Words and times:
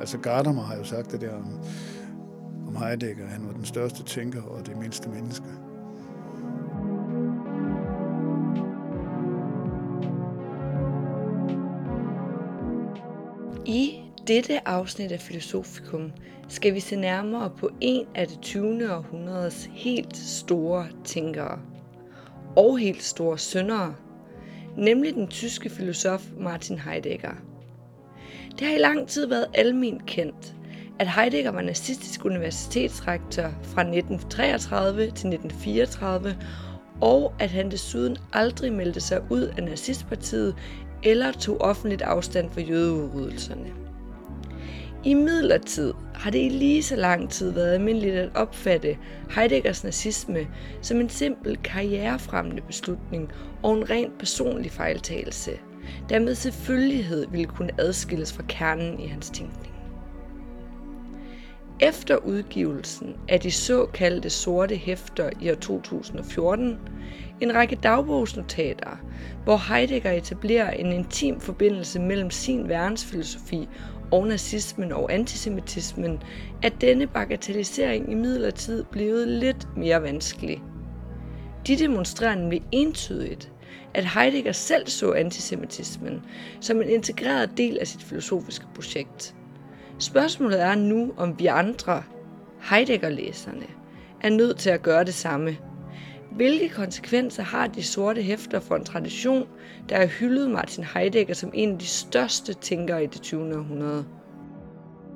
Altså 0.00 0.18
Gadamer 0.18 0.62
har 0.62 0.76
jo 0.76 0.84
sagt 0.84 1.12
det 1.12 1.20
der 1.20 1.34
om, 1.34 1.60
om 2.66 2.76
Heidegger. 2.76 3.26
Han 3.26 3.46
var 3.46 3.52
den 3.52 3.64
største 3.64 4.02
tænker 4.02 4.42
og 4.42 4.66
det 4.66 4.76
mindste 4.76 5.08
menneske. 5.08 5.46
I 13.66 14.00
dette 14.26 14.68
afsnit 14.68 15.12
af 15.12 15.20
Filosofikum 15.20 16.12
skal 16.48 16.74
vi 16.74 16.80
se 16.80 16.96
nærmere 16.96 17.50
på 17.58 17.70
en 17.80 18.06
af 18.14 18.28
det 18.28 18.40
20. 18.40 18.94
århundredes 18.94 19.70
helt 19.72 20.16
store 20.16 20.86
tænkere 21.04 21.58
og 22.56 22.78
helt 22.78 23.02
store 23.02 23.38
syndere, 23.38 23.94
nemlig 24.76 25.14
den 25.14 25.28
tyske 25.28 25.70
filosof 25.70 26.22
Martin 26.38 26.78
Heidegger. 26.78 27.45
Det 28.58 28.66
har 28.66 28.74
i 28.74 28.78
lang 28.78 29.08
tid 29.08 29.26
været 29.26 29.46
almindeligt 29.54 30.06
kendt, 30.06 30.54
at 30.98 31.08
Heidegger 31.08 31.50
var 31.50 31.62
nazistisk 31.62 32.24
universitetsrektor 32.24 33.42
fra 33.42 33.80
1933 33.80 35.00
til 35.00 35.10
1934, 35.10 36.36
og 37.00 37.32
at 37.38 37.50
han 37.50 37.70
desuden 37.70 38.16
aldrig 38.32 38.72
meldte 38.72 39.00
sig 39.00 39.22
ud 39.30 39.42
af 39.42 39.62
nazistpartiet 39.62 40.54
eller 41.02 41.32
tog 41.32 41.60
offentligt 41.60 42.02
afstand 42.02 42.50
for 42.50 42.60
jødeudryddelserne. 42.60 43.72
I 45.04 45.14
midlertid 45.14 45.94
har 46.14 46.30
det 46.30 46.38
i 46.38 46.48
lige 46.48 46.82
så 46.82 46.96
lang 46.96 47.30
tid 47.30 47.50
været 47.52 47.74
almindeligt 47.74 48.14
at 48.14 48.30
opfatte 48.34 48.96
Heideggers 49.34 49.84
nazisme 49.84 50.46
som 50.82 51.00
en 51.00 51.08
simpel 51.08 51.58
karrierefremmende 51.64 52.62
beslutning 52.62 53.32
og 53.62 53.74
en 53.74 53.90
rent 53.90 54.18
personlig 54.18 54.72
fejltagelse, 54.72 55.50
der 56.08 56.18
med 56.18 56.34
selvfølgelighed 56.34 57.26
ville 57.30 57.46
kunne 57.46 57.70
adskilles 57.78 58.32
fra 58.32 58.42
kernen 58.48 59.00
i 59.00 59.06
hans 59.06 59.30
tænkning. 59.30 59.76
Efter 61.80 62.16
udgivelsen 62.16 63.16
af 63.28 63.40
de 63.40 63.50
såkaldte 63.50 64.30
sorte 64.30 64.76
hæfter 64.76 65.30
i 65.40 65.50
år 65.50 65.54
2014, 65.54 66.78
en 67.40 67.54
række 67.54 67.76
dagbogsnotater, 67.76 69.00
hvor 69.44 69.74
Heidegger 69.74 70.12
etablerer 70.12 70.70
en 70.70 70.92
intim 70.92 71.40
forbindelse 71.40 72.00
mellem 72.00 72.30
sin 72.30 72.68
verdensfilosofi 72.68 73.68
og 74.12 74.26
nazismen 74.26 74.92
og 74.92 75.12
antisemitismen, 75.12 76.22
er 76.62 76.68
denne 76.68 77.06
bagatellisering 77.06 78.12
i 78.12 78.14
midlertid 78.14 78.84
blevet 78.84 79.28
lidt 79.28 79.76
mere 79.76 80.02
vanskelig. 80.02 80.62
De 81.66 81.76
demonstrerer 81.76 82.34
nemlig 82.34 82.62
entydigt, 82.72 83.52
at 83.96 84.04
Heidegger 84.04 84.52
selv 84.52 84.86
så 84.86 85.12
antisemitismen 85.12 86.22
som 86.60 86.82
en 86.82 86.88
integreret 86.88 87.50
del 87.56 87.78
af 87.78 87.86
sit 87.86 88.02
filosofiske 88.02 88.66
projekt. 88.74 89.34
Spørgsmålet 89.98 90.62
er 90.62 90.74
nu, 90.74 91.12
om 91.16 91.38
vi 91.38 91.46
andre, 91.46 92.02
Heidegger-læserne, 92.70 93.66
er 94.20 94.30
nødt 94.30 94.58
til 94.58 94.70
at 94.70 94.82
gøre 94.82 95.04
det 95.04 95.14
samme. 95.14 95.56
Hvilke 96.32 96.68
konsekvenser 96.68 97.42
har 97.42 97.66
de 97.66 97.82
sorte 97.82 98.22
hæfter 98.22 98.60
for 98.60 98.76
en 98.76 98.84
tradition, 98.84 99.46
der 99.88 99.96
har 99.96 100.06
hyldet 100.06 100.50
Martin 100.50 100.84
Heidegger 100.94 101.34
som 101.34 101.50
en 101.54 101.72
af 101.72 101.78
de 101.78 101.86
største 101.86 102.54
tænkere 102.54 103.04
i 103.04 103.06
det 103.06 103.22
20. 103.22 103.56
århundrede? 103.56 104.04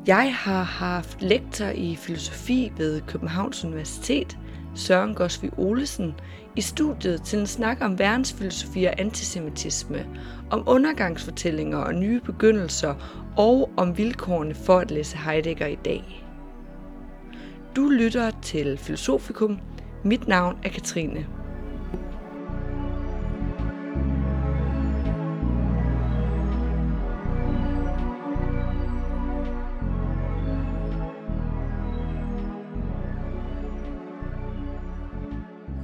Jeg 0.07 0.35
har 0.35 0.63
haft 0.63 1.23
lektor 1.23 1.67
i 1.67 1.97
filosofi 1.97 2.73
ved 2.77 3.01
Københavns 3.01 3.65
Universitet, 3.65 4.39
Søren 4.75 5.15
Gosvi 5.15 5.51
Olesen, 5.57 6.15
i 6.57 6.61
studiet 6.61 7.23
til 7.23 7.39
en 7.39 7.47
snak 7.47 7.79
om 7.81 7.99
verdensfilosofi 7.99 8.85
og 8.85 9.01
antisemitisme, 9.01 10.07
om 10.51 10.65
undergangsfortællinger 10.67 11.79
og 11.79 11.95
nye 11.95 12.21
begyndelser 12.21 12.95
og 13.37 13.71
om 13.77 13.99
vilkårene 13.99 14.55
for 14.55 14.79
at 14.79 14.91
læse 14.91 15.17
Heidegger 15.17 15.67
i 15.67 15.79
dag. 15.85 16.25
Du 17.77 17.89
lytter 17.89 18.31
til 18.43 18.79
Filosofikum. 18.79 19.59
Mit 20.05 20.29
navn 20.29 20.59
er 20.63 20.69
Katrine. 20.69 21.40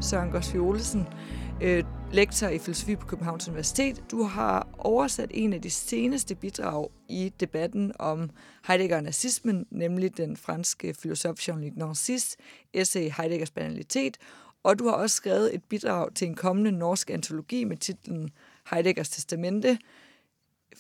Søren 0.07 0.31
Gosvi 0.31 0.59
Olesen, 0.59 1.09
øh, 1.63 1.85
lektor 2.13 2.49
i 2.49 2.59
filosofi 2.59 2.97
på 2.97 3.07
Københavns 3.07 3.49
Universitet. 3.49 4.05
Du 4.11 4.23
har 4.23 4.69
oversat 4.79 5.31
en 5.35 5.53
af 5.53 5.63
de 5.63 5.71
seneste 5.71 6.35
bidrag 6.35 6.91
i 7.09 7.33
debatten 7.41 7.93
om 7.99 8.31
Heidegger 8.67 8.97
og 8.97 9.03
nazismen, 9.03 9.67
nemlig 9.71 10.17
den 10.17 10.37
franske 10.37 10.95
filosof 10.95 11.49
Jean-Luc 11.49 11.73
Nancy's 11.83 12.37
essay 12.75 13.11
Heideggers 13.19 13.51
banalitet, 13.51 14.17
og 14.63 14.79
du 14.79 14.89
har 14.89 14.95
også 14.95 15.17
skrevet 15.17 15.55
et 15.55 15.65
bidrag 15.65 16.15
til 16.15 16.29
en 16.29 16.35
kommende 16.35 16.73
norsk 16.73 17.11
antologi 17.11 17.65
med 17.65 17.77
titlen 17.77 18.31
Heideggers 18.71 19.09
testamente, 19.09 19.79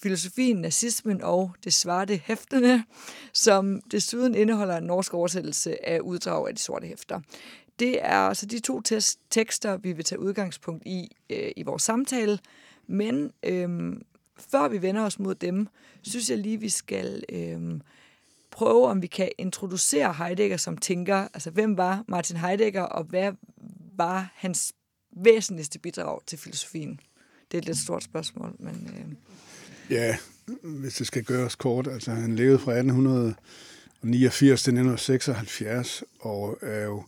filosofien, 0.03 0.56
nazismen 0.56 1.22
og 1.22 1.50
det 1.64 1.75
svarte 1.75 2.20
hæftene, 2.25 2.84
som 3.32 3.81
desuden 3.91 4.34
indeholder 4.34 4.76
en 4.76 4.84
norsk 4.84 5.14
oversættelse 5.14 5.88
af 5.88 6.00
uddrag 6.00 6.48
af 6.48 6.54
de 6.54 6.60
sorte 6.60 6.87
hæfter. 6.87 7.20
Det 7.78 8.04
er 8.04 8.19
altså 8.19 8.47
de 8.47 8.59
to 8.59 8.82
tekster, 9.31 9.76
vi 9.76 9.92
vil 9.92 10.04
tage 10.04 10.19
udgangspunkt 10.19 10.82
i 10.87 11.16
øh, 11.31 11.50
i 11.56 11.62
vores 11.62 11.82
samtale. 11.82 12.38
Men 12.87 13.32
øh, 13.42 13.97
før 14.50 14.69
vi 14.69 14.82
vender 14.82 15.03
os 15.03 15.19
mod 15.19 15.34
dem, 15.34 15.69
synes 16.03 16.31
jeg 16.31 16.38
lige, 16.38 16.60
vi 16.60 16.69
skal 16.69 17.25
øh, 17.28 17.81
prøve, 18.50 18.87
om 18.87 19.03
vi 19.03 19.06
kan 19.06 19.28
introducere 19.38 20.12
Heidegger 20.12 20.56
som 20.56 20.78
tænker. 20.78 21.16
Altså, 21.16 21.50
hvem 21.50 21.76
var 21.76 22.04
Martin 22.09 22.37
Heidegger, 22.37 22.82
og 22.82 23.04
hvad 23.04 23.32
var 23.97 24.32
hans 24.34 24.72
væsentligste 25.16 25.78
bidrag 25.78 26.20
til 26.26 26.38
filosofien? 26.38 27.00
Det 27.50 27.56
er 27.56 27.58
et 27.58 27.66
lidt 27.66 27.78
stort 27.78 28.04
spørgsmål, 28.04 28.56
men... 28.58 28.91
Øh... 28.94 29.04
Ja, 29.91 30.16
hvis 30.62 30.94
det 30.94 31.06
skal 31.06 31.25
gøres 31.25 31.54
kort. 31.54 31.87
Altså, 31.87 32.10
han 32.10 32.37
levede 32.37 32.58
fra 32.58 32.72
1889 32.72 34.62
til 34.62 34.70
1976, 34.70 36.04
og 36.20 36.58
er 36.62 36.84
jo 36.84 37.04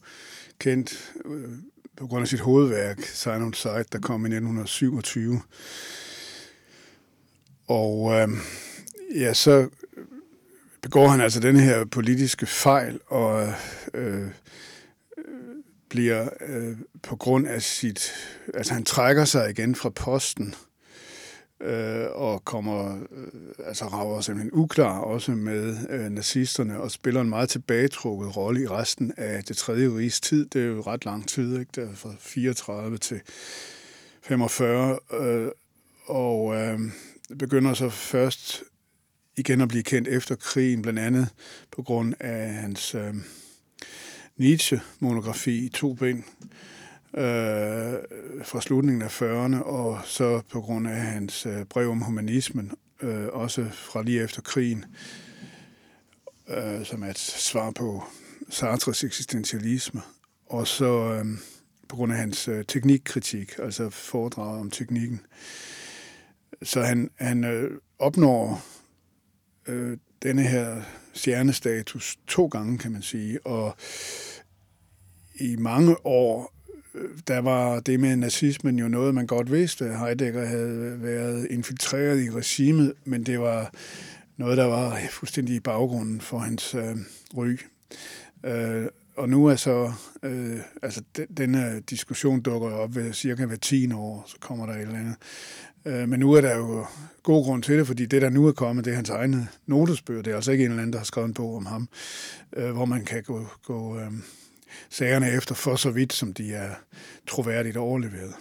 kendt 0.58 1.14
øh, 1.24 1.48
på 1.96 2.06
grund 2.06 2.22
af 2.22 2.28
sit 2.28 2.40
hovedværk, 2.40 3.02
Sign 3.02 3.42
on 3.42 3.54
Sight, 3.54 3.92
der 3.92 3.98
kom 3.98 4.20
i 4.20 4.28
1927. 4.28 5.40
Og 7.66 8.12
øh, 8.12 8.28
ja, 9.14 9.34
så 9.34 9.68
begår 10.82 11.08
han 11.08 11.20
altså 11.20 11.40
den 11.40 11.56
her 11.56 11.84
politiske 11.84 12.46
fejl, 12.46 13.00
og 13.06 13.42
øh, 13.42 13.54
øh, 13.94 14.28
bliver 15.88 16.28
øh, 16.40 16.76
på 17.02 17.16
grund 17.16 17.46
af 17.46 17.62
sit... 17.62 18.12
Altså 18.54 18.74
han 18.74 18.84
trækker 18.84 19.24
sig 19.24 19.50
igen 19.50 19.74
fra 19.74 19.90
posten, 19.90 20.54
øh, 21.60 22.06
og 22.12 22.44
kommer, 22.44 22.94
øh, 22.94 23.66
altså 23.66 23.84
rager 23.84 24.20
simpelthen 24.20 24.50
uklar 24.52 24.98
også 24.98 25.32
med 25.32 25.76
øh, 25.90 26.10
nazisterne, 26.10 26.80
og 26.80 26.90
spiller 26.90 27.20
en 27.20 27.28
meget 27.28 27.48
tilbagetrukket 27.48 28.36
rolle 28.36 28.62
i 28.62 28.66
resten 28.66 29.12
af 29.16 29.44
det 29.44 29.56
tredje 29.56 29.88
riges 29.88 30.20
tid. 30.20 30.46
Det 30.46 30.62
er 30.62 30.66
jo 30.66 30.80
ret 30.80 31.04
lang 31.04 31.28
tid, 31.28 31.58
ikke? 31.58 31.70
Det 31.74 31.90
er 31.90 31.94
fra 31.94 32.14
34 32.20 32.98
til 32.98 33.20
45, 34.22 34.98
øh, 35.12 35.48
og 36.06 36.54
øh, 36.54 36.80
begynder 37.38 37.74
så 37.74 37.88
først 37.88 38.62
igen 39.36 39.60
at 39.60 39.68
blive 39.68 39.82
kendt 39.82 40.08
efter 40.08 40.34
krigen, 40.34 40.82
blandt 40.82 40.98
andet 40.98 41.28
på 41.70 41.82
grund 41.82 42.14
af 42.20 42.52
hans 42.52 42.94
øh, 42.94 43.14
Nietzsche-monografi 44.36 45.64
i 45.66 45.68
to 45.68 45.94
ben, 45.94 46.24
øh, 47.14 47.94
fra 48.44 48.60
slutningen 48.60 49.02
af 49.02 49.22
40'erne, 49.22 49.62
og 49.62 50.00
så 50.04 50.42
på 50.52 50.60
grund 50.60 50.88
af 50.88 51.00
hans 51.00 51.46
øh, 51.46 51.64
brev 51.64 51.90
om 51.90 52.00
humanismen, 52.00 52.72
øh, 53.02 53.26
også 53.26 53.68
fra 53.72 54.02
lige 54.02 54.22
efter 54.22 54.42
krigen, 54.42 54.84
øh, 56.48 56.84
som 56.84 57.02
er 57.02 57.10
et 57.10 57.18
svar 57.18 57.70
på 57.70 58.04
Sartres 58.50 59.04
eksistentialisme, 59.04 60.02
og 60.46 60.66
så 60.66 61.12
øh, 61.12 61.26
på 61.88 61.96
grund 61.96 62.12
af 62.12 62.18
hans 62.18 62.48
øh, 62.48 62.64
teknikkritik, 62.64 63.52
altså 63.58 63.90
foredrag 63.90 64.60
om 64.60 64.70
teknikken. 64.70 65.20
Så 66.62 66.82
han, 66.82 67.10
han 67.16 67.44
øh, 67.44 67.70
opnår 67.98 68.64
øh, 69.66 69.98
denne 70.22 70.42
her 70.42 70.82
stjernestatus 71.12 72.16
to 72.26 72.46
gange, 72.46 72.78
kan 72.78 72.92
man 72.92 73.02
sige, 73.02 73.46
og 73.46 73.76
i 75.40 75.56
mange 75.56 76.06
år 76.06 76.57
der 77.28 77.38
var 77.38 77.80
det 77.80 78.00
med 78.00 78.16
nazismen 78.16 78.78
jo 78.78 78.88
noget, 78.88 79.14
man 79.14 79.26
godt 79.26 79.52
vidste. 79.52 79.84
Heidegger 79.84 80.46
havde 80.46 81.02
været 81.02 81.46
infiltreret 81.50 82.24
i 82.24 82.30
regimet, 82.30 82.92
men 83.04 83.22
det 83.22 83.40
var 83.40 83.72
noget, 84.36 84.56
der 84.56 84.64
var 84.64 84.98
fuldstændig 85.10 85.56
i 85.56 85.60
baggrunden 85.60 86.20
for 86.20 86.38
hans 86.38 86.74
øh, 86.74 86.96
ry. 87.36 87.58
Øh, 88.44 88.86
og 89.16 89.28
nu 89.28 89.46
er 89.46 89.56
så, 89.56 89.92
øh, 90.22 90.58
altså 90.82 91.02
denne 91.36 91.80
diskussion 91.90 92.40
dukker 92.40 92.70
op 92.70 92.94
ved 92.94 93.12
cirka 93.12 93.46
hver 93.46 93.56
10 93.56 93.92
år, 93.92 94.24
så 94.26 94.36
kommer 94.40 94.66
der 94.66 94.72
et 94.72 94.80
eller 94.80 94.98
andet 94.98 95.16
Øh, 95.88 96.08
men 96.08 96.20
nu 96.20 96.32
er 96.32 96.40
der 96.40 96.56
jo 96.56 96.86
god 97.22 97.44
grund 97.44 97.62
til 97.62 97.78
det, 97.78 97.86
fordi 97.86 98.06
det, 98.06 98.22
der 98.22 98.30
nu 98.30 98.46
er 98.46 98.52
kommet, 98.52 98.84
det 98.84 98.90
er 98.90 98.94
hans 98.94 99.10
egne 99.10 99.48
notesbøger. 99.66 100.22
Det 100.22 100.30
er 100.30 100.34
altså 100.34 100.52
ikke 100.52 100.64
en 100.64 100.70
eller 100.70 100.82
anden, 100.82 100.92
der 100.92 100.98
har 100.98 101.04
skrevet 101.04 101.28
en 101.28 101.34
bog 101.34 101.56
om 101.56 101.66
ham, 101.66 101.88
øh, 102.56 102.70
hvor 102.70 102.84
man 102.84 103.04
kan 103.04 103.22
gå, 103.22 103.46
gå 103.64 103.98
øh, 103.98 104.12
sagerne 104.90 105.30
efter 105.30 105.54
for 105.54 105.76
så 105.76 105.90
vidt, 105.90 106.12
som 106.12 106.34
de 106.34 106.54
er 106.54 106.74
troværdigt 107.26 107.76
overleveret. 107.76 108.34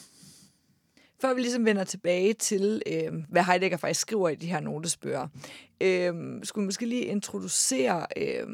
Før 1.21 1.33
vi 1.33 1.41
ligesom 1.41 1.65
vender 1.65 1.83
tilbage 1.83 2.33
til, 2.33 2.81
øh, 2.87 3.13
hvad 3.29 3.43
Heidegger 3.43 3.77
faktisk 3.77 3.99
skriver 3.99 4.29
i 4.29 4.35
de 4.35 4.47
her 4.47 4.59
notesbøger, 4.59 5.27
øh, 5.81 6.13
skulle 6.43 6.63
vi 6.63 6.65
måske 6.65 6.85
lige 6.85 7.05
introducere 7.05 8.05
øh, 8.17 8.47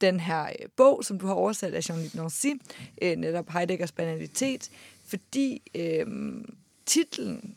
den 0.00 0.20
her 0.20 0.42
øh, 0.44 0.68
bog, 0.76 1.04
som 1.04 1.18
du 1.18 1.26
har 1.26 1.34
oversat 1.34 1.74
af 1.74 1.90
Jean-Luc 1.90 2.16
Nancy, 2.16 2.46
øh, 3.02 3.16
netop 3.16 3.50
Heideggers 3.50 3.92
banalitet, 3.92 4.70
fordi 5.06 5.62
øh, 5.74 6.06
titlen 6.86 7.54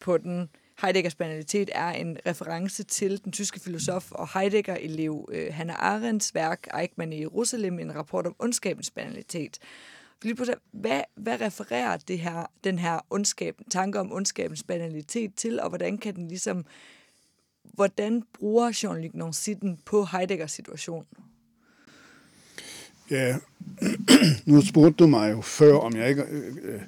på 0.00 0.18
den, 0.18 0.48
Heideggers 0.82 1.14
banalitet, 1.14 1.70
er 1.74 1.88
en 1.88 2.16
reference 2.26 2.84
til 2.84 3.24
den 3.24 3.32
tyske 3.32 3.60
filosof 3.60 4.12
og 4.12 4.28
Heidegger-elev 4.34 5.28
øh, 5.32 5.54
Hannah 5.54 5.76
Arendts 5.78 6.34
værk 6.34 6.66
Eichmann 6.80 7.12
i 7.12 7.20
Jerusalem, 7.20 7.78
en 7.78 7.94
rapport 7.94 8.26
om 8.26 8.34
ondskabens 8.38 8.90
banalitet. 8.90 9.58
På 10.36 10.44
hvad, 10.72 11.00
hvad 11.14 11.40
refererer 11.40 11.96
det 11.96 12.18
her, 12.18 12.46
den 12.64 12.78
her 12.78 12.98
ondskab, 13.10 13.56
tanke 13.70 14.00
om 14.00 14.12
ondskabens 14.12 14.62
banalitet 14.62 15.34
til, 15.34 15.60
og 15.60 15.68
hvordan 15.68 15.98
kan 15.98 16.16
den 16.16 16.28
ligesom, 16.28 16.64
hvordan 17.62 18.22
bruger 18.32 18.70
Jean-Luc 18.70 19.10
Nancy 19.14 19.50
den 19.60 19.78
på 19.84 20.04
Heideggers 20.04 20.52
situation? 20.52 21.06
Ja, 23.10 23.36
nu 24.46 24.60
spurgte 24.60 25.04
du 25.04 25.06
mig 25.06 25.32
jo 25.32 25.40
før, 25.40 25.74
om 25.74 25.96
jeg 25.96 26.08
ikke 26.08 26.22
øh, 26.22 26.56
øh 26.62 26.80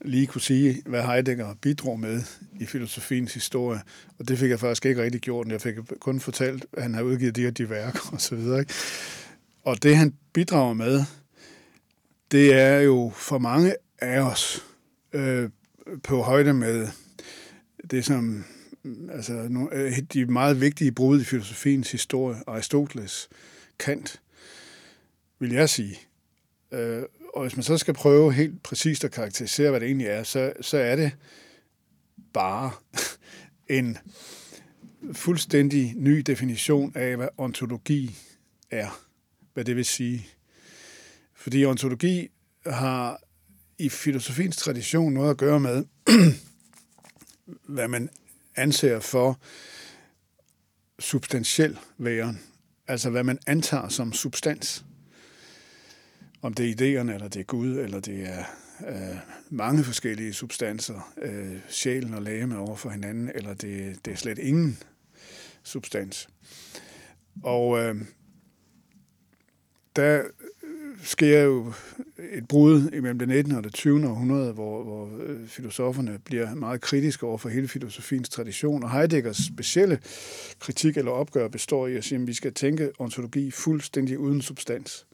lige 0.00 0.26
kunne 0.26 0.40
sige, 0.40 0.82
hvad 0.86 1.02
Heidegger 1.02 1.54
bidrog 1.54 2.00
med 2.00 2.22
i 2.60 2.66
filosofiens 2.66 3.34
historie, 3.34 3.80
og 4.18 4.28
det 4.28 4.38
fik 4.38 4.50
jeg 4.50 4.60
faktisk 4.60 4.86
ikke 4.86 5.02
rigtig 5.02 5.20
gjort. 5.20 5.48
Jeg 5.48 5.60
fik 5.60 5.74
kun 6.00 6.20
fortalt, 6.20 6.66
at 6.72 6.82
han 6.82 6.94
har 6.94 7.02
udgivet 7.02 7.36
de 7.36 7.42
her 7.42 7.50
de 7.50 7.70
værker 7.70 8.10
og 8.12 8.20
så 8.20 8.36
videre. 8.36 8.60
Ikke? 8.60 8.74
Og 9.64 9.82
det, 9.82 9.96
han 9.96 10.14
bidrager 10.32 10.74
med, 10.74 11.04
det 12.30 12.54
er 12.54 12.80
jo 12.80 13.12
for 13.14 13.38
mange 13.38 13.74
af 13.98 14.20
os 14.20 14.64
øh, 15.12 15.50
på 16.02 16.22
højde 16.22 16.54
med 16.54 16.88
det, 17.90 18.04
som 18.04 18.44
altså, 19.12 19.32
øh, 19.72 19.98
de 19.98 20.26
meget 20.26 20.60
vigtige 20.60 20.92
brud 20.92 21.20
i 21.20 21.24
filosofiens 21.24 21.92
historie, 21.92 22.36
Aristoteles, 22.46 23.28
Kant, 23.78 24.20
vil 25.38 25.52
jeg 25.52 25.68
sige. 25.68 25.98
Øh, 26.72 27.02
og 27.38 27.44
hvis 27.44 27.56
man 27.56 27.62
så 27.62 27.78
skal 27.78 27.94
prøve 27.94 28.32
helt 28.32 28.62
præcist 28.62 29.04
at 29.04 29.10
karakterisere, 29.10 29.70
hvad 29.70 29.80
det 29.80 29.86
egentlig 29.86 30.06
er, 30.06 30.22
så, 30.22 30.52
så 30.60 30.78
er 30.78 30.96
det 30.96 31.12
bare 32.32 32.70
en 33.78 33.98
fuldstændig 35.12 35.92
ny 35.96 36.18
definition 36.18 36.92
af, 36.94 37.16
hvad 37.16 37.28
ontologi 37.36 38.16
er. 38.70 39.04
Hvad 39.54 39.64
det 39.64 39.76
vil 39.76 39.84
sige. 39.84 40.28
Fordi 41.34 41.64
ontologi 41.64 42.28
har 42.66 43.20
i 43.78 43.88
filosofiens 43.88 44.56
tradition 44.56 45.12
noget 45.12 45.30
at 45.30 45.36
gøre 45.36 45.60
med, 45.60 45.84
hvad 47.74 47.88
man 47.88 48.10
anser 48.56 49.00
for 49.00 49.40
substantiel 50.98 51.78
væren. 51.98 52.40
Altså 52.88 53.10
hvad 53.10 53.24
man 53.24 53.38
antager 53.46 53.88
som 53.88 54.12
substans. 54.12 54.84
Om 56.42 56.54
det 56.54 56.66
er 56.66 56.74
idéerne, 56.74 57.12
eller 57.14 57.28
det 57.28 57.40
er 57.40 57.44
Gud, 57.44 57.78
eller 57.78 58.00
det 58.00 58.28
er 58.28 58.44
øh, 58.88 59.16
mange 59.50 59.84
forskellige 59.84 60.32
substanser, 60.32 61.12
øh, 61.22 61.56
sjælen 61.68 62.14
og 62.14 62.22
lægeme 62.22 62.58
over 62.58 62.76
for 62.76 62.90
hinanden, 62.90 63.30
eller 63.34 63.54
det, 63.54 63.98
det 64.04 64.12
er 64.12 64.16
slet 64.16 64.38
ingen 64.38 64.78
substans. 65.62 66.28
Og 67.42 67.78
øh, 67.78 67.96
der 69.96 70.22
sker 71.02 71.42
jo 71.42 71.72
et 72.32 72.48
brud 72.48 72.90
imellem 72.92 73.18
det 73.18 73.28
19. 73.28 73.54
og 73.54 73.64
det 73.64 73.74
20. 73.74 74.08
århundrede, 74.08 74.52
hvor, 74.52 74.82
hvor 74.82 75.10
øh, 75.20 75.46
filosoferne 75.46 76.18
bliver 76.24 76.54
meget 76.54 76.80
kritiske 76.80 77.26
over 77.26 77.38
for 77.38 77.48
hele 77.48 77.68
filosofiens 77.68 78.28
tradition. 78.28 78.82
Og 78.82 78.92
Heideggers 78.92 79.36
specielle 79.36 79.98
kritik 80.58 80.96
eller 80.96 81.10
opgør 81.10 81.48
består 81.48 81.86
i 81.86 81.96
at 81.96 82.04
sige, 82.04 82.20
at 82.20 82.26
vi 82.26 82.34
skal 82.34 82.54
tænke 82.54 82.90
ontologi 82.98 83.50
fuldstændig 83.50 84.18
uden 84.18 84.42
substans. 84.42 85.06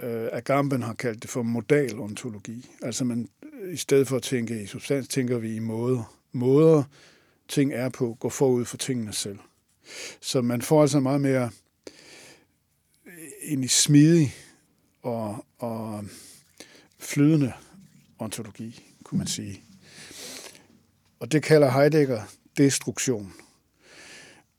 Øh, 0.00 0.28
Agamben 0.32 0.82
har 0.82 0.94
kaldt 0.94 1.22
det 1.22 1.30
for 1.30 1.42
modalontologi. 1.42 2.70
Altså 2.82 3.04
man, 3.04 3.28
i 3.70 3.76
stedet 3.76 4.08
for 4.08 4.16
at 4.16 4.22
tænke 4.22 4.62
i 4.62 4.66
substans, 4.66 5.08
tænker 5.08 5.38
vi 5.38 5.54
i 5.54 5.58
måder. 5.58 6.16
Måder 6.32 6.82
ting 7.48 7.72
er 7.72 7.88
på, 7.88 8.16
går 8.20 8.28
forud 8.28 8.64
for 8.64 8.76
tingene 8.76 9.12
selv. 9.12 9.38
Så 10.20 10.42
man 10.42 10.62
får 10.62 10.82
altså 10.82 11.00
meget 11.00 11.20
mere 11.20 11.50
en 13.42 13.64
i 13.64 13.68
smidig 13.68 14.34
og, 15.02 15.44
og 15.58 16.04
flydende 16.98 17.52
ontologi, 18.18 18.82
kunne 19.04 19.18
man 19.18 19.26
sige. 19.26 19.62
Og 21.20 21.32
det 21.32 21.42
kalder 21.42 21.70
Heidegger 21.70 22.22
destruktion. 22.56 23.32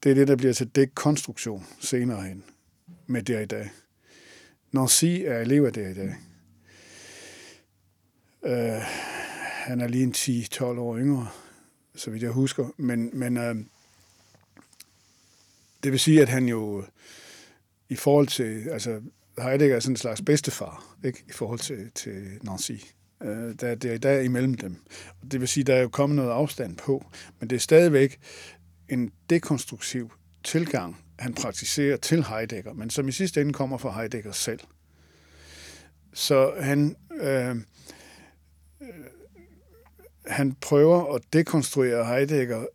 Det 0.03 0.11
er 0.11 0.15
det, 0.15 0.27
der 0.27 0.35
bliver 0.35 0.53
til 0.53 0.75
dekonstruktion 0.75 1.65
senere 1.79 2.23
hen 2.23 2.43
med 3.07 3.23
det 3.23 3.43
i 3.43 3.45
dag. 3.45 3.69
Nancy 4.75 5.05
er 5.05 5.39
elev 5.39 5.63
af 5.63 5.73
dag. 5.73 6.15
Uh, 8.41 8.81
han 9.41 9.81
er 9.81 9.87
lige 9.87 10.03
en 10.03 10.13
10-12 10.17 10.63
år 10.63 10.97
yngre, 10.97 11.27
så 11.95 12.11
vidt 12.11 12.23
jeg 12.23 12.31
husker. 12.31 12.67
Men, 12.77 13.09
men 13.13 13.37
uh, 13.37 13.55
det 15.83 15.91
vil 15.91 15.99
sige, 15.99 16.21
at 16.21 16.29
han 16.29 16.47
jo 16.47 16.83
i 17.89 17.95
forhold 17.95 18.27
til, 18.27 18.69
altså 18.69 19.01
Heidegger 19.41 19.75
er 19.75 19.79
sådan 19.79 19.93
en 19.93 19.97
slags 19.97 20.21
bedstefar, 20.21 20.95
ikke? 21.05 21.23
i 21.29 21.31
forhold 21.31 21.59
til, 21.59 21.91
til 21.95 22.39
Nancy. 22.43 22.71
Øh, 23.23 23.53
der, 23.59 23.75
det 23.75 23.85
er 23.85 23.93
i 23.93 23.97
dag 23.97 24.25
imellem 24.25 24.53
dem. 24.53 24.75
Det 25.31 25.39
vil 25.39 25.47
sige, 25.47 25.63
der 25.63 25.75
er 25.75 25.81
jo 25.81 25.89
kommet 25.89 26.15
noget 26.15 26.31
afstand 26.31 26.77
på, 26.77 27.05
men 27.39 27.49
det 27.49 27.55
er 27.55 27.59
stadigvæk 27.59 28.19
en 28.89 29.11
dekonstruktiv 29.29 30.11
tilgang, 30.43 31.04
han 31.19 31.33
praktiserer 31.33 31.97
til 31.97 32.23
Heidegger, 32.23 32.73
men 32.73 32.89
som 32.89 33.07
i 33.07 33.11
sidste 33.11 33.41
ende 33.41 33.53
kommer 33.53 33.77
fra 33.77 33.91
Heidegger 33.91 34.31
selv. 34.31 34.59
Så 36.13 36.53
han, 36.59 36.95
øh, 37.21 37.49
øh, 37.49 37.55
han 40.27 40.53
prøver 40.61 41.15
at 41.15 41.21
dekonstruere 41.33 42.05
Heidegger 42.05 42.65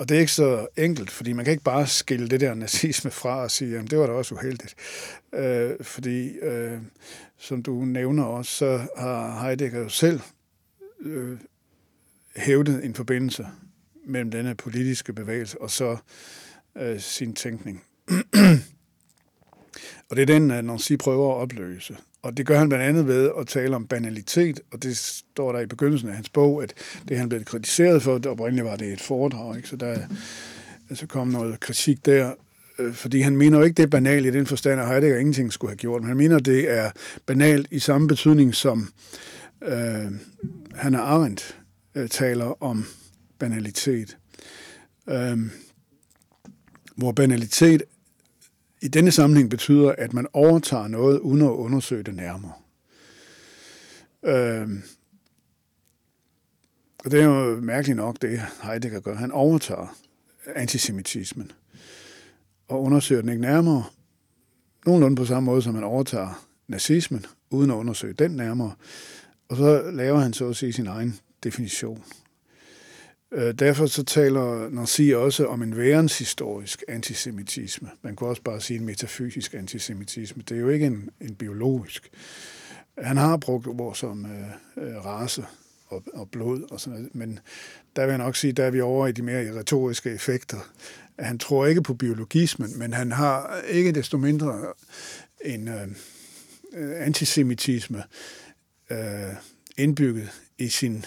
og 0.00 0.08
det 0.08 0.16
er 0.16 0.20
ikke 0.20 0.32
så 0.32 0.66
enkelt, 0.76 1.10
fordi 1.10 1.32
man 1.32 1.44
kan 1.44 1.52
ikke 1.52 1.64
bare 1.64 1.86
skille 1.86 2.28
det 2.28 2.40
der 2.40 2.54
nazisme 2.54 3.10
fra 3.10 3.42
og 3.42 3.50
sige, 3.50 3.78
at 3.78 3.90
det 3.90 3.98
var 3.98 4.06
da 4.06 4.12
også 4.12 4.34
uheldigt. 4.34 4.74
Øh, 5.34 5.70
fordi, 5.80 6.28
øh, 6.28 6.78
som 7.38 7.62
du 7.62 7.84
nævner 7.84 8.24
også, 8.24 8.52
så 8.52 8.86
har 8.96 9.40
Heidegger 9.42 9.80
jo 9.80 9.88
selv 9.88 10.20
øh, 11.00 11.38
hævdet 12.36 12.84
en 12.84 12.94
forbindelse 12.94 13.46
mellem 14.06 14.30
denne 14.30 14.54
politiske 14.54 15.12
bevægelse 15.12 15.60
og 15.60 15.70
så 15.70 15.96
øh, 16.78 17.00
sin 17.00 17.34
tænkning. 17.34 17.82
og 20.08 20.16
det 20.16 20.22
er 20.22 20.26
den, 20.26 20.50
øh, 20.50 20.62
Nancy 20.62 20.92
prøver 20.92 21.34
at 21.34 21.42
opløse. 21.42 21.96
Og 22.22 22.36
det 22.36 22.46
gør 22.46 22.58
han 22.58 22.68
blandt 22.68 22.84
andet 22.84 23.06
ved 23.06 23.30
at 23.38 23.46
tale 23.46 23.76
om 23.76 23.86
banalitet, 23.86 24.60
og 24.72 24.82
det 24.82 24.96
står 24.96 25.52
der 25.52 25.60
i 25.60 25.66
begyndelsen 25.66 26.08
af 26.08 26.14
hans 26.14 26.28
bog, 26.28 26.62
at 26.62 26.74
det 27.08 27.18
han 27.18 27.28
blev 27.28 27.44
kritiseret 27.44 28.02
for, 28.02 28.20
oprindeligt 28.26 28.64
var 28.64 28.76
det 28.76 28.92
et 28.92 29.00
foredrag, 29.00 29.56
ikke? 29.56 29.68
så 29.68 29.76
der 29.76 29.98
altså 30.90 31.06
kom 31.06 31.28
noget 31.28 31.60
kritik 31.60 32.06
der, 32.06 32.32
øh, 32.78 32.94
fordi 32.94 33.20
han 33.20 33.36
mener 33.36 33.58
jo 33.58 33.64
ikke, 33.64 33.76
det 33.76 33.82
er 33.82 33.86
banalt 33.86 34.26
i 34.26 34.30
den 34.30 34.46
forstand, 34.46 34.80
at 34.80 34.88
Heidegger 34.88 35.18
ingenting 35.18 35.52
skulle 35.52 35.70
have 35.70 35.76
gjort, 35.76 36.02
men 36.02 36.08
han 36.08 36.16
mener, 36.16 36.38
det 36.38 36.70
er 36.70 36.90
banalt 37.26 37.68
i 37.70 37.78
samme 37.78 38.08
betydning, 38.08 38.54
som 38.54 38.88
øh, 39.62 40.06
Hannah 40.74 41.00
Arendt 41.00 41.58
øh, 41.94 42.08
taler 42.08 42.62
om 42.62 42.86
banalitet. 43.38 44.16
Øh, 45.08 45.38
hvor 47.00 47.12
banalitet 47.12 47.82
i 48.82 48.88
denne 48.88 49.10
sammenhæng 49.10 49.50
betyder, 49.50 49.94
at 49.98 50.12
man 50.12 50.26
overtager 50.32 50.88
noget 50.88 51.18
uden 51.18 51.42
at 51.42 51.50
undersøge 51.50 52.02
det 52.02 52.14
nærmere. 52.14 52.52
Øh, 54.24 54.68
og 57.04 57.10
det 57.10 57.20
er 57.20 57.24
jo 57.24 57.60
mærkeligt 57.60 57.96
nok, 57.96 58.22
det 58.22 58.40
Heidegger 58.62 59.00
gør. 59.00 59.14
Han 59.14 59.32
overtager 59.32 59.96
antisemitismen 60.54 61.52
og 62.68 62.82
undersøger 62.82 63.20
den 63.20 63.30
ikke 63.30 63.42
nærmere. 63.42 63.84
Nogenlunde 64.86 65.16
på 65.16 65.24
samme 65.24 65.46
måde, 65.46 65.62
som 65.62 65.74
han 65.74 65.84
overtager 65.84 66.46
nazismen, 66.68 67.26
uden 67.50 67.70
at 67.70 67.74
undersøge 67.74 68.12
den 68.12 68.30
nærmere. 68.30 68.72
Og 69.48 69.56
så 69.56 69.90
laver 69.90 70.18
han 70.18 70.32
så 70.32 70.48
at 70.48 70.56
sige 70.56 70.72
sin 70.72 70.86
egen 70.86 71.18
definition. 71.44 72.04
Øh, 73.32 73.54
derfor 73.54 73.86
så 73.86 74.04
taler 74.04 74.68
Nancy 74.68 75.00
også 75.14 75.46
om 75.46 75.62
en 75.62 75.76
værenshistorisk 75.76 76.82
antisemitisme. 76.88 77.90
Man 78.02 78.16
kan 78.16 78.26
også 78.26 78.42
bare 78.42 78.60
sige 78.60 78.78
en 78.78 78.86
metafysisk 78.86 79.54
antisemitisme. 79.54 80.42
Det 80.48 80.56
er 80.56 80.60
jo 80.60 80.68
ikke 80.68 80.86
en, 80.86 81.10
en 81.20 81.34
biologisk. 81.34 82.10
Han 82.98 83.16
har 83.16 83.36
brugt 83.36 83.66
ord 83.66 83.94
som 83.94 84.26
øh, 84.26 84.86
øh, 84.86 85.04
race 85.04 85.44
og, 85.86 86.02
og 86.14 86.30
blod 86.30 86.62
og 86.70 86.80
sådan 86.80 86.98
noget. 86.98 87.14
Men 87.14 87.38
der 87.96 88.02
vil 88.02 88.10
jeg 88.10 88.18
nok 88.18 88.36
sige, 88.36 88.52
der 88.52 88.64
er 88.64 88.70
vi 88.70 88.80
over 88.80 89.06
i 89.06 89.12
de 89.12 89.22
mere 89.22 89.58
retoriske 89.58 90.10
effekter. 90.10 90.72
Han 91.18 91.38
tror 91.38 91.66
ikke 91.66 91.82
på 91.82 91.94
biologismen, 91.94 92.78
men 92.78 92.92
han 92.92 93.12
har 93.12 93.60
ikke 93.68 93.92
desto 93.92 94.18
mindre 94.18 94.66
en 95.44 95.68
øh, 95.68 95.88
øh 96.72 97.06
antisemitisme 97.06 98.02
øh, 98.90 99.34
indbygget 99.76 100.28
i 100.58 100.68
sin 100.68 101.04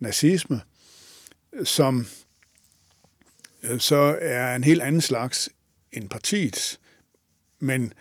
nazisme, 0.00 0.60
som 1.64 2.06
øh, 3.62 3.80
så 3.80 4.18
er 4.20 4.56
en 4.56 4.64
helt 4.64 4.82
anden 4.82 5.00
slags 5.00 5.50
end 5.92 6.08
partiets. 6.08 6.80
Men 7.58 7.92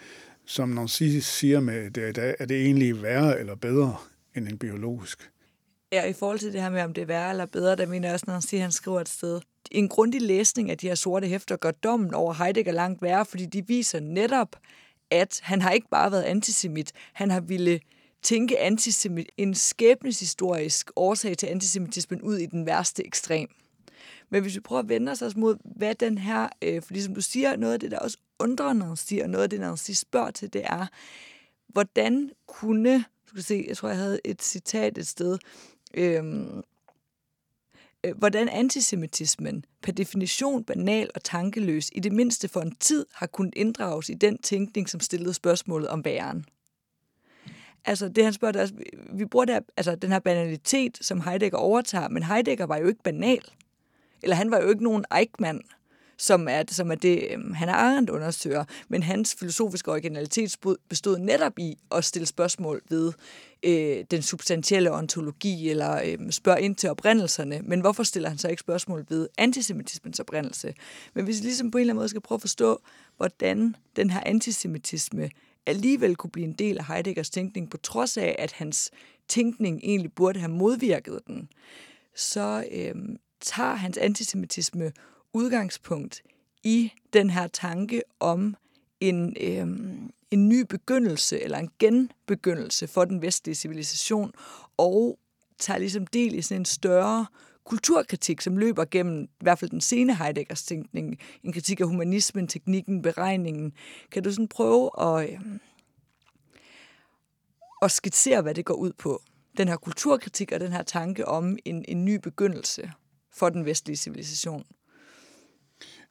som 0.46 0.70
Nancy 0.70 1.04
siger 1.22 1.60
med 1.60 1.92
det 1.92 2.10
i 2.10 2.12
dag, 2.12 2.36
er 2.40 2.46
det 2.46 2.62
egentlig 2.62 3.02
værre 3.02 3.40
eller 3.40 3.56
bedre 3.56 3.98
end 4.36 4.48
en 4.48 4.58
biologisk. 4.58 5.32
Ja, 5.92 6.06
i 6.06 6.14
forhold 6.14 6.40
til 6.40 6.54
det 6.54 6.62
her 6.62 6.70
med, 6.70 6.82
om 6.82 6.94
det 6.94 7.02
er 7.02 7.06
værre 7.06 7.30
eller 7.30 7.46
bedre, 7.46 7.76
der 7.76 7.86
mener 7.86 8.08
jeg 8.08 8.14
også, 8.14 8.26
når 8.28 8.34
han 8.34 8.42
siger, 8.42 8.62
at 8.62 8.64
han 8.64 8.72
skriver 8.72 9.02
et 9.02 9.10
sted. 9.10 9.42
En 9.72 9.90
grundig 9.90 10.22
læsning 10.22 10.72
af 10.72 10.78
de 10.78 10.88
her 10.88 10.96
sorte 10.96 11.28
hæfter 11.28 11.56
gør 11.56 11.72
dommen 11.72 12.14
over 12.14 12.34
Heidegger 12.34 12.72
langt 12.72 13.02
værre, 13.02 13.26
fordi 13.26 13.46
de 13.46 13.68
viser 13.68 14.00
netop, 14.00 14.56
at 15.12 15.40
han 15.44 15.62
har 15.62 15.72
ikke 15.72 15.88
bare 15.92 16.12
været 16.12 16.24
antisemit, 16.24 16.92
han 17.14 17.32
har 17.32 17.40
ville 17.40 17.80
tænke 18.24 18.60
antisemit, 18.60 19.30
en 19.38 19.56
skæbneshistorisk 19.56 20.92
årsag 20.96 21.38
til 21.38 21.48
antisemitismen 21.48 22.22
ud 22.22 22.38
i 22.38 22.46
den 22.46 22.66
værste 22.66 23.06
ekstrem. 23.06 23.50
Men 24.30 24.42
hvis 24.42 24.56
vi 24.56 24.60
prøver 24.60 24.82
at 24.82 24.90
vende 24.90 25.12
os 25.12 25.36
mod, 25.36 25.58
hvad 25.78 25.96
den 25.96 26.18
her, 26.18 26.50
øh, 26.62 26.82
fordi 26.82 27.02
som 27.02 27.16
du 27.16 27.22
siger, 27.22 27.56
noget 27.56 27.74
af 27.74 27.80
det, 27.80 27.92
der 27.92 28.00
også 28.00 28.18
undrer 28.40 28.74
Nancy, 28.74 29.14
og 29.14 29.30
noget 29.30 29.44
af 29.44 29.50
det, 29.50 29.60
Nancy 29.60 29.92
spørger 29.92 30.32
til, 30.32 30.54
det 30.54 30.62
er, 30.66 30.88
hvordan 31.68 32.32
kunne, 32.48 32.98
du 33.30 33.34
kan 33.34 33.44
se, 33.44 33.66
jeg 33.68 33.78
tror, 33.78 33.90
jeg 33.90 33.98
havde 33.98 34.20
et 34.26 34.44
citat 34.44 34.98
et 34.98 35.08
sted, 35.08 35.38
øhm, 35.94 36.62
øh, 38.04 38.18
hvordan 38.18 38.50
antisemitismen 38.50 39.66
per 39.82 39.92
definition 39.92 40.64
banal 40.64 41.10
og 41.16 41.24
tankeløs 41.24 41.90
i 41.92 42.00
det 42.00 42.12
mindste 42.12 42.48
for 42.48 42.62
en 42.62 42.76
tid 42.76 43.06
har 43.14 43.28
kunnet 43.28 43.54
inddrages 43.56 44.10
i 44.10 44.14
den 44.14 44.38
tænkning, 44.38 44.90
som 44.90 45.00
stillede 45.00 45.34
spørgsmålet 45.34 45.88
om 45.88 46.06
væren. 46.06 46.46
Altså 47.86 48.10
det 48.10 48.24
han 48.24 48.34
spørger, 48.34 48.52
der, 48.52 48.68
vi 49.14 49.26
bruger 49.26 49.46
der, 49.46 49.60
altså, 49.78 49.96
den 49.96 50.12
her 50.12 50.20
banalitet, 50.20 50.98
som 51.02 51.22
Heidegger 51.22 51.58
overtager, 51.58 52.10
men 52.10 52.24
Heidegger 52.24 52.66
var 52.66 52.78
jo 52.78 52.88
ikke 52.88 53.04
banal. 53.04 53.44
Eller 54.24 54.36
han 54.36 54.52
var 54.52 54.62
jo 54.62 54.70
ikke 54.70 54.84
nogen 54.84 55.06
Eichmann, 55.18 55.62
som 56.18 56.48
er, 56.48 56.64
som 56.68 56.92
er 56.92 56.96
det, 56.96 57.28
øhm, 57.32 57.54
han 57.54 57.70
er 57.70 57.74
Arendt 57.74 58.10
undersøger, 58.10 58.64
men 58.88 59.04
hans 59.04 59.36
filosofiske 59.40 59.92
originalitet 59.92 60.58
bestod 60.90 61.18
netop 61.18 61.60
i 61.60 61.78
at 61.92 62.06
stille 62.06 62.26
spørgsmål 62.26 62.82
ved 62.90 63.14
øh, 63.64 64.06
den 64.12 64.22
substantielle 64.22 64.92
ontologi, 64.92 65.70
eller 65.70 66.02
øh, 66.06 66.32
spørge 66.32 66.62
ind 66.62 66.76
til 66.76 66.90
oprindelserne. 66.90 67.62
Men 67.64 67.80
hvorfor 67.80 68.04
stiller 68.04 68.30
han 68.30 68.38
så 68.38 68.48
ikke 68.48 68.60
spørgsmål 68.60 69.06
ved 69.10 69.28
antisemitismens 69.38 70.20
oprindelse? 70.20 70.74
Men 71.14 71.26
hvis 71.26 71.42
vi 71.42 71.46
ligesom 71.46 71.72
på 71.72 71.78
en 71.78 71.82
eller 71.82 71.94
anden 71.94 72.00
måde 72.00 72.10
skal 72.10 72.22
prøve 72.22 72.38
at 72.38 72.42
forstå, 72.42 72.82
hvordan 73.18 73.76
den 73.96 74.10
her 74.10 74.22
antisemitisme 74.26 75.30
alligevel 75.66 76.16
kunne 76.16 76.32
blive 76.32 76.48
en 76.48 76.54
del 76.54 76.78
af 76.78 76.86
Heideggers 76.86 77.30
tænkning, 77.30 77.70
på 77.70 77.78
trods 77.78 78.18
af, 78.18 78.36
at 78.40 78.52
hans 78.52 78.92
tænkning 79.28 79.80
egentlig 79.84 80.14
burde 80.14 80.40
have 80.40 80.52
modvirket 80.52 81.20
den, 81.28 81.50
så 82.16 82.66
øh, 82.72 82.96
tager 83.42 83.76
hans 83.76 83.98
antisemitisme 83.98 84.92
udgangspunkt 85.34 86.22
i 86.64 86.92
den 87.14 87.30
her 87.30 87.48
tanke 87.48 88.02
om 88.20 88.56
en, 89.00 89.36
øh, 89.42 89.68
en 90.32 90.50
ny 90.50 90.66
begyndelse 90.70 91.44
eller 91.44 91.58
en 91.58 91.70
genbegyndelse 91.80 92.88
for 92.88 93.06
den 93.06 93.22
vestlige 93.22 93.56
civilisation, 93.56 94.32
og 94.78 95.20
tager 95.60 95.78
ligesom 95.78 96.08
del 96.08 96.34
i 96.34 96.42
sådan 96.42 96.62
en 96.62 96.66
større 96.66 97.26
kulturkritik, 97.66 98.42
som 98.42 98.58
løber 98.58 98.86
gennem 98.86 99.24
i 99.24 99.44
hvert 99.44 99.60
fald 99.60 99.72
den 99.72 99.82
sene 99.82 100.16
Heideggers 100.16 100.64
tænkning, 100.64 101.18
en 101.44 101.54
kritik 101.54 101.80
af 101.80 101.88
humanismen, 101.88 102.48
teknikken, 102.48 103.02
beregningen. 103.02 103.74
Kan 104.12 104.24
du 104.24 104.32
sådan 104.32 104.48
prøve 104.48 104.90
at, 105.02 105.30
øh, 105.30 105.40
at 107.82 107.92
skitsere, 107.92 108.42
hvad 108.42 108.54
det 108.54 108.66
går 108.66 108.74
ud 108.74 108.92
på? 108.98 109.22
Den 109.58 109.68
her 109.68 109.78
kulturkritik 109.78 110.52
og 110.52 110.60
den 110.60 110.72
her 110.72 110.84
tanke 110.84 111.28
om 111.28 111.58
en, 111.66 111.86
en 111.88 112.06
ny 112.06 112.20
begyndelse 112.24 112.92
for 113.34 113.50
den 113.50 113.66
vestlige 113.66 113.98
civilisation. 113.98 114.66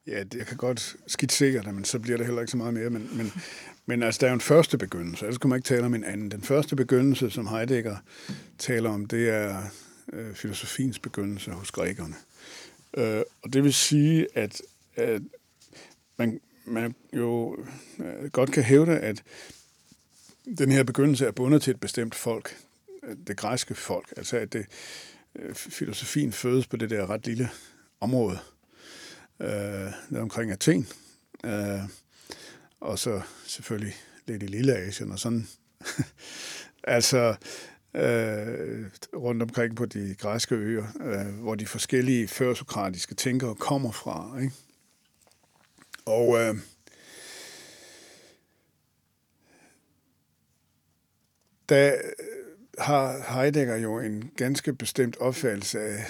Ja, 0.07 0.23
det, 0.23 0.35
jeg 0.35 0.47
kan 0.47 0.57
godt 0.57 0.97
skitsere 1.07 1.63
det, 1.63 1.75
men 1.75 1.85
så 1.85 1.99
bliver 1.99 2.17
det 2.17 2.27
heller 2.27 2.43
ikke 2.43 2.51
så 2.51 2.57
meget 2.57 2.75
mere. 2.75 2.91
Men, 2.91 3.17
men, 3.17 3.33
men 3.87 4.03
altså, 4.03 4.19
der 4.19 4.27
er 4.27 4.31
jo 4.31 4.35
en 4.35 4.41
første 4.41 4.79
begyndelse, 4.79 5.25
ellers 5.25 5.39
kan 5.39 5.51
man 5.51 5.57
ikke 5.57 5.67
tale 5.67 5.87
om 5.87 5.95
en 5.95 6.05
anden. 6.05 6.31
Den 6.31 6.43
første 6.43 6.77
begyndelse, 6.77 7.31
som 7.31 7.47
Heidegger 7.47 7.97
taler 8.59 8.91
om, 8.91 9.07
det 9.07 9.31
er 9.31 9.63
øh, 10.13 10.35
filosofiens 10.35 10.99
begyndelse 10.99 11.51
hos 11.51 11.71
grækerne. 11.71 12.15
Øh, 12.95 13.23
og 13.43 13.53
det 13.53 13.65
vil 13.65 13.75
sige, 13.75 14.27
at, 14.35 14.63
at 14.97 15.23
man, 16.17 16.41
man 16.65 16.95
jo 17.13 17.57
øh, 17.99 18.31
godt 18.31 18.53
kan 18.53 18.63
hævde, 18.63 18.99
at 18.99 19.23
den 20.59 20.73
her 20.73 20.83
begyndelse 20.83 21.27
er 21.27 21.31
bundet 21.31 21.63
til 21.63 21.71
et 21.71 21.81
bestemt 21.81 22.15
folk, 22.15 22.57
øh, 23.03 23.17
det 23.27 23.37
græske 23.37 23.75
folk. 23.75 24.13
Altså, 24.17 24.37
at 24.37 24.53
det, 24.53 24.67
øh, 25.37 25.55
filosofien 25.55 26.33
fødes 26.33 26.67
på 26.67 26.77
det 26.77 26.91
der 26.91 27.11
ret 27.11 27.27
lille 27.27 27.51
område, 28.01 28.39
øh, 29.41 29.93
omkring 30.21 30.51
Athen. 30.51 30.89
Øh, 31.45 31.81
og 32.81 32.99
så 32.99 33.21
selvfølgelig 33.47 33.95
lidt 34.27 34.43
i 34.43 34.47
Lille 34.47 34.77
Asien 34.77 35.13
og 35.13 35.19
sådan. 35.19 35.49
altså 36.85 37.37
øh, 37.95 38.87
rundt 39.15 39.43
omkring 39.43 39.77
på 39.77 39.87
de 39.87 40.15
græske 40.19 40.55
øer, 40.55 40.87
øh, 41.01 41.35
hvor 41.35 41.55
de 41.55 41.67
forskellige 41.67 42.29
førsokratiske 42.29 43.15
tænkere 43.15 43.55
kommer 43.55 43.93
fra. 43.93 44.39
Ikke? 44.41 44.55
Og 46.07 46.41
øh, 46.41 46.57
der 51.69 51.97
har 52.79 53.35
Heidegger 53.35 53.77
jo 53.77 53.99
en 53.99 54.31
ganske 54.37 54.73
bestemt 54.73 55.17
opfattelse 55.17 55.81
af 55.81 56.05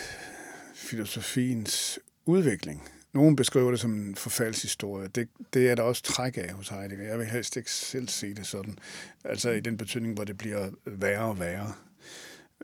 filosofiens 0.75 1.99
udvikling. 2.27 2.89
Nogen 3.13 3.37
beskriver 3.37 3.71
det 3.71 3.81
som 3.81 3.95
en 3.95 4.15
forfaldshistorie. 4.15 5.09
Det, 5.09 5.29
det 5.55 5.71
er 5.71 5.75
der 5.75 5.83
også 5.83 6.03
træk 6.03 6.37
af 6.37 6.53
hos 6.53 6.69
Heidegger. 6.69 7.05
Jeg 7.05 7.19
vil 7.19 7.27
helst 7.27 7.57
ikke 7.57 7.71
selv 7.71 8.09
se 8.09 8.35
det 8.35 8.47
sådan. 8.47 8.79
Altså 9.25 9.51
i 9.51 9.61
den 9.61 9.77
betydning, 9.77 10.15
hvor 10.15 10.25
det 10.25 10.39
bliver 10.39 10.71
værre 10.87 11.25
og 11.25 11.39
værre. 11.39 11.73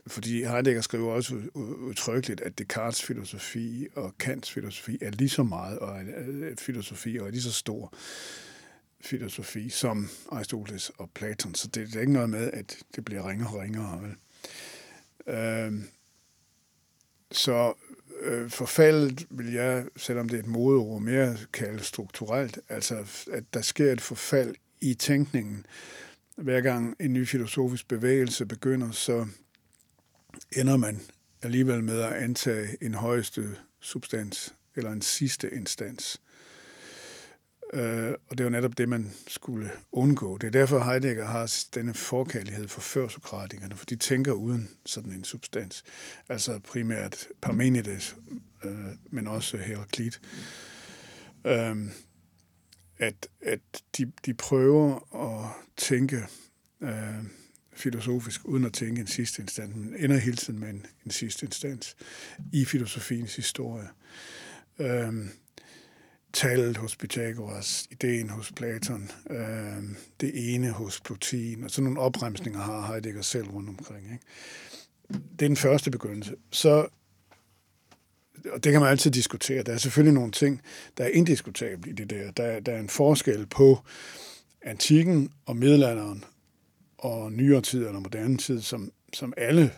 Fordi 0.07 0.43
Heidegger 0.43 0.81
skriver 0.81 1.13
også 1.13 1.41
udtrykkeligt, 1.55 2.41
at 2.41 2.61
Descartes' 2.61 3.05
filosofi 3.05 3.87
og 3.95 4.17
Kants 4.17 4.51
filosofi 4.51 4.97
er 5.01 5.11
lige 5.11 5.29
så 5.29 5.43
meget, 5.43 5.79
og 5.79 6.03
øh, 6.03 6.57
filosofi 6.57 7.17
og 7.19 7.27
er 7.27 7.31
lige 7.31 7.41
så 7.41 7.51
stor 7.51 7.93
filosofi 9.01 9.69
som 9.69 10.09
Aristoteles 10.31 10.91
og 10.97 11.09
Platon. 11.15 11.55
Så 11.55 11.67
det, 11.67 11.87
det 11.87 11.95
er 11.95 11.99
ikke 11.99 12.13
noget 12.13 12.29
med, 12.29 12.51
at 12.53 12.77
det 12.95 13.05
bliver 13.05 13.29
ringere 13.29 13.49
og 13.49 13.61
ringere. 13.61 14.01
Vel? 14.01 14.15
Øh, 15.35 15.73
så 17.31 17.73
øh, 18.19 18.49
forfaldet 18.49 19.27
vil 19.29 19.53
jeg, 19.53 19.85
selvom 19.95 20.29
det 20.29 20.35
er 20.35 20.43
et 20.43 20.47
modeord, 20.47 21.01
mere 21.01 21.37
kalde 21.53 21.83
strukturelt. 21.83 22.59
Altså, 22.69 23.05
at 23.31 23.43
der 23.53 23.61
sker 23.61 23.91
et 23.91 24.01
forfald 24.01 24.55
i 24.81 24.93
tænkningen. 24.93 25.65
Hver 26.35 26.61
gang 26.61 26.95
en 26.99 27.13
ny 27.13 27.27
filosofisk 27.27 27.87
bevægelse 27.87 28.45
begynder, 28.45 28.91
så 28.91 29.27
ender 30.57 30.77
man 30.77 31.01
alligevel 31.41 31.83
med 31.83 32.01
at 32.01 32.13
antage 32.13 32.77
en 32.81 32.93
højeste 32.93 33.55
substans 33.79 34.55
eller 34.75 34.91
en 34.91 35.01
sidste 35.01 35.49
instans. 35.53 36.21
Øh, 37.73 38.13
og 38.29 38.37
det 38.37 38.43
var 38.43 38.49
netop 38.49 38.77
det, 38.77 38.89
man 38.89 39.11
skulle 39.27 39.71
undgå. 39.91 40.37
Det 40.37 40.47
er 40.47 40.51
derfor, 40.51 40.79
Heidegger 40.79 41.25
har 41.25 41.67
denne 41.75 41.93
forkærlighed 41.93 42.67
for 42.67 42.81
førsokratikerne, 42.81 43.75
for 43.75 43.85
de 43.85 43.95
tænker 43.95 44.31
uden 44.31 44.69
sådan 44.85 45.11
en 45.11 45.23
substans. 45.23 45.83
Altså 46.29 46.59
primært 46.59 47.27
Parmenides, 47.41 48.15
øh, 48.63 48.71
men 49.09 49.27
også 49.27 49.57
Heraklit. 49.57 50.21
Øh, 51.45 51.75
at 52.97 53.27
at 53.41 53.59
de, 53.97 54.11
de 54.25 54.33
prøver 54.33 55.15
at 55.15 55.51
tænke 55.77 56.25
øh, 56.81 57.23
filosofisk, 57.73 58.45
uden 58.45 58.65
at 58.65 58.73
tænke 58.73 59.01
en 59.01 59.07
sidste 59.07 59.41
instans, 59.41 59.75
men 59.75 59.95
ender 59.97 60.17
hele 60.17 60.37
tiden 60.37 60.59
med 60.59 60.69
en, 60.69 60.85
en 61.05 61.11
sidste 61.11 61.45
instans 61.45 61.95
i 62.53 62.65
filosofiens 62.65 63.35
historie. 63.35 63.87
Øh, 64.79 65.13
tallet 66.33 66.77
hos 66.77 66.95
Pythagoras, 66.95 67.87
ideen 67.91 68.29
hos 68.29 68.51
Platon, 68.51 69.11
øh, 69.29 69.83
det 70.21 70.53
ene 70.55 70.71
hos 70.71 71.01
Plotin, 71.01 71.63
og 71.63 71.71
sådan 71.71 71.83
nogle 71.83 71.99
opremsninger 71.99 72.59
har 72.59 72.87
Heidegger 72.87 73.21
selv 73.21 73.49
rundt 73.49 73.69
omkring. 73.69 74.05
Ikke? 74.05 74.25
Det 75.09 75.45
er 75.45 75.49
den 75.49 75.57
første 75.57 75.91
begyndelse. 75.91 76.35
Så, 76.51 76.87
og 78.51 78.63
det 78.63 78.71
kan 78.71 78.81
man 78.81 78.89
altid 78.89 79.11
diskutere. 79.11 79.63
Der 79.63 79.73
er 79.73 79.77
selvfølgelig 79.77 80.13
nogle 80.13 80.31
ting, 80.31 80.61
der 80.97 81.03
er 81.03 81.09
indiskutable 81.09 81.91
i 81.91 81.93
det 81.93 82.09
der. 82.09 82.31
Der, 82.31 82.59
der 82.59 82.71
er 82.71 82.79
en 82.79 82.89
forskel 82.89 83.45
på 83.45 83.79
antikken 84.61 85.31
og 85.45 85.57
middelalderen 85.57 86.23
og 86.97 87.31
nyere 87.31 87.61
tid 87.61 87.85
eller 87.85 87.99
moderne 87.99 88.37
tid, 88.37 88.61
som, 88.61 88.91
som 89.13 89.33
alle 89.37 89.71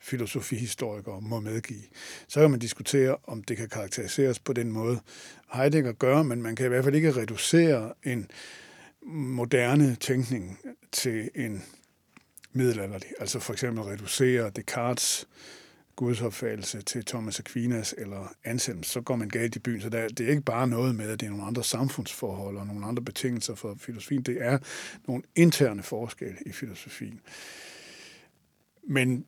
filosofihistorikere 0.00 1.20
må 1.20 1.40
medgive. 1.40 1.82
Så 2.28 2.40
kan 2.40 2.50
man 2.50 2.60
diskutere, 2.60 3.16
om 3.24 3.42
det 3.42 3.56
kan 3.56 3.68
karakteriseres 3.68 4.38
på 4.38 4.52
den 4.52 4.72
måde, 4.72 5.00
Heidegger 5.54 5.92
gør, 5.92 6.22
men 6.22 6.42
man 6.42 6.56
kan 6.56 6.66
i 6.66 6.68
hvert 6.68 6.84
fald 6.84 6.94
ikke 6.94 7.16
reducere 7.16 7.92
en 8.04 8.30
moderne 9.12 9.94
tænkning 9.94 10.58
til 10.92 11.30
en 11.34 11.64
middelalderlig. 12.52 13.08
Altså 13.20 13.38
for 13.38 13.52
eksempel 13.52 13.84
reducere 13.84 14.50
Descartes 14.50 15.28
gudsopfattelse 15.96 16.82
til 16.82 17.04
Thomas 17.04 17.40
Aquinas 17.40 17.94
eller 17.98 18.34
Anselm, 18.44 18.82
så 18.82 19.00
går 19.00 19.16
man 19.16 19.28
galt 19.28 19.56
i 19.56 19.58
byen. 19.58 19.80
Så 19.80 19.88
der, 19.88 20.08
det 20.08 20.26
er 20.26 20.30
ikke 20.30 20.42
bare 20.42 20.68
noget 20.68 20.94
med, 20.94 21.10
at 21.10 21.20
det 21.20 21.26
er 21.26 21.30
nogle 21.30 21.44
andre 21.44 21.64
samfundsforhold 21.64 22.56
og 22.56 22.66
nogle 22.66 22.86
andre 22.86 23.02
betingelser 23.02 23.54
for 23.54 23.76
filosofien. 23.78 24.22
Det 24.22 24.36
er 24.40 24.58
nogle 25.06 25.22
interne 25.36 25.82
forskelle 25.82 26.36
i 26.46 26.52
filosofien. 26.52 27.20
Men 28.88 29.24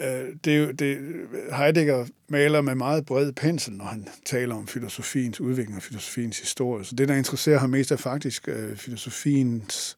øh, 0.00 0.36
det, 0.44 0.78
det, 0.78 0.96
øh, 0.96 1.52
Heidegger 1.52 2.06
maler 2.28 2.60
med 2.60 2.74
meget 2.74 3.06
bred 3.06 3.32
pensel, 3.32 3.72
når 3.72 3.84
han 3.84 4.08
taler 4.26 4.54
om 4.54 4.66
filosofiens 4.66 5.40
udvikling 5.40 5.76
og 5.76 5.82
filosofiens 5.82 6.40
historie. 6.40 6.84
Så 6.84 6.94
det, 6.94 7.08
der 7.08 7.14
interesserer 7.14 7.58
ham 7.58 7.70
mest, 7.70 7.92
er 7.92 7.96
faktisk 7.96 8.48
øh, 8.48 8.76
filosofiens 8.76 9.96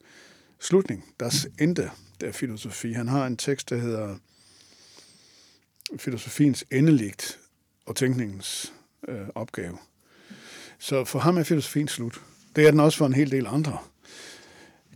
slutning, 0.59 1.05
Deres 1.19 1.47
Ende 1.59 1.89
der 2.21 2.31
filosofi. 2.31 2.91
Han 2.91 3.07
har 3.07 3.27
en 3.27 3.37
tekst, 3.37 3.69
der 3.69 3.77
hedder 3.77 4.15
filosofiens 5.97 6.65
endeligt 6.71 7.39
og 7.85 7.95
tænkningens 7.95 8.73
øh, 9.07 9.27
opgave. 9.35 9.77
Så 10.79 11.03
for 11.03 11.19
ham 11.19 11.37
er 11.37 11.43
filosofien 11.43 11.87
slut. 11.87 12.21
Det 12.55 12.67
er 12.67 12.71
den 12.71 12.79
også 12.79 12.97
for 12.97 13.05
en 13.05 13.13
hel 13.13 13.31
del 13.31 13.47
andre. 13.47 13.77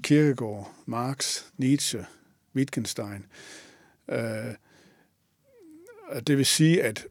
Kierkegaard, 0.01 0.71
Marx, 0.85 1.43
Nietzsche, 1.57 2.05
Wittgenstein. 2.55 3.25
Øh, 4.09 4.53
det 6.19 6.37
vil 6.37 6.45
sige, 6.45 6.83
at 6.83 7.07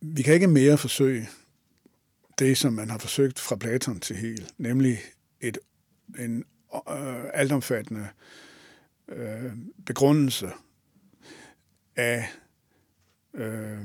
vi 0.00 0.22
kan 0.22 0.34
ikke 0.34 0.46
mere 0.46 0.78
forsøge 0.78 1.28
det, 2.38 2.58
som 2.58 2.72
man 2.72 2.90
har 2.90 2.98
forsøgt 2.98 3.38
fra 3.38 3.56
Platon 3.56 4.00
til 4.00 4.16
Hegel, 4.16 4.50
nemlig 4.58 4.98
et, 5.40 5.58
en 6.18 6.44
øh, 6.90 7.24
altomfattende 7.34 8.08
øh, 9.08 9.52
begrundelse 9.86 10.50
af, 11.96 12.28
øh, 13.34 13.78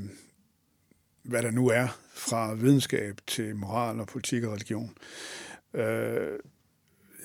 hvad 1.24 1.44
der 1.44 1.51
nu 1.51 1.68
er, 1.68 1.98
fra 2.13 2.54
videnskab 2.54 3.22
til 3.28 3.56
moral 3.56 4.00
og 4.00 4.08
politik 4.08 4.44
og 4.44 4.54
religion. 4.54 4.98
Øh, 5.74 6.40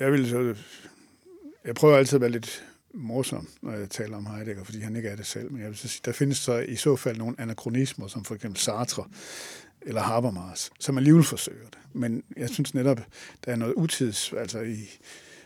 jeg 0.00 0.12
vil 0.12 0.28
så, 0.28 0.54
jeg 1.64 1.74
prøver 1.74 1.96
altid 1.96 2.14
at 2.14 2.20
være 2.20 2.30
lidt 2.30 2.64
morsom, 2.96 3.48
når 3.62 3.72
jeg 3.72 3.90
taler 3.90 4.16
om 4.16 4.26
Heidegger, 4.26 4.64
fordi 4.64 4.80
han 4.80 4.96
ikke 4.96 5.08
er 5.08 5.16
det 5.16 5.26
selv, 5.26 5.52
men 5.52 5.60
jeg 5.60 5.68
vil 5.68 5.76
så 5.76 5.88
sige, 5.88 6.02
der 6.04 6.12
findes 6.12 6.38
så 6.38 6.58
i 6.58 6.76
så 6.76 6.96
fald 6.96 7.16
nogle 7.16 7.34
anachronismer, 7.38 8.06
som 8.06 8.24
for 8.24 8.34
eksempel 8.34 8.60
Sartre 8.60 9.04
eller 9.82 10.00
Habermas, 10.00 10.70
som 10.80 10.98
alligevel 10.98 11.24
forsøger 11.24 11.66
det. 11.66 11.78
Men 11.92 12.22
jeg 12.36 12.48
synes 12.48 12.74
netop, 12.74 13.00
der 13.44 13.52
er 13.52 13.56
noget 13.56 13.74
utids, 13.74 14.32
altså 14.32 14.60
i 14.60 14.98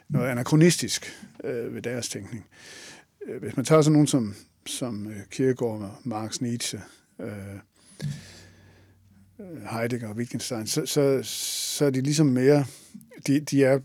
noget 0.09 0.28
anachronistisk 0.28 1.12
øh, 1.45 1.75
ved 1.75 1.83
deres 1.83 2.09
tænkning. 2.09 2.47
Øh, 3.26 3.42
hvis 3.42 3.57
man 3.57 3.64
tager 3.64 3.83
sådan 3.83 3.92
nogen 3.92 4.07
som 4.07 4.35
som 4.66 5.07
øh, 5.07 5.16
Kierkegaard, 5.30 6.00
Marx, 6.04 6.40
Nietzsche, 6.40 6.80
øh, 7.21 7.28
øh, 9.40 9.62
Heidegger 9.71 10.09
og 10.09 10.16
Wittgenstein, 10.16 10.66
så, 10.66 10.87
så, 10.87 11.21
så 11.23 11.85
er 11.85 11.90
de 11.90 12.00
ligesom 12.00 12.26
mere, 12.26 12.64
de, 13.26 13.40
de 13.40 13.64
er 13.64 13.78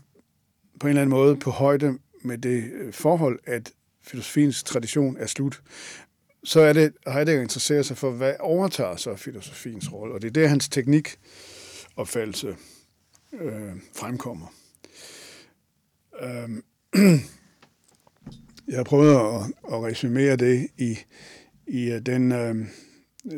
på 0.80 0.86
en 0.86 0.88
eller 0.88 1.02
anden 1.02 1.10
måde 1.10 1.36
på 1.36 1.50
højde 1.50 1.98
med 2.26 2.38
det 2.38 2.72
øh, 2.72 2.92
forhold, 2.92 3.38
at 3.44 3.72
filosofiens 4.02 4.62
tradition 4.62 5.16
er 5.16 5.26
slut. 5.26 5.62
Så 6.44 6.60
er 6.60 6.72
det, 6.72 6.92
Heidegger 7.06 7.42
interesserer 7.42 7.82
sig 7.82 7.96
for, 7.96 8.10
hvad 8.10 8.34
overtager 8.40 8.96
så 8.96 9.16
filosofiens 9.16 9.92
rolle, 9.92 10.14
og 10.14 10.22
det 10.22 10.28
er 10.28 10.32
der, 10.32 10.48
hans 10.48 10.68
teknikopfattelse 10.68 12.56
øh, 13.32 13.72
fremkommer. 13.96 14.46
Øh, 16.20 16.50
Jeg 18.68 18.76
har 18.76 18.84
prøvet 18.84 19.14
at, 19.14 19.74
at 19.74 19.82
resumere 19.84 20.36
det 20.36 20.68
i, 20.78 20.98
i 21.66 21.90
øh, 21.90 22.00
den 22.00 22.32
øh, 22.32 22.66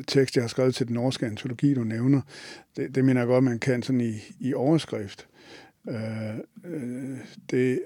tekst, 0.06 0.36
jeg 0.36 0.42
har 0.42 0.48
skrevet 0.48 0.74
til 0.74 0.86
den 0.86 0.94
norske 0.94 1.26
antologi, 1.26 1.74
du 1.74 1.84
nævner. 1.84 2.20
Det, 2.76 2.94
det 2.94 3.04
mener 3.04 3.20
jeg 3.20 3.28
godt, 3.28 3.44
man 3.44 3.58
kan 3.58 3.82
sådan 3.82 4.00
i, 4.00 4.14
i 4.40 4.54
overskrift. 4.54 5.28
Øh, 5.88 6.34
øh, 6.64 7.18
det 7.50 7.80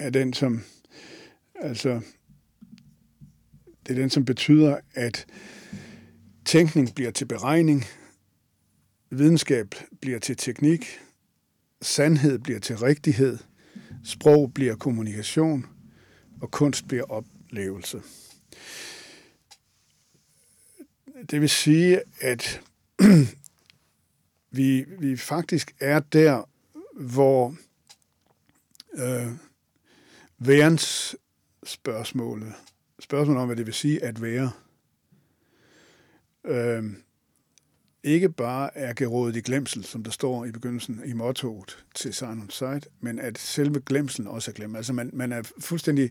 er 0.00 0.10
den, 0.10 0.32
som 0.32 0.62
altså 1.54 2.00
det 3.86 3.96
er 3.98 4.00
den, 4.00 4.10
som 4.10 4.24
betyder, 4.24 4.78
at 4.94 5.26
tænkning 6.44 6.94
bliver 6.94 7.10
til 7.10 7.24
beregning, 7.24 7.84
videnskab 9.10 9.74
bliver 10.00 10.18
til 10.18 10.36
teknik, 10.36 11.00
sandhed 11.82 12.38
bliver 12.38 12.58
til 12.58 12.76
rigtighed– 12.76 13.38
Sprog 14.04 14.54
bliver 14.54 14.76
kommunikation, 14.76 15.66
og 16.40 16.50
kunst 16.50 16.88
bliver 16.88 17.04
oplevelse. 17.04 18.02
Det 21.30 21.40
vil 21.40 21.48
sige, 21.48 22.00
at 22.20 22.62
vi, 24.50 24.84
vi 24.98 25.16
faktisk 25.16 25.74
er 25.80 26.00
der, 26.00 26.48
hvor 26.94 27.56
øh, 28.94 29.32
værens 30.40 31.16
spørgsmålet, 31.64 32.52
spørgsmålet 33.00 33.42
om, 33.42 33.48
hvad 33.48 33.56
det 33.56 33.66
vil 33.66 33.74
sige 33.74 34.04
at 34.04 34.22
være, 34.22 34.50
øh, 36.44 36.84
ikke 38.02 38.28
bare 38.28 38.76
er 38.78 38.92
gerådet 38.92 39.36
i 39.36 39.40
glemsel, 39.40 39.84
som 39.84 40.04
der 40.04 40.10
står 40.10 40.44
i 40.44 40.50
begyndelsen 40.50 41.00
i 41.04 41.12
mottoet 41.12 41.84
til 41.94 42.14
Simon 42.14 42.50
Sight, 42.50 42.88
men 43.00 43.18
at 43.18 43.38
selve 43.38 43.80
glemselen 43.80 44.26
også 44.26 44.50
er 44.50 44.54
glemt. 44.54 44.76
Altså 44.76 44.92
man, 44.92 45.10
man 45.12 45.32
er 45.32 45.42
fuldstændig 45.58 46.10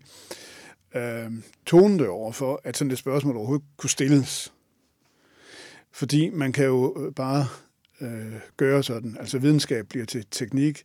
øh, 0.95 1.31
tonende 1.65 2.09
over 2.09 2.31
for, 2.31 2.61
at 2.63 2.77
sådan 2.77 2.91
et 2.91 2.97
spørgsmål 2.97 3.37
overhovedet 3.37 3.65
kunne 3.77 3.89
stilles. 3.89 4.53
Fordi 5.91 6.29
man 6.29 6.51
kan 6.51 6.65
jo 6.65 7.05
øh, 7.05 7.13
bare 7.13 7.47
øh, 8.01 8.33
gøre 8.57 8.83
sådan. 8.83 9.17
Altså 9.19 9.39
videnskab 9.39 9.87
bliver 9.87 10.05
til 10.05 10.25
teknik, 10.31 10.83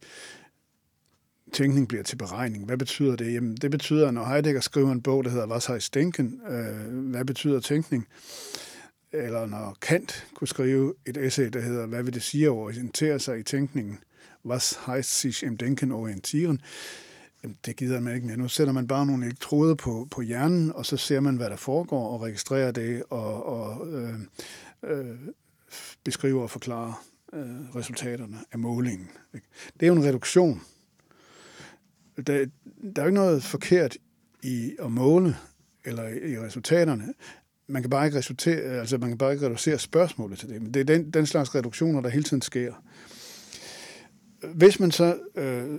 tænkning 1.55 1.89
bliver 1.89 2.03
til 2.03 2.17
beregning. 2.17 2.65
Hvad 2.65 2.77
betyder 2.77 3.17
det? 3.17 3.35
Jamen, 3.35 3.57
det 3.57 3.71
betyder, 3.71 4.11
når 4.11 4.25
Heidegger 4.25 4.61
skriver 4.61 4.93
en 4.93 5.03
bog, 5.03 5.25
der 5.25 5.31
hedder 5.31 5.47
Was 5.47 5.67
heißt 5.67 5.95
denken? 5.95 6.41
Øh, 6.49 7.11
hvad 7.11 7.25
betyder 7.25 7.61
tænkning? 7.61 8.07
eller 9.15 9.47
når 9.47 9.77
Kant 9.81 10.27
kunne 10.35 10.49
skrive 10.49 10.95
et 11.07 11.17
essay, 11.17 11.49
der 11.49 11.61
hedder, 11.61 11.87
hvad 11.87 12.03
vil 12.03 12.15
det 12.15 12.23
sige 12.23 12.45
at 12.45 12.51
orientere 12.51 13.19
sig 13.19 13.39
i 13.39 13.43
tænkningen? 13.43 13.99
Was 14.45 14.79
heißt 14.87 15.21
sich 15.21 15.43
im 15.43 15.57
Denken 15.57 15.93
orientieren? 15.93 16.61
Det 17.67 17.77
gider 17.77 18.01
man 18.01 18.15
ikke 18.15 18.27
mere. 18.27 18.37
Nu 18.37 18.49
sætter 18.49 18.73
man 18.73 18.87
bare 18.87 19.07
nogle 19.07 19.27
elektroder 19.27 19.75
på, 19.75 20.09
på 20.11 20.21
hjernen, 20.21 20.73
og 20.73 20.87
så 20.87 20.97
ser 20.97 21.21
man, 21.21 21.37
hvad 21.37 21.51
der 21.51 21.57
foregår, 21.57 22.09
og 22.09 22.23
registrerer 22.23 22.71
det, 22.71 23.03
og, 23.11 23.47
og 23.47 23.89
øh, 23.89 24.15
øh, 24.83 25.17
beskriver 26.05 26.43
og 26.43 26.51
forklarer 26.51 27.05
øh, 27.33 27.77
resultaterne 27.77 28.39
af 28.53 28.59
målingen. 28.59 29.11
Det 29.81 29.83
er 29.83 29.87
jo 29.87 29.95
en 29.95 30.05
reduktion. 30.05 30.63
Der, 32.17 32.23
der 32.27 32.43
er 32.97 33.03
jo 33.03 33.07
ikke 33.07 33.15
noget 33.15 33.45
forkert 33.45 33.97
i 34.43 34.77
at 34.79 34.93
måle 34.93 35.37
eller 35.85 36.09
i 36.09 36.39
resultaterne 36.39 37.15
man 37.67 37.83
kan 37.83 37.91
bare 37.91 38.07
ikke, 38.07 38.19
resultere, 38.19 38.57
altså 38.57 38.99
man 38.99 39.09
kan 39.09 39.19
bare 39.19 39.33
ikke 39.33 39.47
reducere 39.47 39.79
spørgsmålet 39.79 40.39
til 40.39 40.49
det. 40.49 40.63
Men 40.63 40.75
det 40.75 40.81
er 40.81 40.85
den, 40.85 41.11
den 41.11 41.27
slags 41.27 41.55
reduktioner, 41.55 42.01
der 42.01 42.09
hele 42.09 42.25
tiden 42.25 42.43
sker. 42.43 42.75
Hvis 44.55 44.81
man 44.81 44.91
så 44.91 45.19
øh, 45.35 45.79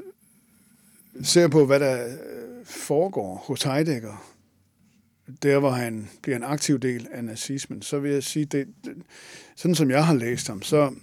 ser 1.24 1.48
på, 1.48 1.65
hvad 1.65 1.80
der 1.80 2.08
øh, 2.08 2.65
foregår 2.65 3.36
hos 3.48 3.63
Heidegger, 3.63 4.32
der 5.43 5.60
hvor 5.60 5.69
han 5.69 6.10
bliver 6.21 6.36
en 6.36 6.43
aktiv 6.43 6.80
del 6.80 7.08
af 7.12 7.24
nazismen, 7.24 7.82
så 7.82 8.00
vil 8.00 8.12
jeg 8.12 8.24
sige, 8.24 8.45
det, 8.45 8.67
det, 8.86 8.93
sådan 9.56 9.76
som 9.76 9.91
jeg 9.91 10.06
har 10.06 10.13
læst 10.13 10.48
ham, 10.48 10.62
så, 10.62 10.93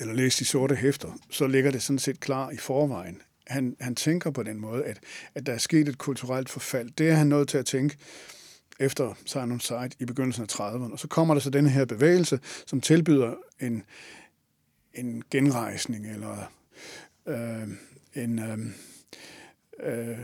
eller 0.00 0.14
læst 0.14 0.38
de 0.38 0.44
sorte 0.44 0.74
hæfter, 0.74 1.18
så 1.30 1.46
ligger 1.46 1.70
det 1.70 1.82
sådan 1.82 1.98
set 1.98 2.20
klar 2.20 2.50
i 2.50 2.56
forvejen. 2.56 3.20
Han, 3.52 3.76
han 3.80 3.94
tænker 3.94 4.30
på 4.30 4.42
den 4.42 4.60
måde, 4.60 4.84
at, 4.84 5.00
at 5.34 5.46
der 5.46 5.52
er 5.52 5.58
sket 5.58 5.88
et 5.88 5.98
kulturelt 5.98 6.48
forfald. 6.48 6.90
Det 6.90 7.08
er 7.08 7.14
han 7.14 7.26
nødt 7.26 7.48
til 7.48 7.58
at 7.58 7.66
tænke 7.66 7.96
efter 8.80 9.14
Sign 9.26 9.52
on 9.52 9.60
Sight 9.60 9.96
i 9.98 10.04
begyndelsen 10.04 10.42
af 10.42 10.60
30'erne. 10.60 10.92
Og 10.92 10.98
så 10.98 11.08
kommer 11.08 11.34
der 11.34 11.40
så 11.40 11.50
den 11.50 11.66
her 11.66 11.84
bevægelse, 11.84 12.40
som 12.66 12.80
tilbyder 12.80 13.34
en, 13.60 13.82
en 14.94 15.22
genrejsning 15.30 16.10
eller 16.10 16.52
øh, 17.26 17.68
en 18.14 18.38
øh, 18.38 18.58
øh, 19.82 20.18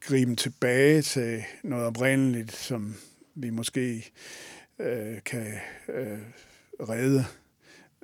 griben 0.00 0.36
tilbage 0.36 1.02
til 1.02 1.44
noget 1.62 1.86
oprindeligt, 1.86 2.52
som 2.52 2.94
vi 3.34 3.50
måske 3.50 4.12
øh, 4.78 5.22
kan 5.24 5.54
øh, 5.88 6.18
redde 6.80 7.24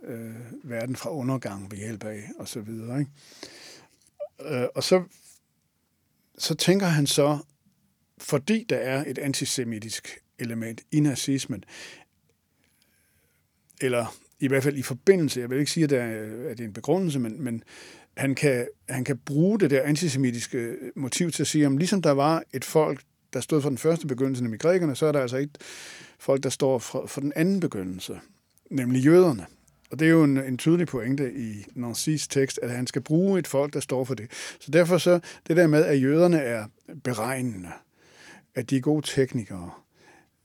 øh, 0.02 0.34
verden 0.62 0.96
fra 0.96 1.10
undergang 1.10 1.70
ved 1.70 1.78
hjælp 1.78 2.04
af, 2.04 2.30
og 2.38 2.48
så 2.48 2.60
videre. 2.60 2.98
Ikke? 2.98 3.10
Øh, 4.40 4.66
og 4.74 4.82
så, 4.82 5.02
så 6.38 6.54
tænker 6.54 6.86
han 6.86 7.06
så, 7.06 7.38
fordi 8.18 8.66
der 8.68 8.76
er 8.76 9.04
et 9.06 9.18
antisemitisk 9.18 10.18
element 10.38 10.80
i 10.92 11.00
nazismen, 11.00 11.64
eller 13.80 14.16
i 14.40 14.48
hvert 14.48 14.62
fald 14.62 14.76
i 14.76 14.82
forbindelse, 14.82 15.40
jeg 15.40 15.50
vil 15.50 15.58
ikke 15.58 15.70
sige, 15.70 15.84
at, 15.84 15.90
der 15.90 16.02
er, 16.02 16.48
at 16.50 16.58
det 16.58 16.64
er 16.64 16.68
en 16.68 16.72
begrundelse, 16.72 17.18
men, 17.18 17.42
men 17.42 17.62
han, 18.16 18.34
kan, 18.34 18.68
han 18.88 19.04
kan 19.04 19.18
bruge 19.18 19.60
det 19.60 19.70
der 19.70 19.82
antisemitiske 19.82 20.76
motiv 20.96 21.30
til 21.30 21.42
at 21.42 21.46
sige, 21.46 21.66
at 21.66 21.72
ligesom 21.72 22.02
der 22.02 22.10
var 22.10 22.42
et 22.52 22.64
folk, 22.64 23.02
der 23.32 23.40
stod 23.40 23.62
for 23.62 23.68
den 23.68 23.78
første 23.78 24.06
begyndelse, 24.06 24.42
nemlig 24.42 24.60
grækerne, 24.60 24.96
så 24.96 25.06
er 25.06 25.12
der 25.12 25.20
altså 25.20 25.36
ikke 25.36 25.52
folk, 26.18 26.42
der 26.42 26.50
står 26.50 26.78
for, 26.78 27.06
for 27.06 27.20
den 27.20 27.32
anden 27.36 27.60
begyndelse, 27.60 28.20
nemlig 28.70 29.04
jøderne. 29.04 29.46
Og 29.90 29.98
det 29.98 30.06
er 30.06 30.10
jo 30.10 30.24
en, 30.24 30.36
en 30.36 30.58
tydelig 30.58 30.86
pointe 30.86 31.32
i 31.34 31.66
Nancy's 31.76 32.26
tekst, 32.30 32.58
at 32.62 32.70
han 32.70 32.86
skal 32.86 33.02
bruge 33.02 33.38
et 33.38 33.46
folk, 33.46 33.72
der 33.72 33.80
står 33.80 34.04
for 34.04 34.14
det. 34.14 34.30
Så 34.60 34.70
derfor 34.70 34.98
så, 34.98 35.20
det 35.48 35.56
der 35.56 35.66
med, 35.66 35.84
at 35.84 36.02
jøderne 36.02 36.38
er 36.38 36.64
beregnende, 37.04 37.70
at 38.54 38.70
de 38.70 38.76
er 38.76 38.80
gode 38.80 39.06
teknikere, 39.06 39.70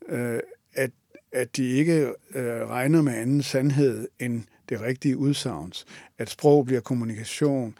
øh, 0.08 0.40
at, 0.74 0.90
at 1.32 1.56
de 1.56 1.68
ikke 1.68 2.12
øh, 2.34 2.68
regner 2.68 3.02
med 3.02 3.14
anden 3.14 3.42
sandhed 3.42 4.08
end 4.18 4.42
det 4.68 4.80
rigtige 4.80 5.16
udsagns, 5.16 5.86
at 6.18 6.30
sprog 6.30 6.66
bliver 6.66 6.80
kommunikation, 6.80 7.78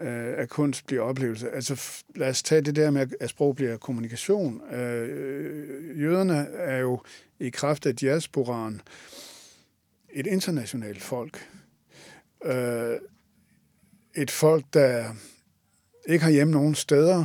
øh, 0.00 0.34
at 0.36 0.48
kunst 0.48 0.86
bliver 0.86 1.02
oplevelse. 1.02 1.50
Altså 1.50 2.02
lad 2.14 2.28
os 2.28 2.42
tage 2.42 2.60
det 2.60 2.76
der 2.76 2.90
med, 2.90 3.06
at 3.20 3.30
sprog 3.30 3.56
bliver 3.56 3.76
kommunikation. 3.76 4.72
Øh, 4.72 6.00
jøderne 6.00 6.46
er 6.54 6.78
jo 6.78 7.00
i 7.38 7.48
kraft 7.48 7.86
af 7.86 7.96
diasporaen 7.96 8.80
et 10.12 10.26
internationalt 10.26 11.02
folk. 11.02 11.48
Øh, 12.44 12.98
et 14.14 14.30
folk, 14.30 14.64
der 14.72 15.14
ikke 16.08 16.24
har 16.24 16.30
hjemme 16.30 16.52
nogen 16.52 16.74
steder, 16.74 17.24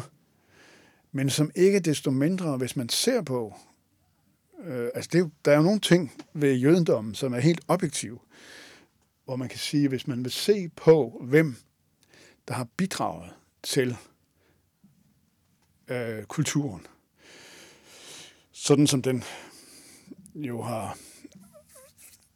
men 1.11 1.29
som 1.29 1.51
ikke 1.55 1.79
desto 1.79 2.11
mindre, 2.11 2.57
hvis 2.57 2.75
man 2.75 2.89
ser 2.89 3.21
på, 3.21 3.55
øh, 4.63 4.89
altså 4.95 5.09
det, 5.13 5.31
der 5.45 5.51
er 5.51 5.55
jo 5.55 5.63
nogle 5.63 5.79
ting 5.79 6.11
ved 6.33 6.55
jødendommen, 6.55 7.15
som 7.15 7.33
er 7.33 7.39
helt 7.39 7.61
objektive, 7.67 8.19
hvor 9.25 9.35
man 9.35 9.49
kan 9.49 9.59
sige, 9.59 9.87
hvis 9.87 10.07
man 10.07 10.23
vil 10.23 10.31
se 10.31 10.69
på, 10.69 11.21
hvem 11.25 11.55
der 12.47 12.53
har 12.53 12.67
bidraget 12.77 13.33
til 13.63 13.97
øh, 15.87 16.23
kulturen, 16.23 16.87
sådan 18.51 18.87
som 18.87 19.01
den 19.01 19.23
jo 20.35 20.61
har 20.61 20.97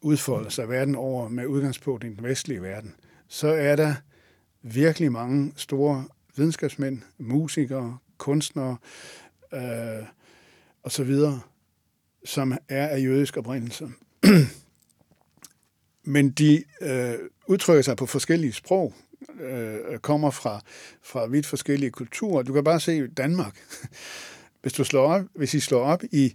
udfolder 0.02 0.50
sig 0.50 0.70
verden 0.70 0.96
over 0.96 1.30
med 1.30 1.46
udgangspunkt 1.46 2.04
i 2.04 2.08
den 2.08 2.24
vestlige 2.24 2.62
verden, 2.62 2.96
så 3.28 3.48
er 3.48 3.76
der 3.76 3.96
virkelig 4.62 5.12
mange 5.12 5.54
store 5.56 6.06
videnskabsmænd, 6.36 7.02
musikere, 7.18 7.98
kunstnere 8.18 8.78
øh, 9.54 10.06
og 10.84 10.92
så 10.92 11.04
videre, 11.04 11.42
som 12.26 12.58
er 12.70 12.88
af 12.88 13.00
jødisk 13.00 13.38
oprindelse. 13.38 13.90
Men 16.04 16.30
de 16.30 16.64
øh, 16.82 17.14
udtrykker 17.48 17.82
sig 17.82 17.98
på 17.98 18.06
forskellige 18.06 18.54
sprog, 18.54 18.94
øh, 19.40 20.00
kommer 20.00 20.32
fra, 20.32 20.62
fra 21.02 21.26
vidt 21.26 21.46
forskellige 21.46 21.92
kulturer. 21.92 22.44
Du 22.44 22.54
kan 22.54 22.64
bare 22.64 22.80
se 22.80 23.08
Danmark. 23.08 23.58
Hvis, 24.62 24.74
du 24.74 24.84
slår 24.84 25.14
op, 25.14 25.26
hvis 25.36 25.54
I 25.54 25.60
slår 25.60 25.84
op 25.84 26.04
i, 26.12 26.34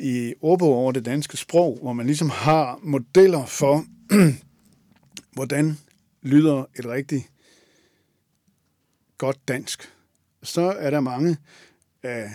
i 0.00 0.34
ordbog 0.40 0.74
over 0.74 0.92
det 0.92 1.04
danske 1.04 1.36
sprog, 1.36 1.78
hvor 1.82 1.92
man 1.92 2.06
ligesom 2.06 2.30
har 2.30 2.80
modeller 2.82 3.46
for, 3.46 3.84
hvordan 5.36 5.78
lyder 6.22 6.64
et 6.78 6.86
rigtig 6.86 7.28
godt 9.18 9.48
dansk, 9.48 9.92
så 10.42 10.60
er 10.60 10.90
der 10.90 11.00
mange 11.00 11.36
af 12.02 12.30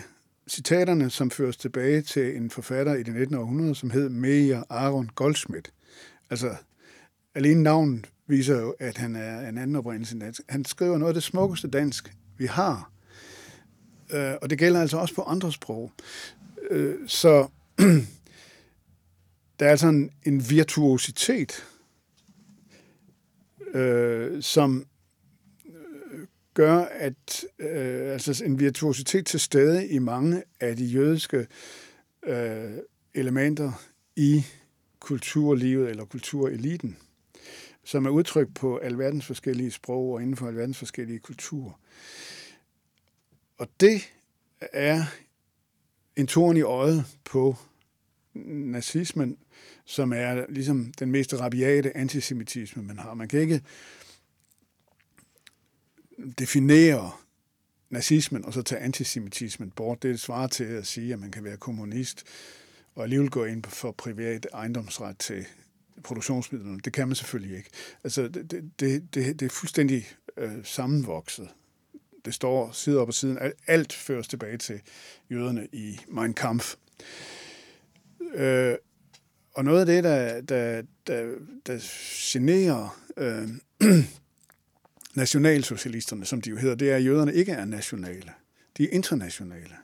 citaterne, 0.48 1.10
som 1.10 1.30
føres 1.30 1.56
tilbage 1.56 2.02
til 2.02 2.36
en 2.36 2.50
forfatter 2.50 2.94
i 2.94 3.02
det 3.02 3.14
19. 3.14 3.34
århundrede, 3.34 3.74
som 3.74 3.90
hed 3.90 4.08
Meyer 4.08 4.62
Aaron 4.70 5.10
Goldschmidt. 5.14 5.72
Altså, 6.30 6.56
alene 7.34 7.62
navnet 7.62 8.10
viser 8.26 8.60
jo, 8.60 8.74
at 8.78 8.96
han 8.96 9.16
er 9.16 9.48
en 9.48 9.58
anden 9.58 9.76
oprindelse. 9.76 10.42
Han 10.48 10.64
skriver 10.64 10.98
noget 10.98 11.10
af 11.10 11.14
det 11.14 11.22
smukkeste 11.22 11.68
dansk, 11.68 12.14
vi 12.38 12.46
har. 12.46 12.90
Øh, 14.10 14.34
og 14.42 14.50
det 14.50 14.58
gælder 14.58 14.80
altså 14.80 14.98
også 14.98 15.14
på 15.14 15.22
andre 15.22 15.52
sprog. 15.52 15.92
Øh, 16.70 16.94
så 17.06 17.48
der 19.58 19.66
er 19.66 19.70
altså 19.70 19.88
en, 19.88 20.10
en 20.24 20.50
virtuositet, 20.50 21.64
øh, 23.74 24.42
som 24.42 24.86
øh, 25.66 26.26
gør, 26.54 26.78
at 26.78 27.44
øh, 27.58 28.12
altså 28.12 28.44
en 28.44 28.60
virtuositet 28.60 29.26
til 29.26 29.40
stede 29.40 29.88
i 29.88 29.98
mange 29.98 30.42
af 30.60 30.76
de 30.76 30.84
jødiske 30.84 31.46
øh, 32.26 32.72
elementer 33.14 33.72
i 34.16 34.44
kulturlivet 35.00 35.90
eller 35.90 36.04
kultureliten, 36.04 36.96
som 37.84 38.06
er 38.06 38.10
udtrykt 38.10 38.54
på 38.54 38.76
alverdens 38.76 39.26
forskellige 39.26 39.70
sprog 39.70 40.12
og 40.12 40.22
inden 40.22 40.36
for 40.36 40.48
alverdens 40.48 40.78
forskellige 40.78 41.18
kulturer. 41.18 41.80
Og 43.58 43.68
det 43.80 44.02
er 44.60 45.04
en 46.16 46.26
torn 46.26 46.56
i 46.56 46.62
øjet 46.62 47.04
på 47.24 47.56
nazismen, 48.44 49.38
som 49.84 50.12
er 50.12 50.44
ligesom 50.48 50.92
den 50.98 51.10
mest 51.10 51.34
rabiate 51.34 51.96
antisemitisme, 51.96 52.82
man 52.82 52.98
har. 52.98 53.14
Man 53.14 53.28
kan 53.28 53.40
ikke 53.40 53.62
definere 56.38 57.10
nazismen 57.90 58.44
og 58.44 58.52
så 58.52 58.62
tage 58.62 58.80
antisemitismen 58.80 59.70
bort. 59.70 60.02
Det 60.02 60.20
svarer 60.20 60.46
til 60.46 60.64
at 60.64 60.86
sige, 60.86 61.12
at 61.12 61.18
man 61.18 61.30
kan 61.30 61.44
være 61.44 61.56
kommunist 61.56 62.24
og 62.94 63.02
alligevel 63.02 63.30
gå 63.30 63.44
ind 63.44 63.64
for 63.64 63.92
privat 63.92 64.46
ejendomsret 64.52 65.18
til 65.18 65.46
produktionsmidlerne. 66.04 66.80
Det 66.84 66.92
kan 66.92 67.08
man 67.08 67.14
selvfølgelig 67.14 67.56
ikke. 67.56 67.70
Altså, 68.04 68.28
det, 68.28 68.50
det, 68.80 69.14
det, 69.14 69.40
det 69.40 69.42
er 69.42 69.50
fuldstændig 69.50 70.06
øh, 70.36 70.64
sammenvokset. 70.64 71.48
Det 72.26 72.34
står 72.34 72.72
side 72.72 72.98
op 72.98 73.08
og 73.08 73.14
siden. 73.14 73.38
Alt 73.66 73.92
føres 73.92 74.28
tilbage 74.28 74.58
til 74.58 74.80
jøderne 75.30 75.68
i 75.72 75.98
Mein 76.08 76.34
Kampf. 76.34 76.74
Øh, 78.34 78.74
og 79.54 79.64
noget 79.64 79.80
af 79.80 79.86
det, 79.86 80.04
der, 80.04 80.40
der, 80.40 80.82
der, 81.06 81.34
der 81.66 81.78
generer 82.32 83.00
øh, 83.16 83.48
nationalsocialisterne, 85.14 86.24
som 86.24 86.40
de 86.40 86.50
jo 86.50 86.56
hedder, 86.56 86.74
det 86.74 86.90
er, 86.90 86.96
at 86.96 87.04
jøderne 87.04 87.34
ikke 87.34 87.52
er 87.52 87.64
nationale. 87.64 88.32
De 88.76 88.84
er 88.84 88.88
internationale. 88.92 89.74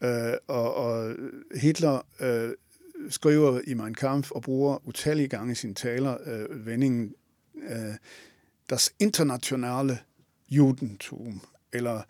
Øh, 0.00 0.34
og, 0.46 0.74
og 0.74 1.16
Hitler 1.54 2.06
øh, 2.20 2.50
skriver 3.10 3.60
i 3.66 3.74
Mein 3.74 3.94
Kampf 3.94 4.30
og 4.30 4.42
bruger 4.42 4.88
utallige 4.88 5.28
gange 5.28 5.52
i 5.52 5.54
sine 5.54 5.74
taler 5.74 6.16
øh, 6.26 6.66
vendingen 6.66 7.14
øh, 7.70 7.94
das 8.70 8.92
internationale 9.00 9.98
judentum, 10.56 11.40
eller 11.72 12.02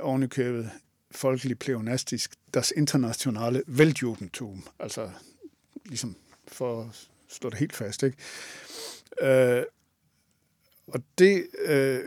ovenikøbet 0.00 0.70
folkelig 1.10 1.58
pleonastisk, 1.58 2.34
das 2.54 2.72
internationale 2.76 3.62
Weltjudentum, 3.68 4.66
altså 4.78 5.10
ligesom 5.86 6.16
for 6.48 6.82
at 6.82 7.08
slå 7.28 7.50
det 7.50 7.58
helt 7.58 7.72
fast. 7.72 8.02
Ikke? 8.02 8.16
Øh, 9.20 9.62
og 10.86 11.02
det 11.18 11.46
øh, 11.64 12.00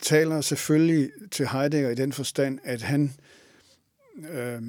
taler 0.00 0.40
selvfølgelig 0.40 1.10
til 1.30 1.48
Heidegger 1.48 1.90
i 1.90 1.94
den 1.94 2.12
forstand, 2.12 2.58
at 2.64 2.82
han 2.82 3.12
øh, 4.30 4.62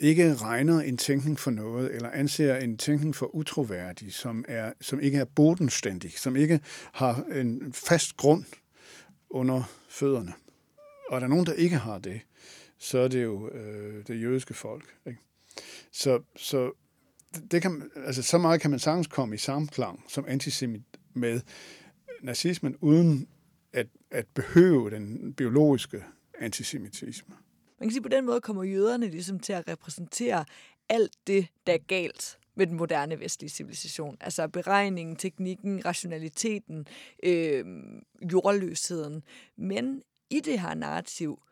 ikke 0.00 0.34
regner 0.34 0.80
en 0.80 0.96
tænkning 0.96 1.38
for 1.38 1.50
noget, 1.50 1.94
eller 1.94 2.10
anser 2.10 2.56
en 2.56 2.78
tænkning 2.78 3.16
for 3.16 3.34
utroværdig, 3.34 4.14
som, 4.14 4.44
er, 4.48 4.72
som 4.80 5.00
ikke 5.00 5.18
er 5.18 5.24
bodenstændig, 5.24 6.12
som 6.18 6.36
ikke 6.36 6.60
har 6.92 7.24
en 7.32 7.72
fast 7.72 8.16
grund 8.16 8.44
under 9.30 9.62
fødderne. 9.88 10.32
Og 11.08 11.16
er 11.16 11.20
der 11.20 11.26
nogen, 11.26 11.46
der 11.46 11.52
ikke 11.52 11.76
har 11.76 11.98
det, 11.98 12.20
så 12.78 12.98
er 12.98 13.08
det 13.08 13.22
jo 13.22 13.48
øh, 13.48 14.06
det 14.06 14.22
jødiske 14.22 14.54
folk. 14.54 14.96
Ikke? 15.06 15.18
Så, 15.92 16.22
så 16.36 16.72
det 17.50 17.62
kan, 17.62 17.90
altså, 17.96 18.22
så 18.22 18.38
meget 18.38 18.60
kan 18.60 18.70
man 18.70 18.78
sagtens 18.80 19.06
komme 19.06 19.34
i 19.34 19.38
samklang 19.38 20.04
som 20.08 20.24
antisemit 20.28 20.82
med 21.14 21.40
nazismen, 22.22 22.76
uden 22.80 23.28
at, 23.72 23.86
at 24.10 24.26
behøve 24.34 24.90
den 24.90 25.34
biologiske 25.34 26.04
antisemitisme. 26.38 27.34
Man 27.78 27.88
kan 27.88 27.92
sige, 27.92 28.02
på 28.02 28.08
den 28.08 28.26
måde 28.26 28.40
kommer 28.40 28.62
jøderne 28.62 29.08
ligesom 29.10 29.40
til 29.40 29.52
at 29.52 29.68
repræsentere 29.68 30.44
alt 30.88 31.16
det, 31.26 31.46
der 31.66 31.72
er 31.72 31.78
galt 31.78 32.37
med 32.58 32.66
den 32.66 32.76
moderne 32.76 33.20
vestlige 33.20 33.50
civilisation. 33.50 34.16
Altså 34.20 34.48
beregningen, 34.48 35.16
teknikken, 35.16 35.84
rationaliteten, 35.84 36.86
øh, 37.22 37.64
jordløsheden. 38.32 39.22
Men 39.56 40.02
i 40.30 40.40
det 40.40 40.60
her 40.60 40.74
narrativ 40.74 41.42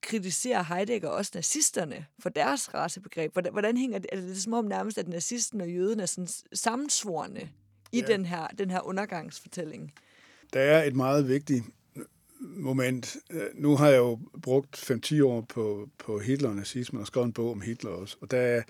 kritiserer 0.00 0.62
Heidegger 0.62 1.08
også 1.08 1.32
nazisterne 1.34 2.06
for 2.18 2.28
deres 2.28 2.74
racebegreb. 2.74 3.32
Hvordan, 3.32 3.52
hvordan 3.52 3.76
hænger 3.76 3.98
det? 3.98 4.08
Altså, 4.12 4.28
det 4.28 4.36
er 4.36 4.40
som 4.40 4.52
om 4.52 4.64
nærmest, 4.64 4.98
at 4.98 5.08
nazisten 5.08 5.60
og 5.60 5.70
jøden 5.70 6.00
er 6.00 6.06
sådan 6.06 6.28
sammensvorne 6.52 7.50
i 7.92 8.00
ja. 8.00 8.06
den, 8.06 8.26
her, 8.26 8.46
den 8.46 8.70
her 8.70 8.80
undergangsfortælling. 8.86 9.92
Der 10.52 10.60
er 10.60 10.84
et 10.84 10.96
meget 10.96 11.28
vigtigt 11.28 11.64
moment. 12.40 13.16
Øh, 13.30 13.42
nu 13.54 13.76
har 13.76 13.88
jeg 13.88 13.98
jo 13.98 14.18
brugt 14.42 14.90
5-10 14.90 15.24
år 15.24 15.40
på, 15.40 15.88
på 15.98 16.18
Hitler 16.18 16.48
og 16.48 16.56
nazismen 16.56 17.00
og 17.00 17.06
skrevet 17.06 17.26
en 17.26 17.32
bog 17.32 17.50
om 17.50 17.60
Hitler 17.60 17.90
også. 17.90 18.16
Og 18.20 18.30
der 18.30 18.62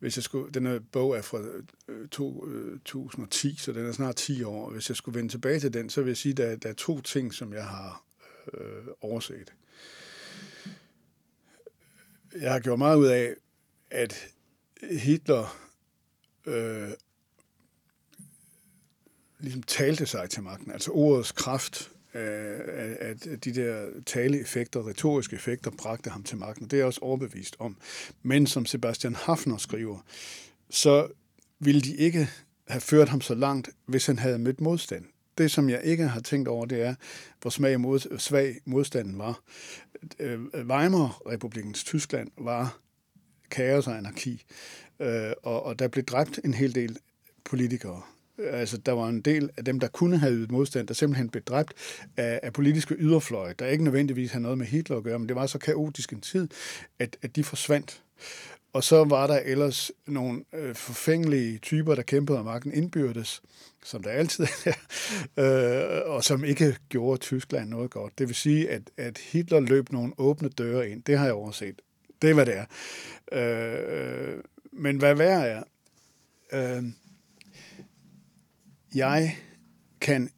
hvis 0.00 0.16
jeg 0.16 0.22
skulle, 0.22 0.52
denne 0.52 0.80
bog 0.80 1.16
er 1.16 1.22
fra 1.22 1.38
øh, 1.88 2.08
2010, 2.08 3.48
øh, 3.48 3.56
så 3.58 3.72
den 3.72 3.86
er 3.86 3.92
snart 3.92 4.16
10 4.16 4.42
år. 4.42 4.70
Hvis 4.70 4.88
jeg 4.88 4.96
skulle 4.96 5.18
vende 5.18 5.32
tilbage 5.32 5.60
til 5.60 5.74
den, 5.74 5.90
så 5.90 6.02
vil 6.02 6.10
jeg 6.10 6.16
sige, 6.16 6.32
at 6.32 6.36
der, 6.36 6.56
der 6.56 6.68
er 6.68 6.74
to 6.74 7.00
ting, 7.00 7.34
som 7.34 7.52
jeg 7.52 7.64
har 7.64 8.04
øh, 8.54 8.86
overset. 9.00 9.52
Jeg 12.40 12.52
har 12.52 12.60
gjort 12.60 12.78
meget 12.78 12.96
ud 12.96 13.06
af, 13.06 13.34
at 13.90 14.28
Hitler 14.82 15.58
øh, 16.46 16.90
ligesom 19.38 19.62
talte 19.62 20.06
sig 20.06 20.30
til 20.30 20.42
magten. 20.42 20.72
Altså 20.72 20.90
ordets 20.90 21.32
kraft, 21.32 21.90
Øh, 22.16 22.96
at 23.00 23.44
de 23.44 23.54
der 23.54 23.86
taleeffekter, 24.06 24.88
retoriske 24.88 25.36
effekter, 25.36 25.70
bragte 25.70 26.10
ham 26.10 26.22
til 26.22 26.38
magten. 26.38 26.64
Det 26.64 26.72
er 26.72 26.76
jeg 26.76 26.86
også 26.86 27.00
overbevist 27.02 27.56
om. 27.58 27.76
Men 28.22 28.46
som 28.46 28.66
Sebastian 28.66 29.14
Hafner 29.14 29.56
skriver, 29.56 29.98
så 30.70 31.08
ville 31.58 31.80
de 31.80 31.96
ikke 31.96 32.28
have 32.68 32.80
ført 32.80 33.08
ham 33.08 33.20
så 33.20 33.34
langt, 33.34 33.70
hvis 33.86 34.06
han 34.06 34.18
havde 34.18 34.38
mødt 34.38 34.60
modstand. 34.60 35.04
Det, 35.38 35.50
som 35.50 35.70
jeg 35.70 35.80
ikke 35.84 36.08
har 36.08 36.20
tænkt 36.20 36.48
over, 36.48 36.66
det 36.66 36.82
er, 36.82 36.94
hvor 37.40 37.50
smag 37.50 37.80
mod, 37.80 38.18
svag 38.18 38.60
modstanden 38.64 39.18
var. 39.18 39.40
Øh, 40.18 40.40
Weimar-republikens 40.54 41.84
Tyskland 41.84 42.30
var 42.38 42.78
kaos 43.50 43.86
og 43.86 43.96
anarki, 43.96 44.44
øh, 45.00 45.32
og, 45.42 45.62
og 45.62 45.78
der 45.78 45.88
blev 45.88 46.04
dræbt 46.04 46.40
en 46.44 46.54
hel 46.54 46.74
del 46.74 46.98
politikere. 47.44 48.02
Altså, 48.38 48.76
der 48.76 48.92
var 48.92 49.08
en 49.08 49.20
del 49.20 49.50
af 49.56 49.64
dem, 49.64 49.80
der 49.80 49.88
kunne 49.88 50.18
have 50.18 50.32
ydet 50.32 50.50
modstand, 50.50 50.86
der 50.86 50.94
simpelthen 50.94 51.28
blev 51.28 51.42
dræbt 51.42 51.74
af, 52.16 52.40
af 52.42 52.52
politiske 52.52 52.94
yderfløje, 52.94 53.54
der 53.58 53.66
ikke 53.66 53.84
nødvendigvis 53.84 54.32
havde 54.32 54.42
noget 54.42 54.58
med 54.58 54.66
Hitler 54.66 54.96
at 54.96 55.04
gøre, 55.04 55.18
men 55.18 55.28
det 55.28 55.36
var 55.36 55.46
så 55.46 55.58
kaotisk 55.58 56.12
en 56.12 56.20
tid, 56.20 56.48
at, 56.98 57.16
at 57.22 57.36
de 57.36 57.44
forsvandt. 57.44 58.02
Og 58.72 58.84
så 58.84 59.04
var 59.04 59.26
der 59.26 59.38
ellers 59.38 59.92
nogle 60.06 60.44
øh, 60.52 60.74
forfængelige 60.74 61.58
typer, 61.58 61.94
der 61.94 62.02
kæmpede 62.02 62.38
om 62.38 62.44
magten 62.44 62.72
indbyrdes, 62.72 63.42
som 63.84 64.02
der 64.02 64.10
altid 64.10 64.46
er, 64.64 64.72
øh, 66.04 66.14
og 66.14 66.24
som 66.24 66.44
ikke 66.44 66.76
gjorde 66.88 67.20
Tyskland 67.20 67.68
noget 67.68 67.90
godt. 67.90 68.18
Det 68.18 68.28
vil 68.28 68.36
sige, 68.36 68.70
at, 68.70 68.82
at 68.96 69.18
Hitler 69.18 69.60
løb 69.60 69.92
nogle 69.92 70.12
åbne 70.18 70.48
døre 70.48 70.90
ind. 70.90 71.02
Det 71.02 71.18
har 71.18 71.24
jeg 71.24 71.34
overset. 71.34 71.82
Det 72.22 72.30
er, 72.30 72.34
hvad 72.34 72.46
det 72.46 72.54
er. 72.56 72.66
Øh, 73.32 74.42
men 74.72 74.96
hvad 74.96 75.14
værre 75.14 75.48
er, 75.48 75.62
øh, 76.52 76.84
jeg 78.94 79.36
kan 80.00 80.30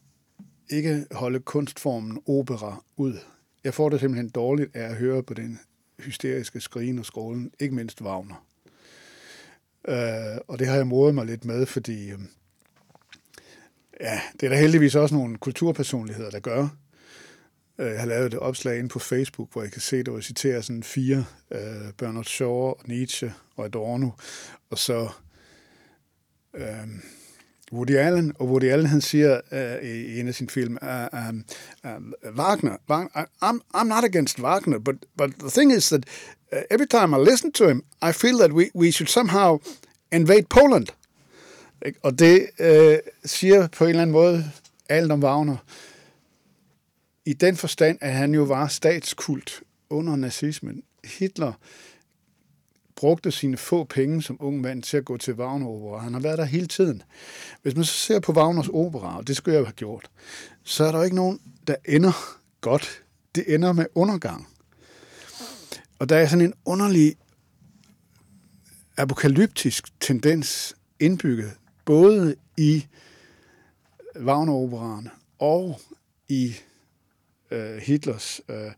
ikke 0.71 1.07
holde 1.11 1.41
kunstformen 1.41 2.23
opera 2.27 2.85
ud. 2.97 3.19
Jeg 3.65 3.75
får 3.75 3.89
det 3.89 4.01
simpelthen 4.01 4.29
dårligt 4.29 4.77
af 4.77 4.83
at 4.83 4.97
høre 4.97 5.23
på 5.23 5.35
den 5.35 5.61
hysteriske 5.99 6.61
skrigen 6.61 6.99
og 6.99 7.07
skrålen, 7.07 7.53
ikke 7.61 7.75
mindst 7.75 8.03
Wagner. 8.03 8.45
Øh, 9.89 10.41
og 10.49 10.59
det 10.59 10.67
har 10.67 10.77
jeg 10.77 10.87
modet 10.87 11.15
mig 11.15 11.27
lidt 11.27 11.45
med, 11.45 11.67
fordi 11.67 12.11
øh, 12.11 12.19
ja, 14.01 14.21
det 14.33 14.43
er 14.43 14.49
der 14.49 14.57
heldigvis 14.57 14.95
også 14.95 15.15
nogle 15.15 15.37
kulturpersonligheder, 15.37 16.31
der 16.31 16.41
gør. 16.41 16.69
Øh, 17.79 17.91
jeg 17.91 18.01
har 18.01 18.07
lavet 18.07 18.27
et 18.27 18.39
opslag 18.39 18.79
inde 18.79 18.89
på 18.89 18.99
Facebook, 18.99 19.53
hvor 19.53 19.63
jeg 19.63 19.73
kan 19.73 19.81
se, 19.81 20.03
der 20.03 20.15
jeg 20.15 20.23
citerer 20.23 20.61
sådan 20.61 20.83
fire, 20.83 21.25
øh, 21.51 21.93
Bernard 21.99 22.25
Shaw, 22.25 22.75
Nietzsche 22.87 23.35
og 23.57 23.65
Adorno, 23.65 24.11
og 24.71 24.79
så 24.79 25.09
øh, 26.55 26.89
Woody 27.73 27.97
Allen, 27.97 28.33
og 28.39 28.49
Woody 28.49 28.65
Allen 28.65 28.87
han 28.87 29.01
siger 29.01 29.41
uh, 29.53 29.89
i 29.89 30.21
en 30.21 30.29
af 30.29 30.35
sine 30.35 30.51
film, 30.51 30.79
uh, 30.83 31.29
um, 31.29 31.45
um, 31.85 32.15
Wagner, 32.37 32.77
Wagner 32.89 33.25
I'm, 33.45 33.61
I'm 33.77 33.89
not 33.89 34.05
against 34.05 34.41
Wagner, 34.41 34.79
but, 34.79 34.97
but 35.17 35.31
the 35.39 35.51
thing 35.51 35.73
is 35.73 35.89
that 35.89 36.05
uh, 36.53 36.59
every 36.71 36.87
time 36.87 37.17
I 37.17 37.31
listen 37.31 37.53
to 37.53 37.69
him, 37.69 37.85
I 38.03 38.13
feel 38.13 38.39
that 38.39 38.53
we, 38.53 38.71
we 38.75 38.93
should 38.93 39.09
somehow 39.09 39.59
invade 40.13 40.43
Poland. 40.51 40.87
Og 42.03 42.19
det 42.19 42.49
uh, 42.61 42.99
siger 43.25 43.69
på 43.69 43.85
en 43.85 43.91
eller 43.91 44.03
anden 44.03 44.13
måde 44.13 44.51
alt 44.89 45.13
om 45.13 45.25
Wagner. 45.25 45.57
I 47.25 47.33
den 47.33 47.57
forstand, 47.57 47.99
at 48.01 48.13
han 48.13 48.35
jo 48.35 48.43
var 48.43 48.69
statskult 48.69 49.63
under 49.91 50.17
nazismen. 50.17 50.83
Hitler 51.05 51.53
brugte 52.99 53.31
sine 53.31 53.57
få 53.57 53.85
penge 53.85 54.23
som 54.23 54.37
ung 54.41 54.61
mand 54.61 54.83
til 54.83 54.97
at 54.97 55.05
gå 55.05 55.17
til 55.17 55.35
Wagner 55.35 55.67
Opera. 55.67 55.99
Han 55.99 56.13
har 56.13 56.21
været 56.21 56.39
der 56.39 56.45
hele 56.45 56.67
tiden. 56.67 57.03
Hvis 57.63 57.75
man 57.75 57.85
så 57.85 57.93
ser 57.93 58.21
på 58.21 58.33
Wagners 58.33 58.69
opera, 58.69 59.19
og 59.19 59.27
det 59.27 59.37
skulle 59.37 59.57
jeg 59.57 59.65
have 59.65 59.73
gjort, 59.73 60.11
så 60.65 60.85
er 60.85 60.93
der 60.93 61.03
ikke 61.03 61.17
nogen, 61.17 61.41
der 61.67 61.75
ender 61.85 62.39
godt. 62.61 63.03
Det 63.35 63.55
ender 63.55 63.73
med 63.73 63.87
undergang. 63.95 64.49
Og 65.99 66.09
der 66.09 66.17
er 66.17 66.27
sådan 66.27 66.45
en 66.45 66.55
underlig 66.65 67.17
apokalyptisk 68.97 70.01
tendens 70.01 70.77
indbygget, 71.01 71.53
både 71.85 72.37
i 72.57 72.87
Wagner-operaerne 74.17 75.11
og 75.39 75.81
i 76.29 76.55
øh, 77.51 77.77
Hitlers 77.77 78.41
øh, 78.49 78.73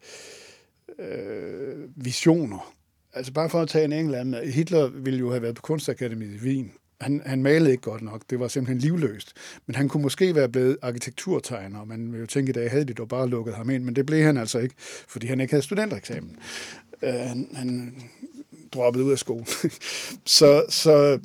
øh, 0.99 1.89
visioner 1.97 2.75
Altså 3.13 3.33
bare 3.33 3.51
for 3.51 3.61
at 3.61 3.69
tage 3.69 3.85
en 3.85 3.93
enkelt 3.93 4.55
Hitler 4.55 4.89
ville 4.89 5.19
jo 5.19 5.31
have 5.31 5.43
været 5.43 5.55
på 5.55 5.63
Kunstakademiet 5.63 6.43
i 6.43 6.45
Wien. 6.45 6.73
Han, 7.01 7.23
han 7.27 7.43
malede 7.43 7.71
ikke 7.71 7.83
godt 7.83 8.03
nok. 8.03 8.23
Det 8.31 8.41
var 8.41 8.49
simpelthen 8.49 8.79
livløst. 8.79 9.33
Men 9.67 9.75
han 9.75 9.89
kunne 9.89 10.03
måske 10.03 10.35
være 10.35 10.49
blevet 10.49 10.77
arkitekturtegner. 10.83 11.85
Man 11.85 12.13
vil 12.13 12.21
jo 12.21 12.27
tænke, 12.27 12.51
at 12.51 12.57
i 12.57 12.61
dag 12.61 12.71
havde 12.71 12.85
de 12.85 12.95
dog 12.95 13.09
bare 13.09 13.29
lukket 13.29 13.55
ham 13.55 13.71
ind. 13.71 13.85
Men 13.85 13.97
det 13.97 14.07
blev 14.07 14.25
han 14.25 14.37
altså 14.37 14.59
ikke, 14.59 14.75
fordi 15.09 15.27
han 15.27 15.41
ikke 15.41 15.53
havde 15.53 15.63
studentereksamen. 15.63 16.37
Uh, 17.03 17.09
han, 17.09 17.49
han 17.55 17.97
droppede 18.73 19.05
ud 19.05 19.13
af 19.13 19.19
skolen. 19.19 19.47
så, 20.27 20.65
så 20.69 21.19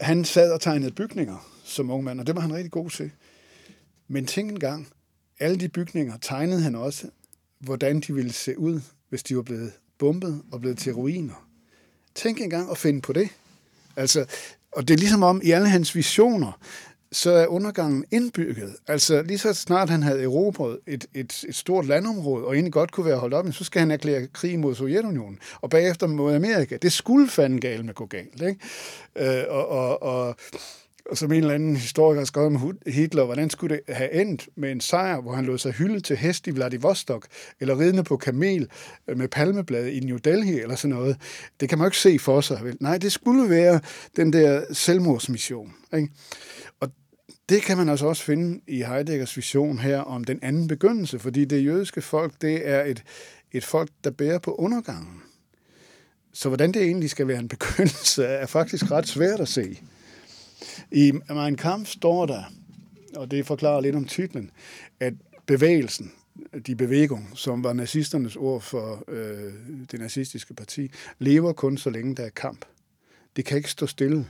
han 0.00 0.24
sad 0.24 0.52
og 0.52 0.60
tegnede 0.60 0.90
bygninger 0.90 1.50
som 1.64 1.90
ung 1.90 2.04
mand, 2.04 2.20
og 2.20 2.26
det 2.26 2.34
var 2.34 2.40
han 2.40 2.54
rigtig 2.54 2.70
god 2.70 2.90
til. 2.90 3.10
Men 4.08 4.26
tænk 4.26 4.50
en 4.50 4.60
gang, 4.60 4.88
alle 5.38 5.56
de 5.56 5.68
bygninger 5.68 6.16
tegnede 6.16 6.60
han 6.60 6.74
også, 6.74 7.08
hvordan 7.60 8.00
de 8.00 8.14
ville 8.14 8.32
se 8.32 8.58
ud 8.58 8.80
hvis 9.08 9.22
de 9.22 9.36
var 9.36 9.42
blevet 9.42 9.72
bombet 9.98 10.42
og 10.52 10.60
blevet 10.60 10.78
til 10.78 10.92
ruiner. 10.92 11.48
Tænk 12.14 12.40
engang 12.40 12.70
at 12.70 12.78
finde 12.78 13.00
på 13.00 13.12
det. 13.12 13.28
Altså, 13.96 14.24
og 14.72 14.88
det 14.88 14.94
er 14.94 14.98
ligesom 14.98 15.22
om, 15.22 15.40
i 15.44 15.50
alle 15.50 15.68
hans 15.68 15.94
visioner, 15.94 16.60
så 17.12 17.30
er 17.30 17.46
undergangen 17.46 18.04
indbygget. 18.10 18.76
Altså 18.86 19.22
lige 19.22 19.38
så 19.38 19.54
snart 19.54 19.90
han 19.90 20.02
havde 20.02 20.22
erobret 20.22 20.78
et, 20.86 21.06
et, 21.14 21.44
et 21.48 21.54
stort 21.54 21.86
landområde, 21.86 22.44
og 22.44 22.54
egentlig 22.54 22.72
godt 22.72 22.92
kunne 22.92 23.06
være 23.06 23.18
holdt 23.18 23.34
op, 23.34 23.46
så 23.52 23.64
skal 23.64 23.80
han 23.80 23.90
erklære 23.90 24.26
krig 24.26 24.58
mod 24.58 24.74
Sovjetunionen, 24.74 25.38
og 25.60 25.70
bagefter 25.70 26.06
mod 26.06 26.34
Amerika. 26.34 26.76
Det 26.76 26.92
skulle 26.92 27.28
fanden 27.28 27.60
galt 27.60 27.84
med 27.84 27.94
gå 27.94 28.06
galt. 28.06 28.42
Ikke? 28.42 29.38
Øh, 29.38 29.44
og, 29.48 29.68
og, 29.68 30.02
og 30.02 30.26
og 30.26 30.36
som 31.14 31.32
en 31.32 31.38
eller 31.38 31.54
anden 31.54 31.76
historiker 31.76 32.20
har 32.20 32.26
skrevet 32.26 32.46
om 32.46 32.78
Hitler, 32.86 33.24
hvordan 33.24 33.50
skulle 33.50 33.76
det 33.76 33.94
have 33.94 34.12
endt 34.12 34.48
med 34.54 34.72
en 34.72 34.80
sejr, 34.80 35.20
hvor 35.20 35.32
han 35.32 35.44
lod 35.44 35.58
sig 35.58 35.72
hylde 35.72 36.00
til 36.00 36.16
hest 36.16 36.46
i 36.46 36.50
Vladivostok, 36.50 37.26
eller 37.60 37.78
ridende 37.78 38.04
på 38.04 38.16
kamel 38.16 38.68
øh, 39.08 39.18
med 39.18 39.28
palmeblad 39.28 39.86
i 39.86 40.00
New 40.00 40.16
Delhi, 40.16 40.60
eller 40.60 40.76
sådan 40.76 40.96
noget. 40.96 41.16
Det 41.60 41.68
kan 41.68 41.78
man 41.78 41.84
jo 41.84 41.88
ikke 41.88 41.98
se 41.98 42.18
for 42.18 42.40
sig. 42.40 42.60
Vel? 42.62 42.76
Nej, 42.80 42.98
det 42.98 43.12
skulle 43.12 43.50
være 43.50 43.80
den 44.16 44.32
der 44.32 44.64
selvmordsmission. 44.72 45.74
Ikke? 45.96 46.08
Og 46.80 46.90
det 47.48 47.62
kan 47.62 47.76
man 47.76 47.88
altså 47.88 48.06
også 48.06 48.22
finde 48.22 48.60
i 48.66 48.82
Heideggers 48.82 49.36
vision 49.36 49.78
her 49.78 50.00
om 50.00 50.24
den 50.24 50.38
anden 50.42 50.68
begyndelse, 50.68 51.18
fordi 51.18 51.44
det 51.44 51.64
jødiske 51.64 52.02
folk, 52.02 52.32
det 52.40 52.68
er 52.68 52.84
et, 52.84 53.02
et 53.52 53.64
folk, 53.64 53.90
der 54.04 54.10
bærer 54.10 54.38
på 54.38 54.54
undergangen. 54.54 55.22
Så 56.32 56.48
hvordan 56.48 56.72
det 56.72 56.82
egentlig 56.82 57.10
skal 57.10 57.28
være 57.28 57.38
en 57.38 57.48
begyndelse, 57.48 58.24
er 58.24 58.46
faktisk 58.46 58.90
ret 58.90 59.08
svært 59.08 59.40
at 59.40 59.48
se. 59.48 59.80
I 60.92 61.12
Mein 61.28 61.56
Kampf 61.56 61.88
står 61.88 62.26
der, 62.26 62.42
og 63.16 63.30
det 63.30 63.46
forklarer 63.46 63.80
lidt 63.80 63.96
om 63.96 64.04
titlen, 64.04 64.50
at 65.00 65.14
bevægelsen, 65.46 66.12
de 66.66 66.76
bevægung, 66.76 67.30
som 67.34 67.64
var 67.64 67.72
nazisternes 67.72 68.36
ord 68.36 68.60
for 68.60 69.04
øh, 69.08 69.52
det 69.90 70.00
nazistiske 70.00 70.54
parti, 70.54 70.90
lever 71.18 71.52
kun 71.52 71.78
så 71.78 71.90
længe 71.90 72.14
der 72.14 72.22
er 72.24 72.28
kamp. 72.28 72.64
Det 73.36 73.44
kan 73.44 73.56
ikke 73.56 73.70
stå 73.70 73.86
stille. 73.86 74.28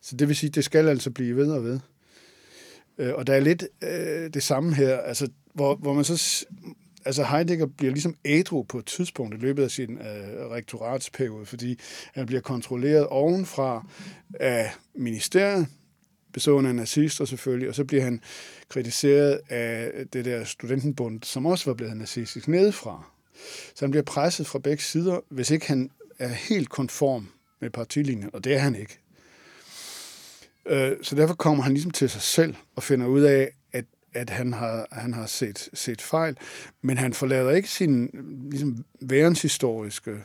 Så 0.00 0.16
det 0.16 0.28
vil 0.28 0.36
sige, 0.36 0.50
det 0.50 0.64
skal 0.64 0.88
altså 0.88 1.10
blive 1.10 1.36
ved 1.36 1.52
og 1.52 1.64
ved. 1.64 1.80
Øh, 2.98 3.14
og 3.14 3.26
der 3.26 3.34
er 3.34 3.40
lidt 3.40 3.64
øh, 3.82 4.34
det 4.34 4.42
samme 4.42 4.74
her, 4.74 4.98
altså, 4.98 5.28
hvor, 5.54 5.76
hvor 5.76 5.92
man 5.92 6.04
så 6.04 6.46
altså 7.08 7.24
Heidegger 7.24 7.66
bliver 7.66 7.92
ligesom 7.92 8.16
ædru 8.24 8.62
på 8.62 8.78
et 8.78 8.86
tidspunkt 8.86 9.34
i 9.34 9.38
løbet 9.38 9.62
af 9.62 9.70
sin 9.70 9.98
øh, 9.98 10.50
rektoratsperiode, 10.50 11.46
fordi 11.46 11.78
han 12.14 12.26
bliver 12.26 12.40
kontrolleret 12.40 13.06
ovenfra 13.06 13.86
af 14.40 14.70
ministeriet, 14.94 15.66
bestående 16.32 16.70
af 16.70 16.76
nazister 16.76 17.24
selvfølgelig, 17.24 17.68
og 17.68 17.74
så 17.74 17.84
bliver 17.84 18.04
han 18.04 18.20
kritiseret 18.68 19.40
af 19.48 19.92
det 20.12 20.24
der 20.24 20.44
studentenbund, 20.44 21.22
som 21.22 21.46
også 21.46 21.70
var 21.70 21.74
blevet 21.74 21.96
nazistisk 21.96 22.48
nedefra. 22.48 23.10
Så 23.74 23.84
han 23.84 23.90
bliver 23.90 24.04
presset 24.04 24.46
fra 24.46 24.58
begge 24.58 24.82
sider, 24.82 25.20
hvis 25.28 25.50
ikke 25.50 25.66
han 25.66 25.90
er 26.18 26.28
helt 26.28 26.68
konform 26.68 27.28
med 27.60 27.70
partilinjen, 27.70 28.30
og 28.32 28.44
det 28.44 28.54
er 28.54 28.58
han 28.58 28.74
ikke. 28.74 28.98
Øh, 30.66 30.96
så 31.02 31.14
derfor 31.14 31.34
kommer 31.34 31.64
han 31.64 31.72
ligesom 31.72 31.90
til 31.90 32.10
sig 32.10 32.22
selv 32.22 32.54
og 32.76 32.82
finder 32.82 33.06
ud 33.06 33.20
af, 33.20 33.50
at 34.14 34.30
han 34.30 34.52
har, 34.52 34.86
han 34.92 35.14
har 35.14 35.26
set, 35.26 35.68
set 35.74 36.02
fejl, 36.02 36.36
men 36.82 36.98
han 36.98 37.12
forlader 37.12 37.50
ikke 37.50 37.68
sin 37.68 38.10
ligesom, 38.50 38.84
værenshistoriske 39.00 40.16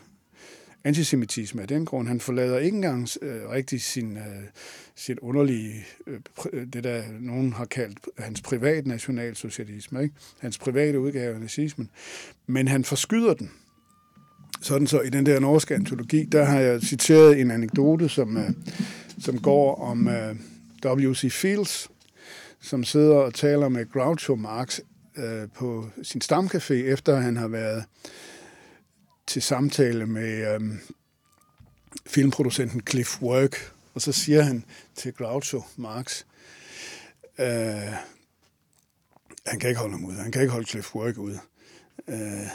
antisemitisme 0.84 1.62
af 1.62 1.67
den 1.67 1.86
grund. 1.86 2.08
Han 2.08 2.19
forlader 2.19 2.60
ikke 2.60 2.76
engang 2.76 3.08
øh, 3.22 3.50
rigtig 3.50 3.82
sin, 3.82 4.17
øh, 4.17 4.43
sin 4.96 5.19
underlige, 5.19 5.86
øh, 6.08 6.19
øh, 6.54 6.67
det 6.74 6.84
der 6.84 7.04
nogen 7.19 7.54
har 7.54 7.65
kaldt 7.65 8.00
hans 8.17 8.41
privat 8.41 8.88
nationalsocialisme, 8.88 10.04
ikke? 10.04 10.15
hans 10.39 10.58
private 10.58 11.00
udgave 11.00 11.34
af 11.36 11.41
nazismen, 11.41 11.89
men 12.48 12.67
han 12.67 12.84
forskyder 12.84 13.34
den. 13.34 13.52
Sådan 14.62 14.88
så 14.88 15.02
i 15.02 15.10
den 15.10 15.26
der 15.26 15.39
norske 15.39 15.76
antologi, 15.76 16.26
der 16.26 16.43
har 16.43 16.60
jeg 16.60 16.82
citeret 16.82 17.41
en 17.41 17.52
anekdote, 17.52 18.10
som, 18.10 18.38
øh, 18.38 18.50
som 19.19 19.39
går 19.39 19.76
om 19.76 20.08
øh, 20.08 20.36
W.C. 20.86 21.32
Fields, 21.32 21.89
som 22.63 22.84
sidder 22.84 23.15
og 23.15 23.34
taler 23.34 23.69
med 23.69 23.91
Groucho 23.91 24.36
Marx 24.36 24.80
øh, 25.15 25.47
på 25.56 25.89
sin 26.04 26.21
stamcafé, 26.23 26.73
efter 26.73 27.15
han 27.15 27.38
har 27.38 27.47
været 27.47 27.86
til 29.28 29.41
samtale 29.41 30.06
med 30.06 30.56
øh, 30.56 30.62
filmproducenten 32.06 32.82
Cliff 32.89 33.21
Work, 33.21 33.73
og 33.93 34.02
så 34.02 34.12
siger 34.12 34.41
han 34.41 34.65
til 34.95 35.13
Groucho 35.13 35.63
Marx, 35.76 36.23
øh, 37.39 37.45
han 39.47 39.60
kan 39.60 39.69
ikke 39.69 39.80
holde 39.80 39.93
ham 39.93 40.06
ud, 40.06 40.15
han 40.15 40.32
kan 40.32 40.41
ikke 40.41 40.52
holde 40.52 40.67
Cliff 40.67 40.95
Work 40.95 41.17
ud. 41.17 41.38
Øh, 42.08 42.47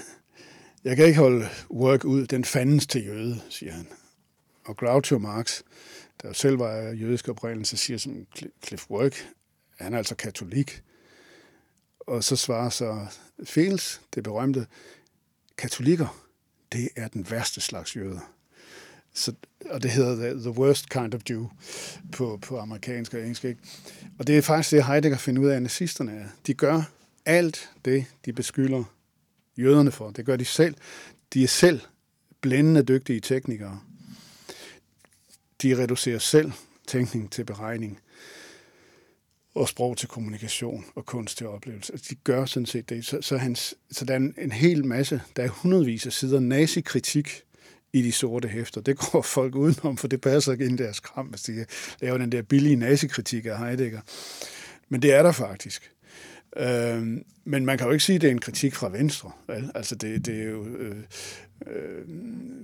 jeg 0.85 0.97
kan 0.97 1.07
ikke 1.07 1.18
holde 1.18 1.49
Work 1.71 2.05
ud, 2.05 2.27
den 2.27 2.44
fandens 2.44 2.87
til 2.87 3.07
jøde, 3.07 3.40
siger 3.51 3.73
han. 3.73 3.87
Og 4.64 4.77
Groucho 4.77 5.18
Marx, 5.18 5.62
der 6.23 6.33
selv 6.33 6.59
var 6.59 6.77
jødisk 6.79 7.29
oprindelse, 7.29 7.77
siger 7.77 7.99
sådan, 7.99 8.27
Cliff 8.64 8.90
Work, 8.90 9.29
han 9.79 9.95
er 9.95 9.99
altså 9.99 10.14
katolik. 10.14 10.83
Og 12.01 12.25
så 12.25 12.37
svarer 12.37 12.71
så 12.71 13.07
Fels, 13.45 14.01
det 14.14 14.23
berømte, 14.23 14.67
katolikker, 15.59 16.25
det 16.73 16.88
er 16.97 17.09
den 17.09 17.31
værste 17.31 17.61
slags 17.61 17.97
jøder. 17.97 18.35
Så, 19.14 19.33
og 19.71 19.83
det 19.83 19.91
hedder 19.91 20.14
the, 20.17 20.41
the 20.41 20.51
worst 20.51 20.88
kind 20.88 21.14
of 21.14 21.21
Jew 21.31 21.47
på, 22.12 22.38
på 22.43 22.59
amerikansk 22.59 23.14
og 23.14 23.21
engelsk. 23.21 23.45
Ikke? 23.45 23.61
Og 24.19 24.27
det 24.27 24.38
er 24.38 24.43
faktisk 24.43 24.71
det, 24.71 24.85
Heidegger 24.85 25.19
finder 25.19 25.43
ud 25.43 25.49
af, 25.49 25.57
at 25.57 25.62
nazisterne 25.62 26.12
er. 26.12 26.29
De 26.47 26.55
gør 26.55 26.83
alt 27.27 27.71
det, 27.85 28.07
de 28.25 28.33
beskylder 28.33 28.85
jøderne 29.59 29.93
for. 29.93 30.11
Det 30.11 30.27
gør 30.27 30.37
de 30.37 30.45
selv. 30.45 30.75
De 31.35 31.45
er 31.45 31.49
selv 31.49 31.81
blændende 32.41 32.83
dygtige 32.83 33.21
teknikere. 33.21 33.81
De 35.62 35.83
reducerer 35.83 36.19
selv 36.19 36.53
tænkning 36.87 37.33
til 37.33 37.45
beregning 37.45 38.01
og 39.59 39.68
sprog 39.68 39.97
til 39.97 40.09
kommunikation 40.09 40.85
og 40.94 41.07
kunst 41.07 41.38
til 41.38 41.47
oplevelse. 41.47 41.92
De 42.11 42.14
gør 42.14 42.44
sådan 42.44 42.66
set 42.66 42.88
det. 42.88 43.05
Så, 43.05 43.18
så, 43.21 43.37
hans, 43.37 43.75
så 43.90 44.05
der 44.05 44.12
er 44.12 44.16
en, 44.16 44.35
en 44.38 44.53
hel 44.53 44.87
masse, 44.87 45.21
der 45.37 45.42
er 45.42 45.49
hundredvis 45.49 46.07
af 46.07 46.12
sider 46.12 46.40
nazikritik 46.40 47.42
i 47.92 48.03
de 48.03 48.12
sorte 48.12 48.49
hæfter. 48.49 48.81
Det 48.81 48.99
går 48.99 49.23
folk 49.37 49.55
udenom, 49.55 49.97
for 49.97 50.09
det 50.09 50.21
passer 50.21 50.53
ikke 50.53 50.64
ind 50.64 50.81
i 50.81 50.83
deres 50.83 51.01
kram, 51.01 51.27
hvis 51.27 51.42
de 51.42 51.66
laver 52.01 52.18
den 52.18 52.33
der 52.33 52.42
billige 52.42 52.77
nazikritik 52.77 53.47
af 53.47 53.59
Heidegger. 53.59 54.01
Men 54.88 55.03
det 55.03 55.12
er 55.12 55.23
der 55.23 55.33
faktisk. 55.33 55.90
Øh, 56.59 57.23
men 57.44 57.64
man 57.64 57.79
kan 57.79 57.87
jo 57.87 57.92
ikke 57.92 58.05
sige, 58.05 58.16
at 58.16 58.23
det 58.23 58.29
er 58.29 58.33
en 58.33 58.40
kritik 58.40 58.75
fra 58.75 58.88
Venstre. 58.88 59.31
Vel? 59.47 59.71
Altså 59.75 59.94
det, 59.94 60.27
det 60.27 60.40
er 60.40 60.44
jo 60.44 60.66
øh, 60.66 60.97
øh, 61.66 62.05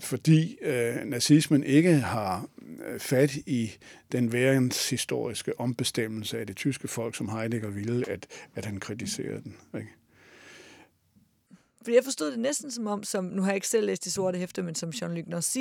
fordi 0.00 0.58
øh, 0.62 1.04
nazismen 1.04 1.64
ikke 1.64 1.94
har 1.94 2.48
øh, 2.86 3.00
fat 3.00 3.36
i 3.36 3.70
den 4.12 4.32
verdenshistoriske 4.32 5.60
ombestemmelse 5.60 6.38
af 6.38 6.46
det 6.46 6.56
tyske 6.56 6.88
folk, 6.88 7.16
som 7.16 7.28
Heidegger 7.28 7.70
ville, 7.70 8.08
at, 8.08 8.26
at 8.54 8.64
han 8.64 8.80
kritiserer 8.80 9.40
den. 9.40 9.56
Ikke? 9.74 9.88
Fordi 11.82 11.96
jeg 11.96 12.04
forstod 12.04 12.30
det 12.30 12.38
næsten 12.38 12.70
som 12.70 12.86
om, 12.86 13.02
som, 13.02 13.24
nu 13.24 13.42
har 13.42 13.48
jeg 13.48 13.56
ikke 13.56 13.68
selv 13.68 13.86
læst 13.86 14.04
de 14.04 14.10
sorte 14.10 14.38
hæfter, 14.38 14.62
men 14.62 14.74
som 14.74 14.90
Jean-Luc 14.90 15.28
Nancy 15.28 15.58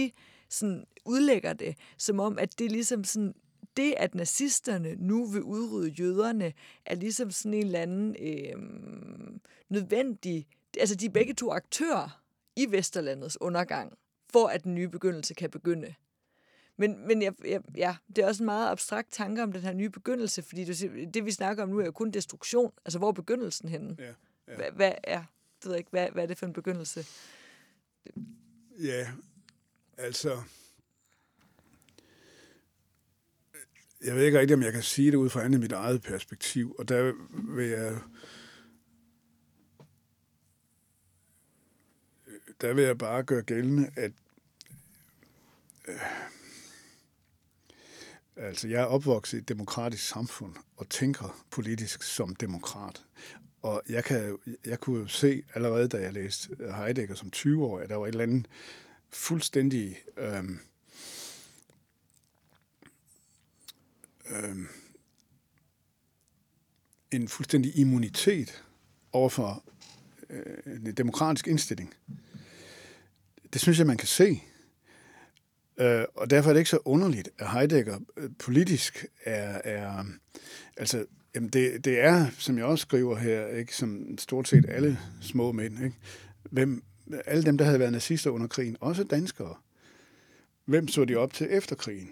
sådan 0.49 0.83
udlægger 1.05 1.53
det, 1.53 1.75
som 1.97 2.19
om, 2.19 2.39
at 2.39 2.59
det 2.59 2.71
ligesom 2.71 3.03
sådan 3.03 3.33
det, 3.77 3.93
at 3.97 4.15
nazisterne 4.15 4.95
nu 4.95 5.25
vil 5.25 5.43
udrydde 5.43 5.89
jøderne, 5.89 6.53
er 6.85 6.95
ligesom 6.95 7.31
sådan 7.31 7.53
en 7.53 7.65
eller 7.65 7.79
anden 7.79 8.15
øh, 8.19 8.55
nødvendig... 9.69 10.47
Altså, 10.79 10.95
de 10.95 11.05
er 11.05 11.09
begge 11.09 11.33
to 11.33 11.51
aktører 11.51 12.23
i 12.55 12.71
Vesterlandets 12.71 13.41
undergang, 13.41 13.93
for 14.31 14.47
at 14.47 14.63
den 14.63 14.75
nye 14.75 14.87
begyndelse 14.87 15.33
kan 15.33 15.49
begynde. 15.49 15.93
Men, 16.77 17.07
men 17.07 17.21
jeg, 17.21 17.33
jeg, 17.45 17.61
ja, 17.75 17.95
det 18.15 18.17
er 18.17 18.27
også 18.27 18.43
en 18.43 18.45
meget 18.45 18.69
abstrakt 18.69 19.11
tanke 19.11 19.43
om 19.43 19.51
den 19.51 19.61
her 19.61 19.73
nye 19.73 19.89
begyndelse, 19.89 20.41
fordi 20.41 20.65
du 20.65 20.73
siger, 20.73 21.11
det, 21.11 21.25
vi 21.25 21.31
snakker 21.31 21.63
om 21.63 21.69
nu, 21.69 21.79
er 21.79 21.85
jo 21.85 21.91
kun 21.91 22.11
destruktion. 22.11 22.71
Altså, 22.85 22.99
hvor 22.99 23.07
er 23.07 23.11
begyndelsen 23.11 23.69
henne? 23.69 23.95
Ja, 23.99 24.05
ja. 24.47 24.55
Hvad, 24.55 24.71
hvad, 24.71 24.91
er, 25.03 25.23
det 25.57 25.65
ved 25.65 25.71
jeg 25.71 25.77
ikke, 25.77 25.89
hvad, 25.89 26.09
hvad 26.11 26.23
er 26.23 26.27
det 26.27 26.37
for 26.37 26.45
en 26.45 26.53
begyndelse? 26.53 27.05
Ja, 28.79 29.07
altså... 29.97 30.41
jeg 34.03 34.15
ved 34.15 34.25
ikke 34.25 34.39
rigtig, 34.39 34.55
om 34.55 34.63
jeg 34.63 34.73
kan 34.73 34.83
sige 34.83 35.11
det 35.11 35.17
ud 35.17 35.29
fra 35.29 35.43
andet 35.43 35.59
mit 35.59 35.71
eget 35.71 36.01
perspektiv, 36.01 36.75
og 36.79 36.89
der 36.89 37.13
vil 37.55 37.67
jeg 37.67 37.99
der 42.61 42.73
vil 42.73 42.83
jeg 42.83 42.97
bare 42.97 43.23
gøre 43.23 43.41
gældende, 43.41 43.89
at 43.95 44.11
øh, 45.87 45.95
altså 48.35 48.67
jeg 48.67 48.81
er 48.81 48.85
opvokset 48.85 49.37
i 49.37 49.41
et 49.41 49.49
demokratisk 49.49 50.07
samfund 50.07 50.55
og 50.77 50.89
tænker 50.89 51.45
politisk 51.51 52.03
som 52.03 52.35
demokrat. 52.35 53.05
Og 53.61 53.81
jeg, 53.89 54.03
kan, 54.03 54.37
jeg 54.65 54.79
kunne 54.79 54.99
jo 54.99 55.07
se 55.07 55.43
allerede, 55.53 55.87
da 55.87 55.97
jeg 55.97 56.13
læste 56.13 56.55
Heidegger 56.75 57.15
som 57.15 57.31
20 57.31 57.65
år, 57.65 57.79
at 57.79 57.89
der 57.89 57.95
var 57.95 58.05
et 58.05 58.11
eller 58.11 58.23
andet 58.23 58.47
fuldstændig 59.09 59.97
øh, 60.17 60.43
øh, 64.29 64.55
en 67.11 67.27
fuldstændig 67.27 67.77
immunitet 67.77 68.63
overfor 69.11 69.63
øh, 70.29 70.75
en 70.85 70.93
demokratisk 70.93 71.47
indstilling. 71.47 71.93
Det 73.53 73.61
synes 73.61 73.79
jeg, 73.79 73.87
man 73.87 73.97
kan 73.97 74.07
se. 74.07 74.43
Øh, 75.77 76.05
og 76.15 76.29
derfor 76.29 76.49
er 76.49 76.53
det 76.53 76.59
ikke 76.59 76.69
så 76.69 76.79
underligt, 76.85 77.29
at 77.37 77.51
Heidegger 77.51 77.99
øh, 78.17 78.29
politisk 78.39 79.05
er, 79.23 79.61
er 79.63 80.05
altså, 80.77 81.05
jamen 81.35 81.49
det, 81.49 81.85
det 81.85 81.99
er, 81.99 82.27
som 82.37 82.57
jeg 82.57 82.65
også 82.65 82.81
skriver 82.81 83.17
her, 83.17 83.47
ikke, 83.47 83.75
som 83.75 84.17
stort 84.17 84.47
set 84.47 84.65
alle 84.69 84.99
små 85.21 85.51
mænd, 85.51 85.83
ikke? 85.83 85.95
Hvem, 86.51 86.83
alle 87.25 87.43
dem, 87.43 87.57
der 87.57 87.65
havde 87.65 87.79
været 87.79 87.91
nazister 87.91 88.29
under 88.29 88.47
krigen, 88.47 88.77
også 88.79 89.03
danskere, 89.03 89.55
hvem 90.65 90.87
så 90.87 91.05
de 91.05 91.15
op 91.15 91.33
til 91.33 91.47
efter 91.49 91.75
krigen? 91.75 92.09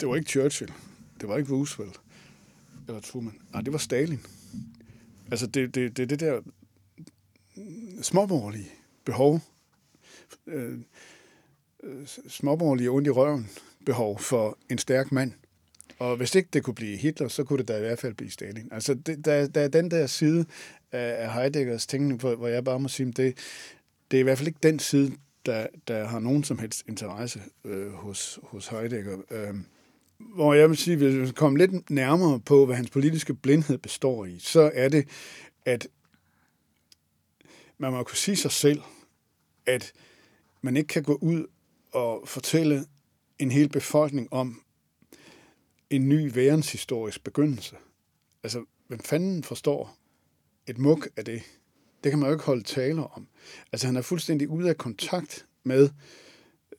Det 0.00 0.08
var 0.08 0.16
ikke 0.16 0.30
Churchill. 0.30 0.72
Det 1.20 1.28
var 1.28 1.36
ikke 1.36 1.52
Roosevelt. 1.52 2.00
Eller 2.88 3.00
Truman. 3.00 3.40
Nej, 3.52 3.62
det 3.62 3.72
var 3.72 3.78
Stalin. 3.78 4.20
Altså, 5.30 5.46
det, 5.46 5.74
det, 5.74 5.96
det, 5.96 6.10
det 6.10 6.20
der 6.20 6.40
småborgerlige 8.02 8.70
behov, 9.04 9.40
øh, 10.46 10.78
øh, 11.82 12.06
småborgerlige 12.28 12.90
ondt 12.90 13.06
i 13.06 13.10
røven 13.10 13.50
behov 13.86 14.18
for 14.18 14.58
en 14.70 14.78
stærk 14.78 15.12
mand. 15.12 15.32
Og 15.98 16.16
hvis 16.16 16.34
ikke 16.34 16.48
det 16.52 16.62
kunne 16.62 16.74
blive 16.74 16.96
Hitler, 16.96 17.28
så 17.28 17.44
kunne 17.44 17.58
det 17.58 17.68
da 17.68 17.76
i 17.76 17.80
hvert 17.80 17.98
fald 17.98 18.14
blive 18.14 18.30
Stalin. 18.30 18.68
Altså, 18.72 18.94
det, 18.94 19.24
der, 19.24 19.46
der 19.46 19.60
er 19.60 19.68
den 19.68 19.90
der 19.90 20.06
side 20.06 20.44
af 20.92 21.34
Heideggers 21.34 21.86
tænkning, 21.86 22.20
hvor, 22.20 22.34
hvor 22.34 22.48
jeg 22.48 22.64
bare 22.64 22.80
må 22.80 22.88
sige, 22.88 23.12
det, 23.12 23.38
det 24.10 24.16
er 24.16 24.20
i 24.20 24.22
hvert 24.22 24.38
fald 24.38 24.48
ikke 24.48 24.60
den 24.62 24.78
side, 24.78 25.12
der, 25.46 25.66
der 25.88 26.06
har 26.06 26.18
nogen 26.18 26.44
som 26.44 26.58
helst 26.58 26.84
interesse 26.88 27.42
øh, 27.64 27.92
hos, 27.92 28.38
hos 28.42 28.66
Heidegger. 28.66 29.18
Øh, 29.30 29.54
hvor 30.18 30.54
jeg 30.54 30.68
vil 30.68 30.76
sige, 30.76 30.96
hvis 30.96 31.28
vi 31.28 31.32
kommer 31.32 31.58
lidt 31.58 31.90
nærmere 31.90 32.40
på, 32.40 32.66
hvad 32.66 32.76
hans 32.76 32.90
politiske 32.90 33.34
blindhed 33.34 33.78
består 33.78 34.24
i, 34.24 34.38
så 34.38 34.70
er 34.74 34.88
det, 34.88 35.08
at 35.64 35.88
man 37.78 37.92
må 37.92 38.02
kunne 38.02 38.16
sige 38.16 38.36
sig 38.36 38.50
selv, 38.50 38.82
at 39.66 39.92
man 40.62 40.76
ikke 40.76 40.88
kan 40.88 41.02
gå 41.02 41.14
ud 41.14 41.46
og 41.92 42.28
fortælle 42.28 42.84
en 43.38 43.50
hel 43.50 43.68
befolkning 43.68 44.32
om 44.32 44.62
en 45.90 46.08
ny 46.08 46.34
værenshistorisk 46.34 47.24
begyndelse. 47.24 47.76
Altså, 48.42 48.64
hvem 48.86 49.00
fanden 49.00 49.44
forstår 49.44 49.96
et 50.66 50.78
muk 50.78 51.08
af 51.16 51.24
det? 51.24 51.42
Det 52.04 52.12
kan 52.12 52.18
man 52.18 52.28
jo 52.28 52.34
ikke 52.34 52.44
holde 52.44 52.62
taler 52.62 53.02
om. 53.02 53.28
Altså, 53.72 53.86
han 53.86 53.96
er 53.96 54.02
fuldstændig 54.02 54.48
ude 54.48 54.68
af 54.68 54.76
kontakt 54.76 55.46
med 55.64 55.90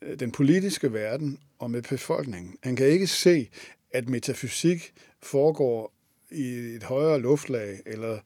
øh, 0.02 0.20
den 0.20 0.32
politiske 0.32 0.92
verden 0.92 1.38
og 1.60 1.70
med 1.70 1.82
befolkningen. 1.82 2.56
Han 2.62 2.76
kan 2.76 2.86
ikke 2.86 3.06
se, 3.06 3.48
at 3.92 4.08
metafysik 4.08 4.92
foregår 5.22 5.92
i 6.30 6.48
et 6.50 6.82
højere 6.82 7.20
luftlag, 7.20 7.78
eller 7.86 8.18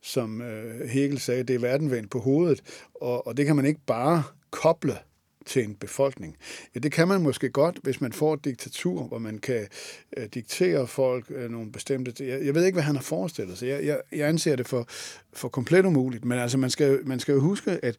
som 0.00 0.42
øh, 0.42 0.88
Hegel 0.88 1.20
sagde, 1.20 1.42
det 1.42 1.54
er 1.54 1.60
verden 1.60 1.90
vendt 1.90 2.10
på 2.10 2.20
hovedet, 2.20 2.62
og, 2.94 3.26
og 3.26 3.36
det 3.36 3.46
kan 3.46 3.56
man 3.56 3.66
ikke 3.66 3.80
bare 3.86 4.22
koble 4.50 4.98
til 5.46 5.64
en 5.64 5.74
befolkning. 5.74 6.36
Ja, 6.74 6.80
det 6.80 6.92
kan 6.92 7.08
man 7.08 7.22
måske 7.22 7.50
godt, 7.50 7.78
hvis 7.82 8.00
man 8.00 8.12
får 8.12 8.34
et 8.34 8.44
diktatur, 8.44 9.02
hvor 9.02 9.18
man 9.18 9.38
kan 9.38 9.68
øh, 10.16 10.26
diktere 10.34 10.86
folk 10.86 11.26
øh, 11.30 11.50
nogle 11.50 11.72
bestemte... 11.72 12.26
Jeg, 12.26 12.46
jeg 12.46 12.54
ved 12.54 12.64
ikke, 12.64 12.76
hvad 12.76 12.82
han 12.82 12.96
har 12.96 13.02
forestillet 13.02 13.58
sig. 13.58 13.68
Jeg, 13.68 13.84
jeg, 13.84 14.00
jeg 14.12 14.28
anser 14.28 14.56
det 14.56 14.68
for, 14.68 14.86
for 15.32 15.48
komplet 15.48 15.84
umuligt, 15.84 16.24
men 16.24 16.38
altså, 16.38 16.58
man 16.58 16.70
skal, 16.70 17.00
man 17.06 17.20
skal 17.20 17.32
jo 17.32 17.40
huske, 17.40 17.70
at, 17.82 17.96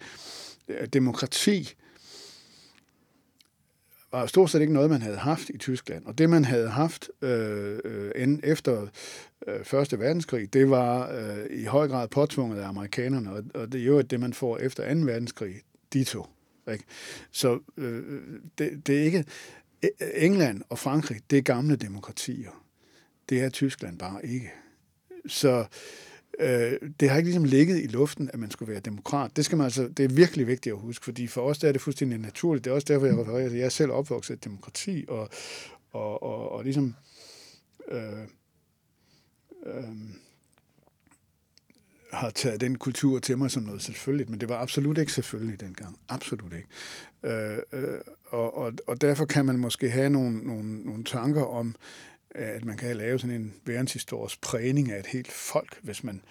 at 0.68 0.94
demokrati 0.94 1.74
var 4.14 4.26
stort 4.26 4.50
set 4.50 4.62
ikke 4.62 4.74
noget, 4.74 4.90
man 4.90 5.02
havde 5.02 5.18
haft 5.18 5.50
i 5.50 5.58
Tyskland. 5.58 6.06
Og 6.06 6.18
det, 6.18 6.30
man 6.30 6.46
havde 6.46 6.70
haft 6.70 7.10
øh, 7.22 7.80
øh, 7.86 8.40
efter 8.44 8.88
øh, 9.48 9.66
Første 9.66 10.00
Verdenskrig, 10.00 10.54
det 10.54 10.70
var 10.70 11.12
øh, 11.12 11.46
i 11.50 11.64
høj 11.64 11.88
grad 11.88 12.08
påtvunget 12.08 12.60
af 12.60 12.68
amerikanerne, 12.68 13.32
og, 13.32 13.44
og 13.54 13.72
det 13.72 13.82
er 13.82 13.86
jo 13.86 14.02
det, 14.02 14.20
man 14.20 14.34
får 14.34 14.58
efter 14.58 14.94
2. 14.94 15.00
verdenskrig, 15.00 15.56
de 15.94 16.04
to. 16.04 16.26
Ikke? 16.72 16.84
Så 17.32 17.60
øh, 17.78 18.22
det, 18.58 18.88
det 18.88 19.00
er 19.00 19.04
ikke... 19.04 19.26
England 20.16 20.62
og 20.70 20.80
Frankrig, 20.80 21.22
det 21.30 21.38
er 21.38 21.42
gamle 21.42 21.76
demokratier. 21.76 22.64
Det 23.30 23.42
er 23.44 23.50
Tyskland 23.50 24.00
bare 24.00 24.26
ikke. 24.26 24.52
Så 25.28 25.66
øh, 26.40 26.90
det 27.00 27.10
har 27.10 27.18
ikke 27.18 27.28
ligesom 27.28 27.44
ligget 27.44 27.84
i 27.84 27.88
luften, 27.88 28.30
at 28.34 28.40
man 28.40 28.52
skulle 28.52 28.72
være 28.72 28.82
demokrat. 28.82 29.32
Det, 29.36 29.46
skal 29.46 29.58
man 29.58 29.66
altså, 29.66 29.88
det 29.88 30.04
er 30.06 30.16
virkelig 30.16 30.48
vigtigt 30.48 30.74
at 30.74 30.80
huske, 30.80 31.06
fordi 31.06 31.28
for 31.28 31.42
os 31.42 31.58
der 31.58 31.68
er 31.68 31.72
det 31.72 31.82
fuldstændig 31.82 32.20
naturligt. 32.20 32.66
Det 32.66 32.72
er 32.72 32.76
også 32.76 32.88
derfor, 32.90 33.06
jeg 33.06 33.18
refererer 33.18 33.50
til, 33.50 33.58
jeg 33.58 33.66
er 33.66 33.70
selv 33.70 33.92
opvokset 33.92 34.36
i 34.36 34.40
demokrati, 34.40 35.06
og, 35.08 35.30
og, 35.92 36.24
og, 36.24 36.52
og 36.52 36.64
ligesom 36.64 36.96
øh, 37.92 38.28
øh, 39.66 39.84
har 42.14 42.30
taget 42.30 42.62
den 42.62 42.78
kultur 42.78 43.20
til 43.20 43.38
mig 43.38 43.52
som 43.52 43.64
noget 43.64 43.82
selvfølgeligt, 43.82 44.30
men 44.30 44.40
det 44.40 44.50
var 44.50 44.58
absolut 44.58 44.98
ikke 44.98 45.12
selvfølgeligt 45.12 45.62
dengang. 45.62 46.00
Absolut 46.10 46.54
ikke. 46.54 46.68
Øh, 47.24 47.58
øh, 47.74 48.00
og, 48.26 48.58
og, 48.58 48.74
og 48.88 49.02
derfor 49.02 49.26
kan 49.26 49.46
man 49.46 49.60
måske 49.60 49.90
have 49.90 50.10
nogle, 50.10 50.38
nogle, 50.38 50.82
nogle 50.86 51.04
tanker 51.04 51.44
om, 51.44 51.76
at 52.36 52.66
man 52.66 52.78
kan 52.78 52.98
lave 52.98 53.20
sådan 53.20 53.42
en 53.42 53.54
verdenshistorisk 53.66 54.42
prægning 54.42 54.92
af 54.92 55.00
et 55.00 55.06
helt 55.06 55.32
folk, 55.32 55.80
hvis 55.82 56.04
man, 56.04 56.22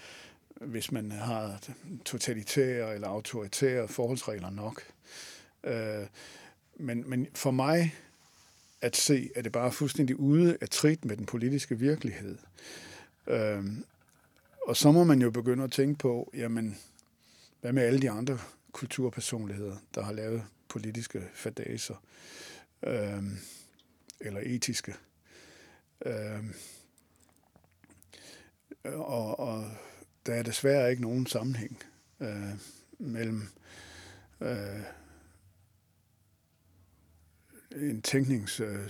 hvis 0.61 0.93
man 0.93 1.11
har 1.11 1.61
totalitære 2.05 2.95
eller 2.95 3.09
autoritære 3.09 3.89
forholdsregler 3.89 4.51
nok. 4.51 4.83
Øh, 5.65 6.07
men, 6.77 7.11
men 7.11 7.27
for 7.35 7.51
mig 7.51 7.95
at 8.81 8.97
se, 8.97 9.31
at 9.35 9.45
det 9.45 9.53
bare 9.53 9.67
er 9.67 9.71
fuldstændig 9.71 10.17
ude 10.17 10.57
af 10.61 10.69
trit 10.69 11.05
med 11.05 11.17
den 11.17 11.27
politiske 11.27 11.79
virkelighed. 11.79 12.39
Øh, 13.27 13.65
og 14.67 14.77
så 14.77 14.93
må 14.93 15.05
man 15.05 15.23
jo 15.23 15.31
begynde 15.31 15.65
at 15.65 15.73
tænke 15.73 15.99
på, 15.99 16.31
jamen, 16.35 16.79
hvad 17.61 17.73
med 17.73 17.83
alle 17.83 18.03
de 18.03 18.11
andre 18.11 18.39
kulturpersonligheder, 18.73 19.77
der 19.95 20.03
har 20.03 20.13
lavet 20.13 20.45
politiske 20.69 21.23
fadaser, 21.35 21.95
øh, 22.83 23.23
eller 24.21 24.41
etiske. 24.45 24.95
Øh, 26.07 26.45
og, 28.85 29.39
og 29.39 29.71
der 30.27 30.35
er 30.35 30.43
desværre 30.43 30.91
ikke 30.91 31.03
nogen 31.03 31.27
sammenhæng 31.27 31.83
øh, 32.21 32.55
mellem 32.99 33.49
øh, 34.41 34.83
en 37.77 38.03
tænknings 38.03 38.61
øh, 38.61 38.89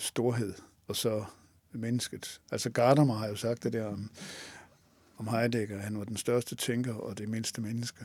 og 0.86 0.96
så 0.96 1.24
mennesket. 1.72 2.40
Altså 2.52 2.70
Gadamer 2.70 3.14
har 3.14 3.28
jo 3.28 3.36
sagt 3.36 3.62
det 3.62 3.72
der 3.72 3.84
om, 3.84 4.10
om 5.16 5.28
Heidegger, 5.28 5.78
han 5.78 5.98
var 5.98 6.04
den 6.04 6.16
største 6.16 6.56
tænker 6.56 6.94
og 6.94 7.18
det 7.18 7.28
mindste 7.28 7.60
menneske. 7.60 8.04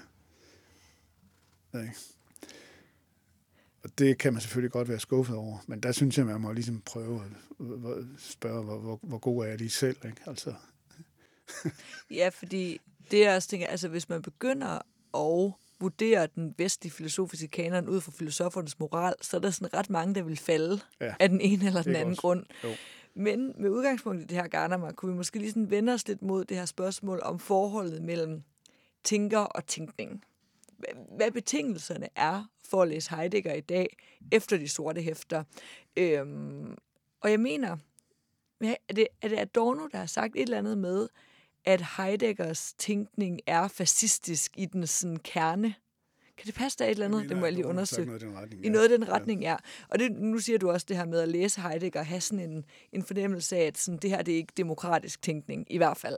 Ikke? 1.74 1.94
Og 3.88 4.00
det 4.00 4.18
kan 4.18 4.34
man 4.34 4.42
selvfølgelig 4.42 4.72
godt 4.72 4.90
være 4.90 5.00
skuffet 5.00 5.36
over, 5.36 5.58
men 5.68 5.80
der 5.80 5.92
synes 5.92 6.18
jeg, 6.18 6.26
man 6.26 6.42
må 6.42 6.52
ligesom 6.52 6.82
prøve 6.86 7.22
at 7.24 8.04
spørge, 8.18 8.64
hvor, 8.64 8.78
hvor, 8.78 9.00
hvor 9.02 9.18
god 9.18 9.44
er 9.44 9.50
jeg 9.50 9.58
lige 9.58 9.70
selv, 9.70 9.98
ikke? 10.06 10.22
Altså. 10.26 10.54
ja, 12.20 12.30
fordi 12.30 12.80
det 13.12 13.26
er 13.26 13.36
også 13.36 13.50
tænker, 13.50 13.68
altså 13.68 13.88
hvis 13.88 14.10
man 14.10 14.22
begynder 14.22 14.80
at 15.18 15.54
vurdere 15.80 16.28
den 16.36 16.56
vestlige 16.58 16.94
filosofiske 16.94 17.48
kanon 17.48 17.90
ud 17.90 18.02
fra 18.02 18.12
filosofernes 18.12 18.80
moral, 18.80 19.14
så 19.22 19.38
er 19.38 19.42
der 19.42 19.50
sådan 19.50 19.74
ret 19.74 19.90
mange, 19.90 20.16
der 20.16 20.22
vil 20.22 20.38
falde 20.38 20.80
ja. 21.02 21.14
af 21.20 21.30
den 21.30 21.42
ene 21.42 21.68
eller 21.68 21.84
den 21.84 21.96
anden 21.96 22.10
også. 22.10 22.22
grund. 22.22 22.46
Jo. 22.64 22.70
Men 23.14 23.54
med 23.58 23.70
udgangspunkt 23.70 24.22
i 24.22 24.26
det 24.26 24.38
her 24.38 24.48
Garnermark, 24.48 24.96
kunne 24.96 25.12
vi 25.12 25.18
måske 25.18 25.40
lige 25.40 25.50
sådan 25.50 25.70
vende 25.70 25.94
os 25.94 26.08
lidt 26.08 26.22
mod 26.22 26.46
det 26.46 26.58
her 26.58 26.66
spørgsmål 26.66 27.20
om 27.24 27.40
forholdet 27.40 28.02
mellem 28.02 28.44
tænker 29.04 29.40
og 29.40 29.68
tænkning. 29.68 30.24
Hvad 31.18 31.32
betingelserne 31.32 32.08
er 32.16 32.46
for 32.70 32.82
at 32.82 32.88
læse 32.88 33.16
Heidegger 33.16 33.54
i 33.54 33.62
dag, 33.62 33.98
efter 34.32 34.58
de 34.58 34.68
sorte 34.68 35.02
hæfter. 35.02 35.44
Øhm, 35.98 36.78
og 37.22 37.32
jeg 37.32 37.40
mener, 37.40 37.78
er 38.62 38.94
det, 38.96 39.08
er 39.22 39.28
det 39.28 39.40
Adorno, 39.40 39.88
der 39.88 39.98
har 39.98 40.06
sagt 40.06 40.36
et 40.36 40.42
eller 40.42 40.58
andet 40.58 40.78
med, 40.78 41.08
at 41.66 41.86
Heideggers 41.98 42.74
tænkning 42.78 43.40
er 43.46 43.68
fascistisk 43.68 44.52
i 44.58 44.66
den 44.66 44.88
sådan 44.88 45.18
kerne? 45.18 45.76
Kan 46.38 46.48
det 46.48 46.56
passe 46.56 46.80
der 46.80 46.86
et 46.86 46.92
eller 46.92 47.06
andet? 47.06 47.18
Mener, 47.18 47.30
det 47.30 47.38
må 47.38 47.46
jeg 47.46 47.54
lige 47.54 47.66
undersøge. 47.66 48.06
Noget 48.06 48.24
i 48.24 48.26
den 48.26 48.38
retning. 48.38 48.66
I 48.66 48.70
noget 48.70 48.92
af 48.92 49.00
den 49.00 49.10
retning, 49.10 49.42
ja. 49.42 49.50
ja. 49.50 49.56
Og 49.90 50.00
det, 50.00 50.12
nu 50.12 50.40
siger 50.40 50.58
du 50.60 50.72
også 50.72 50.86
det 50.90 50.98
her 50.98 51.06
med 51.06 51.20
at 51.20 51.28
læse 51.28 51.62
Heidegger 51.62 52.00
og 52.00 52.06
have 52.06 52.22
sådan 52.22 52.50
en, 52.50 52.66
en 52.92 53.04
fornemmelse 53.04 53.58
af, 53.58 53.62
at 53.62 53.78
sådan, 53.78 53.98
det 53.98 54.10
her 54.10 54.22
det 54.22 54.34
er 54.34 54.38
ikke 54.38 54.54
demokratisk 54.58 55.22
tænkning, 55.22 55.66
i 55.70 55.78
hvert 55.78 55.98
fald. 55.98 56.18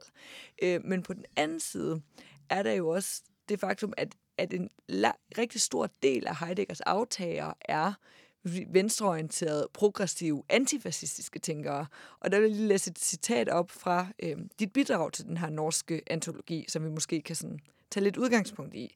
Øh, 0.62 0.86
men 0.86 1.04
på 1.04 1.14
den 1.14 1.26
anden 1.36 1.60
side 1.60 2.02
er 2.50 2.64
der 2.64 2.72
jo 2.72 2.90
også 2.90 3.22
det 3.50 3.60
faktum, 3.60 3.94
at, 3.98 4.16
at 4.40 4.54
en 4.54 4.70
la- 4.92 5.36
rigtig 5.38 5.62
stor 5.62 5.90
del 6.04 6.28
af 6.28 6.38
Heideggers 6.38 6.82
aftager 6.82 7.54
er 7.62 7.94
venstreorienterede, 8.68 9.68
progressive, 9.74 10.44
antifascistiske 10.50 11.40
tænkere. 11.40 11.86
Og 12.20 12.32
der 12.32 12.40
vil 12.40 12.48
jeg 12.48 12.56
lige 12.56 12.68
læse 12.68 12.92
et 12.92 13.00
citat 13.00 13.50
op 13.50 13.72
fra 13.72 14.08
øh, 14.24 14.38
dit 14.60 14.74
bidrag 14.74 15.14
til 15.14 15.26
den 15.26 15.38
her 15.38 15.50
norske 15.50 16.02
antologi, 16.08 16.66
som 16.68 16.84
vi 16.84 16.90
måske 16.90 17.22
kan 17.22 17.36
sådan 17.36 17.60
tage 17.92 18.04
lidt 18.04 18.18
udgangspunkt 18.18 18.76
i. 18.76 18.96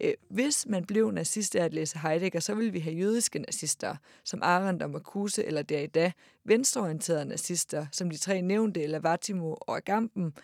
Øh, 0.00 0.14
hvis 0.28 0.66
man 0.66 0.84
blev 0.84 1.10
nazist 1.10 1.56
af 1.56 1.64
at 1.64 1.74
læse 1.74 1.98
Heidegger, 1.98 2.40
så 2.40 2.54
ville 2.54 2.72
vi 2.72 2.78
have 2.78 2.96
jødiske 2.96 3.38
nazister, 3.38 3.96
som 4.24 4.40
Arendt 4.42 4.82
og 4.82 4.90
Marcuse 4.90 5.44
eller 5.44 5.62
Derrida, 5.62 6.12
venstreorienterede 6.44 7.24
nazister, 7.24 7.86
som 7.92 8.10
de 8.10 8.16
tre 8.16 8.40
nævnte, 8.42 8.86
Lavatimo 8.86 9.54
og 9.60 9.76
Agamben, 9.76 10.34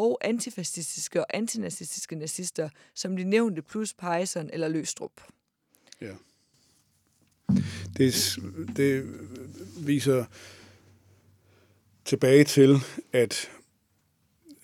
og 0.00 0.18
antifascistiske 0.20 1.20
og 1.20 1.26
antinazistiske 1.36 2.16
nazister, 2.16 2.68
som 2.94 3.16
de 3.16 3.24
nævnte, 3.24 3.62
plus 3.62 3.94
Pejson 3.94 4.50
eller 4.52 4.68
Løstrup. 4.68 5.12
Ja. 6.00 6.14
Det, 7.96 8.38
det 8.76 9.14
viser 9.86 10.24
tilbage 12.04 12.44
til, 12.44 12.76
at 13.12 13.50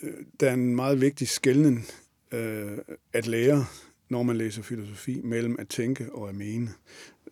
øh, 0.02 0.14
der 0.40 0.50
er 0.50 0.54
en 0.54 0.76
meget 0.76 1.00
vigtig 1.00 1.28
skældning 1.28 1.86
øh, 2.32 2.78
at 3.12 3.26
lære, 3.26 3.66
når 4.08 4.22
man 4.22 4.36
læser 4.36 4.62
filosofi, 4.62 5.20
mellem 5.24 5.56
at 5.58 5.68
tænke 5.68 6.12
og 6.12 6.28
at 6.28 6.34
mene. 6.34 6.70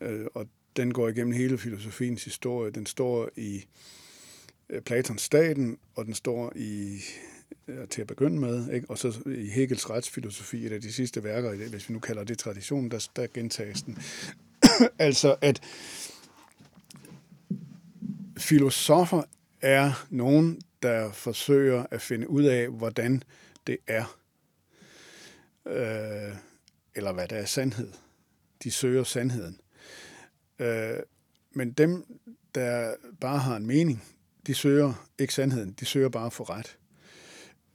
Øh, 0.00 0.26
og 0.34 0.48
den 0.76 0.92
går 0.92 1.08
igennem 1.08 1.32
hele 1.32 1.58
filosofiens 1.58 2.24
historie. 2.24 2.70
Den 2.70 2.86
står 2.86 3.30
i 3.36 3.64
øh, 4.68 4.82
Platons 4.82 5.22
staten, 5.22 5.78
og 5.94 6.04
den 6.04 6.14
står 6.14 6.52
i 6.56 7.00
Øh, 7.68 7.88
til 7.88 8.00
at 8.00 8.06
begynde 8.06 8.40
med, 8.40 8.72
ikke? 8.72 8.90
og 8.90 8.98
så 8.98 9.22
i 9.26 9.48
Hegels 9.48 9.90
retsfilosofi, 9.90 10.66
et 10.66 10.72
af 10.72 10.80
de 10.80 10.92
sidste 10.92 11.24
værker, 11.24 11.68
hvis 11.68 11.88
vi 11.88 11.94
nu 11.94 12.00
kalder 12.00 12.24
det 12.24 12.38
tradition, 12.38 12.88
der, 12.88 13.08
der 13.16 13.26
gentages 13.34 13.82
den. 13.82 13.98
altså, 14.98 15.36
at 15.40 15.60
filosofer 18.38 19.22
er 19.60 20.06
nogen, 20.10 20.60
der 20.82 21.12
forsøger 21.12 21.86
at 21.90 22.02
finde 22.02 22.30
ud 22.30 22.44
af, 22.44 22.68
hvordan 22.68 23.22
det 23.66 23.78
er, 23.86 24.18
øh, 25.66 26.36
eller 26.94 27.12
hvad 27.12 27.28
der 27.28 27.36
er 27.36 27.46
sandhed. 27.46 27.92
De 28.64 28.70
søger 28.70 29.04
sandheden. 29.04 29.60
Øh, 30.58 30.96
men 31.52 31.72
dem, 31.72 32.18
der 32.54 32.94
bare 33.20 33.38
har 33.38 33.56
en 33.56 33.66
mening, 33.66 34.04
de 34.46 34.54
søger 34.54 35.08
ikke 35.18 35.34
sandheden, 35.34 35.72
de 35.80 35.84
søger 35.84 36.08
bare 36.08 36.30
for 36.30 36.50
ret. 36.50 36.78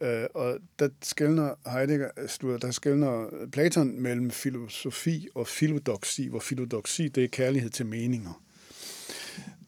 Øh, 0.01 0.27
og 0.33 0.59
der 0.79 0.89
skældner 1.01 1.55
Heidegger, 1.71 2.09
øh, 2.17 2.61
der 2.61 2.71
skældner 2.71 3.29
Platon 3.51 4.01
mellem 4.01 4.31
filosofi 4.31 5.27
og 5.35 5.47
filodoxi, 5.47 6.27
hvor 6.27 6.39
filodoxi 6.39 7.07
det 7.07 7.23
er 7.23 7.27
kærlighed 7.27 7.69
til 7.69 7.85
meninger. 7.85 8.43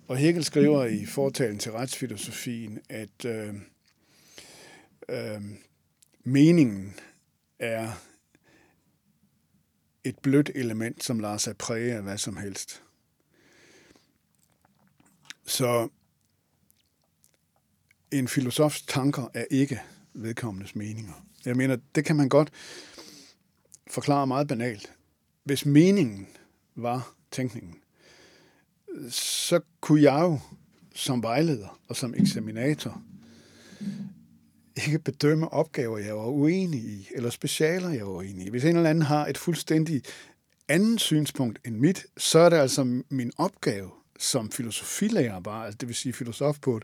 Og 0.08 0.18
Hegel 0.18 0.44
skriver 0.44 0.86
i 0.86 1.06
fortalen 1.06 1.60
til 1.60 1.72
retsfilosofien, 1.72 2.80
at 2.90 3.26
øh, 3.26 3.54
øh, 5.10 5.42
meningen 6.24 6.96
er 7.60 7.92
et 10.04 10.20
blødt 10.20 10.52
element, 10.56 11.04
som 11.04 11.20
lader 11.20 11.38
sig 11.38 11.58
præge 11.58 11.94
af 11.94 12.02
hvad 12.02 12.18
som 12.18 12.38
helst. 12.38 12.84
Så 15.46 15.90
en 18.12 18.28
filosofs 18.28 18.82
tanker 18.82 19.28
er 19.34 19.46
ikke 19.52 19.82
vedkommendes 20.14 20.76
meninger. 20.76 21.26
Jeg 21.46 21.56
mener, 21.56 21.78
det 21.96 22.06
kan 22.06 22.16
man 22.16 22.30
godt 22.30 22.52
forklare 23.88 24.28
meget 24.28 24.48
banalt. 24.48 24.92
Hvis 25.44 25.66
meningen 25.66 26.28
var 26.76 27.14
tænkningen, 27.32 27.76
så 29.10 29.60
kunne 29.82 30.02
jeg 30.02 30.22
jo 30.22 30.40
som 30.96 31.24
vejleder 31.24 31.80
og 31.88 31.96
som 31.96 32.14
eksaminator 32.18 33.02
ikke 34.76 35.00
bedømme 35.00 35.54
opgaver, 35.54 35.98
jeg 35.98 36.16
var 36.16 36.28
uenig 36.28 36.80
i, 36.80 37.08
eller 37.16 37.30
specialer, 37.30 37.90
jeg 37.90 38.06
var 38.06 38.12
uenig 38.12 38.46
i. 38.46 38.50
Hvis 38.50 38.66
en 38.66 38.76
eller 38.76 38.90
anden 38.90 39.04
har 39.04 39.28
et 39.28 39.38
fuldstændig 39.38 40.04
andet 40.68 41.02
synspunkt 41.02 41.60
end 41.66 41.76
mit, 41.76 42.06
så 42.18 42.40
er 42.40 42.50
det 42.50 42.58
altså 42.58 43.04
min 43.10 43.32
opgave 43.38 43.92
som 44.22 44.52
filosofilærer 44.52 45.40
bare, 45.40 45.66
altså 45.66 45.78
det 45.78 45.88
vil 45.88 45.96
sige 45.96 46.14
filosof 46.14 46.60
på 46.60 46.78
et 46.78 46.84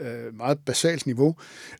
øh, 0.00 0.34
meget 0.34 0.58
basalt 0.64 1.06
niveau, 1.06 1.36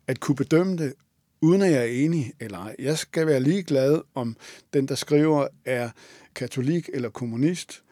at 0.07 0.21
kunne 0.21 0.37
bedømme 0.37 0.77
det, 0.77 0.95
uden 1.41 1.63
at 1.63 1.71
jeg 1.71 1.81
er 1.81 2.05
enig 2.05 2.33
eller 2.41 2.59
ej. 2.59 2.77
Jeg 2.79 2.99
skal 2.99 3.27
være 3.27 3.41
ligeglad 3.41 4.01
om 4.15 4.37
den, 4.73 4.89
der 4.89 4.95
skriver, 4.95 5.49
er 5.65 5.91
katolik 6.35 6.91
eller 6.95 7.11
kommunist, 7.11 7.83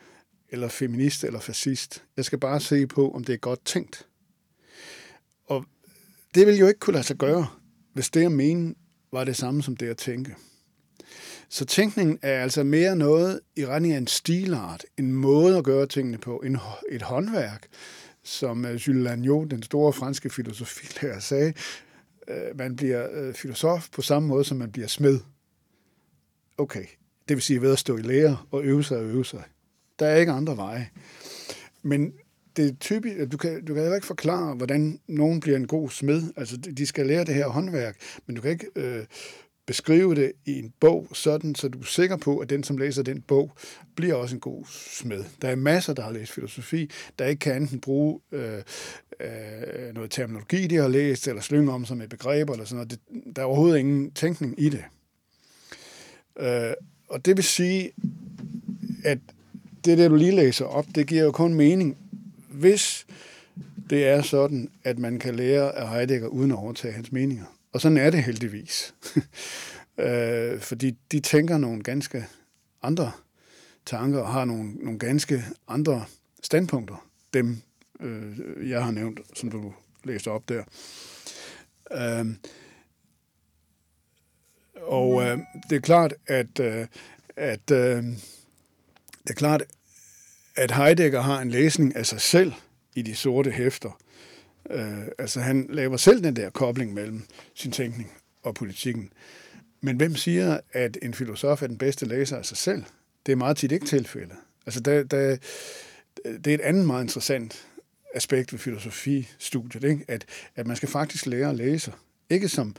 eller 0.48 0.68
feminist 0.68 1.24
eller 1.24 1.40
fascist. 1.40 2.04
Jeg 2.16 2.24
skal 2.24 2.38
bare 2.38 2.60
se 2.60 2.86
på, 2.86 3.10
om 3.10 3.24
det 3.24 3.32
er 3.32 3.36
godt 3.36 3.64
tænkt. 3.64 4.06
Og 5.46 5.64
det 6.34 6.46
vil 6.46 6.58
jo 6.58 6.66
ikke 6.66 6.80
kunne 6.80 6.94
lade 6.94 7.06
sig 7.06 7.16
gøre, 7.16 7.46
hvis 7.92 8.10
det 8.10 8.24
at 8.24 8.32
mene 8.32 8.74
var 9.12 9.24
det 9.24 9.36
samme 9.36 9.62
som 9.62 9.76
det 9.76 9.88
at 9.88 9.96
tænke. 9.96 10.34
Så 11.48 11.64
tænkningen 11.64 12.18
er 12.22 12.42
altså 12.42 12.64
mere 12.64 12.96
noget 12.96 13.40
i 13.56 13.66
retning 13.66 13.94
af 13.94 13.98
en 13.98 14.06
stilart, 14.06 14.84
en 14.98 15.12
måde 15.12 15.58
at 15.58 15.64
gøre 15.64 15.86
tingene 15.86 16.18
på, 16.18 16.36
en, 16.36 16.58
et 16.90 17.02
håndværk, 17.02 17.66
som 18.22 18.64
øh, 18.64 18.74
Jules 18.74 19.04
Lagnot, 19.04 19.50
den 19.50 19.62
store 19.62 19.92
franske 19.92 20.30
filosofilærer, 20.30 21.18
sagde, 21.18 21.52
øh, 22.28 22.58
man 22.58 22.76
bliver 22.76 23.06
øh, 23.12 23.34
filosof 23.34 23.88
på 23.92 24.02
samme 24.02 24.28
måde, 24.28 24.44
som 24.44 24.56
man 24.56 24.72
bliver 24.72 24.88
smed. 24.88 25.20
Okay, 26.58 26.84
det 27.28 27.36
vil 27.36 27.42
sige 27.42 27.62
ved 27.62 27.72
at 27.72 27.78
stå 27.78 27.96
i 27.96 28.02
lære 28.02 28.36
og 28.50 28.64
øve 28.64 28.84
sig 28.84 28.98
og 28.98 29.04
øve 29.04 29.24
sig. 29.24 29.42
Der 29.98 30.06
er 30.06 30.16
ikke 30.16 30.32
andre 30.32 30.56
veje. 30.56 30.90
Men 31.82 32.12
det 32.56 32.68
er 32.68 32.72
typisk, 32.80 33.32
du 33.32 33.36
kan, 33.36 33.64
du 33.64 33.74
kan 33.74 33.82
heller 33.82 33.94
ikke 33.94 34.06
forklare, 34.06 34.54
hvordan 34.54 35.00
nogen 35.08 35.40
bliver 35.40 35.56
en 35.56 35.66
god 35.66 35.90
smed. 35.90 36.22
Altså, 36.36 36.56
de 36.56 36.86
skal 36.86 37.06
lære 37.06 37.24
det 37.24 37.34
her 37.34 37.48
håndværk, 37.48 37.96
men 38.26 38.36
du 38.36 38.42
kan 38.42 38.50
ikke 38.50 38.66
øh, 38.76 39.04
beskrive 39.66 40.14
det 40.14 40.32
i 40.44 40.58
en 40.58 40.72
bog, 40.80 41.08
sådan, 41.12 41.54
så 41.54 41.68
du 41.68 41.78
er 41.78 41.84
sikker 41.84 42.16
på, 42.16 42.38
at 42.38 42.50
den, 42.50 42.64
som 42.64 42.78
læser 42.78 43.02
den 43.02 43.22
bog, 43.22 43.52
bliver 43.96 44.14
også 44.14 44.36
en 44.36 44.40
god 44.40 44.64
smed. 44.68 45.24
Der 45.42 45.48
er 45.48 45.56
masser, 45.56 45.94
der 45.94 46.02
har 46.02 46.12
læst 46.12 46.32
filosofi, 46.32 46.90
der 47.18 47.26
ikke 47.26 47.40
kan 47.40 47.62
enten 47.62 47.80
bruge 47.80 48.20
øh, 48.32 48.62
øh, 49.20 49.94
noget 49.94 50.10
terminologi, 50.10 50.66
de 50.66 50.76
har 50.76 50.88
læst, 50.88 51.28
eller 51.28 51.42
slynge 51.42 51.72
om 51.72 51.84
sig 51.84 51.96
med 51.96 52.08
begreber, 52.08 52.52
eller 52.52 52.66
sådan 52.66 52.76
noget. 52.76 52.90
Det, 52.90 53.36
der 53.36 53.42
er 53.42 53.46
overhovedet 53.46 53.78
ingen 53.78 54.10
tænkning 54.10 54.54
i 54.58 54.68
det. 54.68 54.84
Øh, 56.38 56.72
og 57.08 57.24
det 57.24 57.36
vil 57.36 57.44
sige, 57.44 57.92
at 59.04 59.18
det 59.84 59.98
der, 59.98 60.08
du 60.08 60.14
lige 60.14 60.36
læser 60.36 60.64
op, 60.64 60.86
det 60.94 61.06
giver 61.06 61.24
jo 61.24 61.32
kun 61.32 61.54
mening, 61.54 61.96
hvis 62.50 63.06
det 63.90 64.06
er 64.06 64.22
sådan, 64.22 64.70
at 64.84 64.98
man 64.98 65.18
kan 65.18 65.34
lære 65.34 65.76
af 65.76 65.88
Heidegger 65.88 66.28
uden 66.28 66.50
at 66.50 66.56
overtage 66.56 66.94
hans 66.94 67.12
meninger. 67.12 67.55
Og 67.76 67.80
sådan 67.80 67.98
er 67.98 68.10
det 68.10 68.24
heldigvis. 68.24 68.94
øh, 69.98 70.60
fordi 70.60 70.98
de 71.12 71.20
tænker 71.20 71.58
nogle 71.58 71.82
ganske 71.82 72.26
andre 72.82 73.12
tanker 73.86 74.20
og 74.20 74.32
har 74.32 74.44
nogle, 74.44 74.74
nogle 74.74 74.98
ganske 74.98 75.44
andre 75.68 76.04
standpunkter, 76.42 77.06
dem 77.34 77.62
øh, 78.00 78.70
jeg 78.70 78.84
har 78.84 78.90
nævnt, 78.90 79.20
som 79.34 79.50
du 79.50 79.74
læste 80.04 80.30
op 80.30 80.48
der. 80.48 80.64
Øh, 81.92 82.26
og 84.82 85.22
øh, 85.22 85.38
det 85.70 85.76
er 85.76 85.80
klart, 85.80 86.14
at, 86.26 86.60
øh, 86.60 86.86
at 87.36 87.70
øh, 87.70 88.02
det 89.22 89.30
er 89.30 89.34
klart, 89.34 89.62
at 90.54 90.70
Heidegger 90.70 91.20
har 91.20 91.40
en 91.40 91.50
læsning 91.50 91.96
af 91.96 92.06
sig 92.06 92.20
selv 92.20 92.52
i 92.94 93.02
de 93.02 93.14
sorte 93.14 93.50
hæfter, 93.50 93.98
Øh, 94.70 95.06
altså 95.18 95.40
han 95.40 95.66
laver 95.70 95.96
selv 95.96 96.24
den 96.24 96.36
der 96.36 96.50
kobling 96.50 96.94
mellem 96.94 97.22
sin 97.54 97.72
tænkning 97.72 98.12
og 98.42 98.54
politikken. 98.54 99.12
Men 99.80 99.96
hvem 99.96 100.16
siger, 100.16 100.60
at 100.72 100.98
en 101.02 101.14
filosof 101.14 101.62
er 101.62 101.66
den 101.66 101.78
bedste 101.78 102.06
læser 102.06 102.36
af 102.36 102.46
sig 102.46 102.56
selv? 102.56 102.84
Det 103.26 103.32
er 103.32 103.36
meget 103.36 103.56
tit 103.56 103.72
ikke 103.72 103.86
tilfældet. 103.86 104.36
Altså 104.66 104.80
der, 104.80 105.02
der, 105.02 105.36
det 106.24 106.46
er 106.46 106.54
et 106.54 106.60
andet 106.60 106.86
meget 106.86 107.04
interessant 107.04 107.66
aspekt 108.14 108.52
ved 108.52 108.58
filosofistudiet, 108.58 109.84
ikke? 109.84 110.04
At, 110.08 110.24
at 110.56 110.66
man 110.66 110.76
skal 110.76 110.88
faktisk 110.88 111.26
lære 111.26 111.50
at 111.50 111.56
læse. 111.56 111.92
Ikke 112.30 112.48
som 112.48 112.76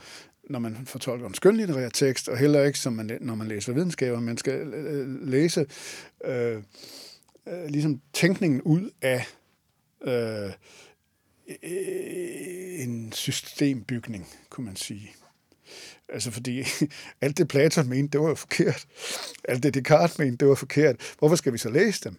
når 0.50 0.58
man 0.58 0.76
fortolker 0.84 1.26
en 1.26 1.34
skønlitterær 1.34 1.88
tekst, 1.88 2.28
og 2.28 2.38
heller 2.38 2.64
ikke 2.64 2.78
som 2.78 2.92
man, 2.92 3.18
når 3.20 3.34
man 3.34 3.48
læser 3.48 3.72
videnskaber. 3.72 4.20
Man 4.20 4.36
skal 4.36 4.54
øh, 4.54 5.00
øh, 5.00 5.28
læse 5.28 5.66
øh, 6.24 6.62
øh, 7.48 7.64
ligesom 7.68 8.00
tænkningen 8.12 8.62
ud 8.62 8.90
af 9.02 9.26
Øh, 10.06 10.52
Øh, 11.48 12.82
en 12.82 13.12
systembygning, 13.12 14.28
kunne 14.50 14.66
man 14.66 14.76
sige. 14.76 15.12
Altså 16.08 16.30
fordi 16.30 16.64
alt 17.20 17.38
det 17.38 17.48
Platon 17.48 17.88
mente, 17.88 18.12
det 18.12 18.20
var 18.20 18.28
jo 18.28 18.34
forkert. 18.34 18.86
Alt 19.44 19.62
det 19.62 19.74
Descartes 19.74 20.18
mente, 20.18 20.36
det 20.36 20.48
var 20.48 20.54
forkert. 20.54 21.14
Hvorfor 21.18 21.36
skal 21.36 21.52
vi 21.52 21.58
så 21.58 21.70
læse 21.70 22.04
dem? 22.04 22.16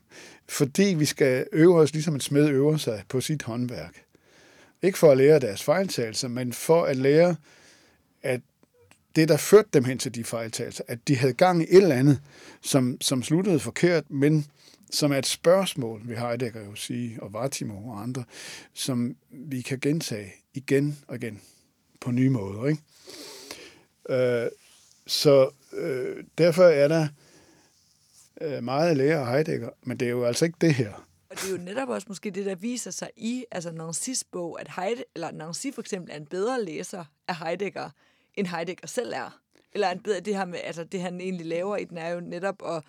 Fordi 0.47 0.83
vi 0.83 1.05
skal 1.05 1.47
øve 1.51 1.79
os, 1.79 1.93
ligesom 1.93 2.13
en 2.13 2.21
smed 2.21 2.49
øver 2.49 2.77
sig 2.77 3.03
på 3.09 3.21
sit 3.21 3.43
håndværk. 3.43 4.03
Ikke 4.81 4.97
for 4.97 5.11
at 5.11 5.17
lære 5.17 5.39
deres 5.39 5.63
fejltagelser, 5.63 6.27
men 6.27 6.53
for 6.53 6.83
at 6.83 6.97
lære, 6.97 7.35
at 8.23 8.41
det, 9.15 9.29
der 9.29 9.37
førte 9.37 9.69
dem 9.73 9.83
hen 9.83 9.97
til 9.97 10.15
de 10.15 10.23
fejltagelser, 10.23 10.83
at 10.87 11.07
de 11.07 11.17
havde 11.17 11.33
gang 11.33 11.61
i 11.61 11.65
et 11.69 11.83
eller 11.83 11.95
andet, 11.95 12.21
som, 12.61 12.97
som 13.01 13.23
sluttede 13.23 13.59
forkert, 13.59 14.03
men 14.11 14.45
som 14.89 15.11
er 15.11 15.17
et 15.17 15.25
spørgsmål, 15.25 16.01
vi 16.05 16.13
har 16.13 16.27
Heidegger 16.27 16.65
jo 16.65 16.75
sige, 16.75 17.23
og 17.23 17.33
Vartimo 17.33 17.89
og 17.89 18.01
andre, 18.01 18.23
som 18.73 19.15
vi 19.29 19.61
kan 19.61 19.79
gentage 19.79 20.33
igen 20.53 20.99
og 21.07 21.15
igen 21.15 21.41
på 22.01 22.11
nye 22.11 22.29
måder. 22.29 22.67
Ikke? 22.67 22.83
Øh, 24.09 24.49
så 25.07 25.49
øh, 25.73 26.23
derfor 26.37 26.63
er 26.63 26.87
der 26.87 27.07
øh, 28.41 28.63
meget 28.63 28.89
at 28.89 28.97
lære 28.97 29.19
af 29.19 29.27
Heidegger, 29.27 29.69
men 29.83 29.97
det 29.97 30.05
er 30.05 30.09
jo 30.09 30.25
altså 30.25 30.45
ikke 30.45 30.57
det 30.61 30.73
her. 30.73 30.93
Og 31.29 31.35
det 31.35 31.47
er 31.47 31.51
jo 31.51 31.63
netop 31.63 31.89
også 31.89 32.05
måske 32.09 32.31
det, 32.31 32.45
der 32.45 32.55
viser 32.55 32.91
sig 32.91 33.09
i 33.15 33.45
altså 33.51 33.69
Nancy's 33.69 34.21
bog, 34.31 34.61
at 34.61 34.71
Heide, 34.75 35.03
eller 35.15 35.31
Nancy 35.31 35.67
for 35.73 35.81
eksempel 35.81 36.11
er 36.11 36.17
en 36.17 36.25
bedre 36.25 36.63
læser 36.63 37.05
af 37.27 37.35
Heidegger, 37.35 37.89
end 38.35 38.47
Heidegger 38.47 38.87
selv 38.87 39.13
er. 39.13 39.39
Eller 39.73 39.89
en 39.89 39.99
bedre, 39.99 40.19
det 40.19 40.35
her 40.35 40.45
med, 40.45 40.59
altså 40.63 40.83
det 40.83 41.01
han 41.01 41.21
egentlig 41.21 41.45
laver 41.45 41.77
i 41.77 41.85
den, 41.85 41.97
er 41.97 42.09
jo 42.09 42.19
netop 42.19 42.55
at 42.65 42.83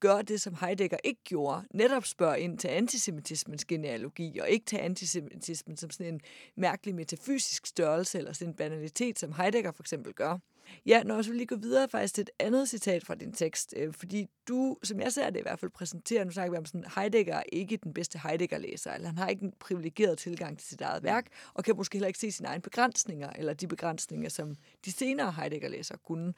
gør 0.00 0.22
det, 0.22 0.40
som 0.40 0.54
Heidegger 0.60 0.96
ikke 1.04 1.20
gjorde. 1.24 1.62
Netop 1.74 2.06
spørger 2.06 2.34
ind 2.34 2.58
til 2.58 2.68
antisemitismens 2.68 3.64
genealogi, 3.64 4.38
og 4.38 4.48
ikke 4.48 4.66
til 4.66 4.76
antisemitismen 4.76 5.76
som 5.76 5.90
sådan 5.90 6.14
en 6.14 6.20
mærkelig 6.56 6.94
metafysisk 6.94 7.66
størrelse, 7.66 8.18
eller 8.18 8.32
sådan 8.32 8.48
en 8.48 8.54
banalitet, 8.54 9.18
som 9.18 9.32
Heidegger 9.32 9.72
for 9.72 9.82
eksempel 9.82 10.12
gør. 10.12 10.38
Ja, 10.86 11.02
når 11.02 11.14
jeg 11.14 11.24
så 11.24 11.32
lige 11.32 11.46
gå 11.46 11.56
videre 11.56 11.88
faktisk 11.88 12.14
til 12.14 12.22
et 12.22 12.30
andet 12.38 12.68
citat 12.68 13.04
fra 13.04 13.14
din 13.14 13.32
tekst, 13.32 13.74
øh, 13.76 13.92
fordi 13.92 14.26
du, 14.48 14.76
som 14.82 15.00
jeg 15.00 15.12
ser 15.12 15.30
det 15.30 15.38
i 15.38 15.42
hvert 15.42 15.60
fald, 15.60 15.70
præsenterer, 15.70 16.24
nu 16.24 16.30
snakker 16.30 16.50
vi 16.50 16.58
om 16.58 16.64
sådan, 16.64 16.84
Heidegger 16.94 17.34
er 17.34 17.42
ikke 17.52 17.76
den 17.76 17.94
bedste 17.94 18.18
Heidegger-læser, 18.18 18.92
eller 18.92 19.08
han 19.08 19.18
har 19.18 19.28
ikke 19.28 19.44
en 19.44 19.52
privilegeret 19.60 20.18
tilgang 20.18 20.58
til 20.58 20.68
sit 20.68 20.80
eget 20.80 21.02
værk, 21.02 21.26
og 21.54 21.64
kan 21.64 21.76
måske 21.76 21.96
heller 21.96 22.06
ikke 22.06 22.18
se 22.18 22.32
sine 22.32 22.48
egne 22.48 22.62
begrænsninger, 22.62 23.30
eller 23.30 23.52
de 23.52 23.68
begrænsninger, 23.68 24.28
som 24.28 24.54
de 24.84 24.92
senere 24.92 25.32
Heidegger-læsere 25.32 25.98
kunne. 25.98 26.34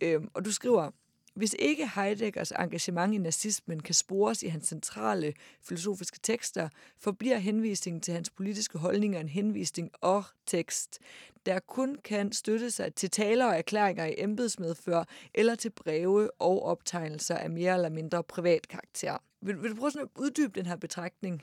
Øhm, 0.00 0.28
og 0.34 0.44
du 0.44 0.52
skriver, 0.52 0.90
hvis 1.34 1.56
ikke 1.58 1.90
Heideggers 1.94 2.52
engagement 2.52 3.14
i 3.14 3.18
nazismen 3.18 3.80
kan 3.80 3.94
spores 3.94 4.42
i 4.42 4.48
hans 4.48 4.68
centrale 4.68 5.34
filosofiske 5.62 6.18
tekster, 6.22 6.68
forbliver 6.98 7.36
henvisningen 7.36 8.00
til 8.00 8.14
hans 8.14 8.30
politiske 8.30 8.78
holdninger 8.78 9.20
en 9.20 9.28
henvisning 9.28 9.90
og 10.00 10.24
tekst, 10.46 10.98
der 11.46 11.58
kun 11.58 11.96
kan 12.04 12.32
støtte 12.32 12.70
sig 12.70 12.94
til 12.94 13.10
taler 13.10 13.46
og 13.46 13.58
erklæringer 13.58 14.04
i 14.04 14.14
embedsmedfør 14.18 15.04
eller 15.34 15.54
til 15.54 15.70
breve 15.70 16.30
og 16.30 16.62
optegnelser 16.62 17.36
af 17.36 17.50
mere 17.50 17.74
eller 17.74 17.88
mindre 17.88 18.24
privat 18.24 18.68
karakter. 18.68 19.18
Vil, 19.40 19.62
vil 19.62 19.70
du 19.70 19.76
prøve 19.76 19.90
sådan 19.90 20.08
at 20.14 20.20
uddybe 20.20 20.60
den 20.60 20.66
her 20.66 20.76
betragtning? 20.76 21.42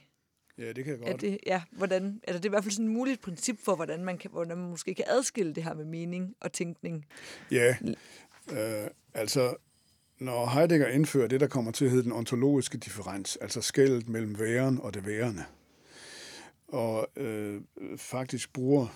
Ja, 0.57 0.71
det 0.73 0.83
kan 0.83 0.93
jeg 0.93 0.99
godt. 0.99 1.09
Er 1.09 1.17
det, 1.17 1.37
ja, 1.45 1.61
hvordan, 1.71 2.21
altså 2.27 2.39
det 2.39 2.45
er 2.45 2.49
i 2.49 2.53
hvert 2.53 2.63
fald 2.63 2.71
sådan 2.71 2.85
et 2.85 2.91
muligt 2.91 3.21
princip 3.21 3.59
for, 3.59 3.75
hvordan 3.75 4.03
man, 4.03 4.17
kan, 4.17 4.31
hvordan 4.31 4.57
man 4.57 4.69
måske 4.69 4.93
kan 4.93 5.05
adskille 5.07 5.53
det 5.53 5.63
her 5.63 5.73
med 5.73 5.85
mening 5.85 6.35
og 6.39 6.53
tænkning. 6.53 7.05
Ja, 7.51 7.75
øh, 8.51 8.87
altså 9.13 9.55
når 10.21 10.45
Heidegger 10.45 10.87
indfører 10.87 11.27
det, 11.27 11.39
der 11.39 11.47
kommer 11.47 11.71
til 11.71 11.85
at 11.85 11.91
hedde 11.91 12.03
den 12.03 12.11
ontologiske 12.11 12.77
differens, 12.77 13.35
altså 13.35 13.61
skældet 13.61 14.09
mellem 14.09 14.39
væren 14.39 14.79
og 14.81 14.93
det 14.93 15.05
værende, 15.05 15.43
og 16.67 17.07
øh, 17.15 17.61
faktisk 17.97 18.53
bruger 18.53 18.87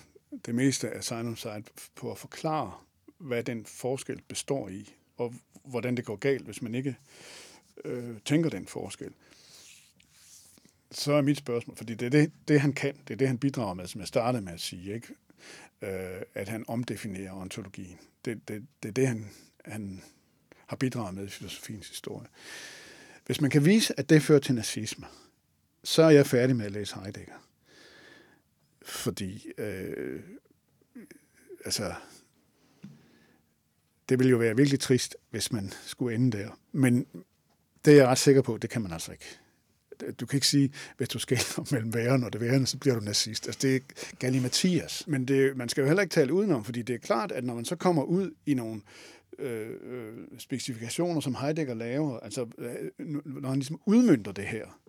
det 0.46 0.54
meste 0.54 0.90
af 0.90 1.04
Simon 1.04 1.36
Side 1.36 1.62
på 1.94 2.10
at 2.10 2.18
forklare, 2.18 2.72
hvad 3.18 3.42
den 3.42 3.66
forskel 3.66 4.22
består 4.28 4.68
i, 4.68 4.94
og 5.16 5.34
hvordan 5.64 5.96
det 5.96 6.04
går 6.04 6.16
galt, 6.16 6.44
hvis 6.44 6.62
man 6.62 6.74
ikke 6.74 6.96
øh, 7.84 8.16
tænker 8.24 8.50
den 8.50 8.66
forskel. 8.66 9.12
Så 10.90 11.12
er 11.12 11.22
mit 11.22 11.38
spørgsmål, 11.38 11.76
fordi 11.76 11.94
det 11.94 12.06
er 12.06 12.10
det, 12.10 12.32
det, 12.48 12.60
han 12.60 12.72
kan, 12.72 12.94
det 13.08 13.10
er 13.14 13.18
det, 13.18 13.28
han 13.28 13.38
bidrager 13.38 13.74
med, 13.74 13.86
som 13.86 14.00
jeg 14.00 14.08
startede 14.08 14.42
med 14.42 14.52
at 14.52 14.60
sige, 14.60 14.94
ikke? 14.94 15.08
Øh, 15.82 16.22
at 16.34 16.48
han 16.48 16.64
omdefinerer 16.68 17.32
ontologien. 17.32 17.98
Det, 18.24 18.48
det, 18.48 18.66
det 18.82 18.88
er 18.88 18.92
det, 18.92 19.08
han, 19.08 19.30
han 19.64 20.02
har 20.66 20.76
bidraget 20.76 21.14
med 21.14 21.24
i 21.24 21.28
filosofiens 21.28 21.88
historie. 21.88 22.26
Hvis 23.26 23.40
man 23.40 23.50
kan 23.50 23.64
vise, 23.64 24.00
at 24.00 24.08
det 24.08 24.22
fører 24.22 24.38
til 24.38 24.54
nazisme, 24.54 25.06
så 25.84 26.02
er 26.02 26.10
jeg 26.10 26.26
færdig 26.26 26.56
med 26.56 26.66
at 26.66 26.72
læse 26.72 26.94
Heidegger. 26.94 27.46
Fordi, 28.82 29.46
øh, 29.58 30.20
altså, 31.64 31.94
det 34.08 34.18
ville 34.18 34.30
jo 34.30 34.36
være 34.36 34.56
virkelig 34.56 34.80
trist, 34.80 35.16
hvis 35.30 35.52
man 35.52 35.72
skulle 35.86 36.14
ende 36.14 36.38
der. 36.38 36.58
Men 36.72 37.06
det 37.84 37.92
er 37.92 37.96
jeg 37.96 38.06
ret 38.06 38.18
sikker 38.18 38.42
på, 38.42 38.58
det 38.58 38.70
kan 38.70 38.82
man 38.82 38.92
altså 38.92 39.12
ikke. 39.12 39.24
Du 40.20 40.26
kan 40.26 40.36
ikke 40.36 40.46
sige, 40.46 40.72
hvis 40.96 41.08
du 41.08 41.18
skælder 41.18 41.66
mellem 41.72 41.94
væren 41.94 42.24
og 42.24 42.32
det 42.32 42.40
værende, 42.40 42.66
så 42.66 42.78
bliver 42.78 42.94
du 42.94 43.04
nazist. 43.04 43.46
Altså, 43.46 43.58
det 43.62 43.76
er 43.76 43.80
galimatias. 44.18 45.04
Men 45.06 45.28
det, 45.28 45.56
man 45.56 45.68
skal 45.68 45.80
jo 45.80 45.86
heller 45.86 46.02
ikke 46.02 46.12
tale 46.12 46.32
udenom, 46.32 46.64
fordi 46.64 46.82
det 46.82 46.94
er 46.94 46.98
klart, 46.98 47.32
at 47.32 47.44
når 47.44 47.54
man 47.54 47.64
så 47.64 47.76
kommer 47.76 48.02
ud 48.02 48.30
i 48.46 48.54
nogle 48.54 48.74
øh, 48.74 49.15
Øh, 49.38 49.76
øh 49.82 50.26
specifikationer, 50.38 51.20
som 51.20 51.34
Heidegger 51.34 51.74
laver, 51.74 52.20
altså 52.20 52.46
øh, 52.58 52.90
når 53.24 53.48
han 53.48 53.58
ligesom 53.58 53.80
udmyndter 53.86 54.32
det 54.32 54.44
her, 54.46 54.80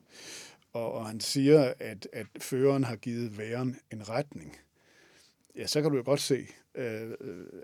og, 0.74 0.92
og 0.92 1.08
han 1.08 1.20
siger, 1.20 1.74
at, 1.80 2.08
at 2.14 2.28
føreren 2.40 2.84
har 2.84 2.96
givet 2.96 3.38
væren 3.38 3.80
en 3.92 4.10
retning, 4.10 4.58
ja, 5.56 5.68
så 5.68 5.82
kan 5.82 5.92
du 5.92 5.98
jo 5.98 6.04
godt 6.06 6.20
se, 6.20 6.48
øh, 6.76 7.12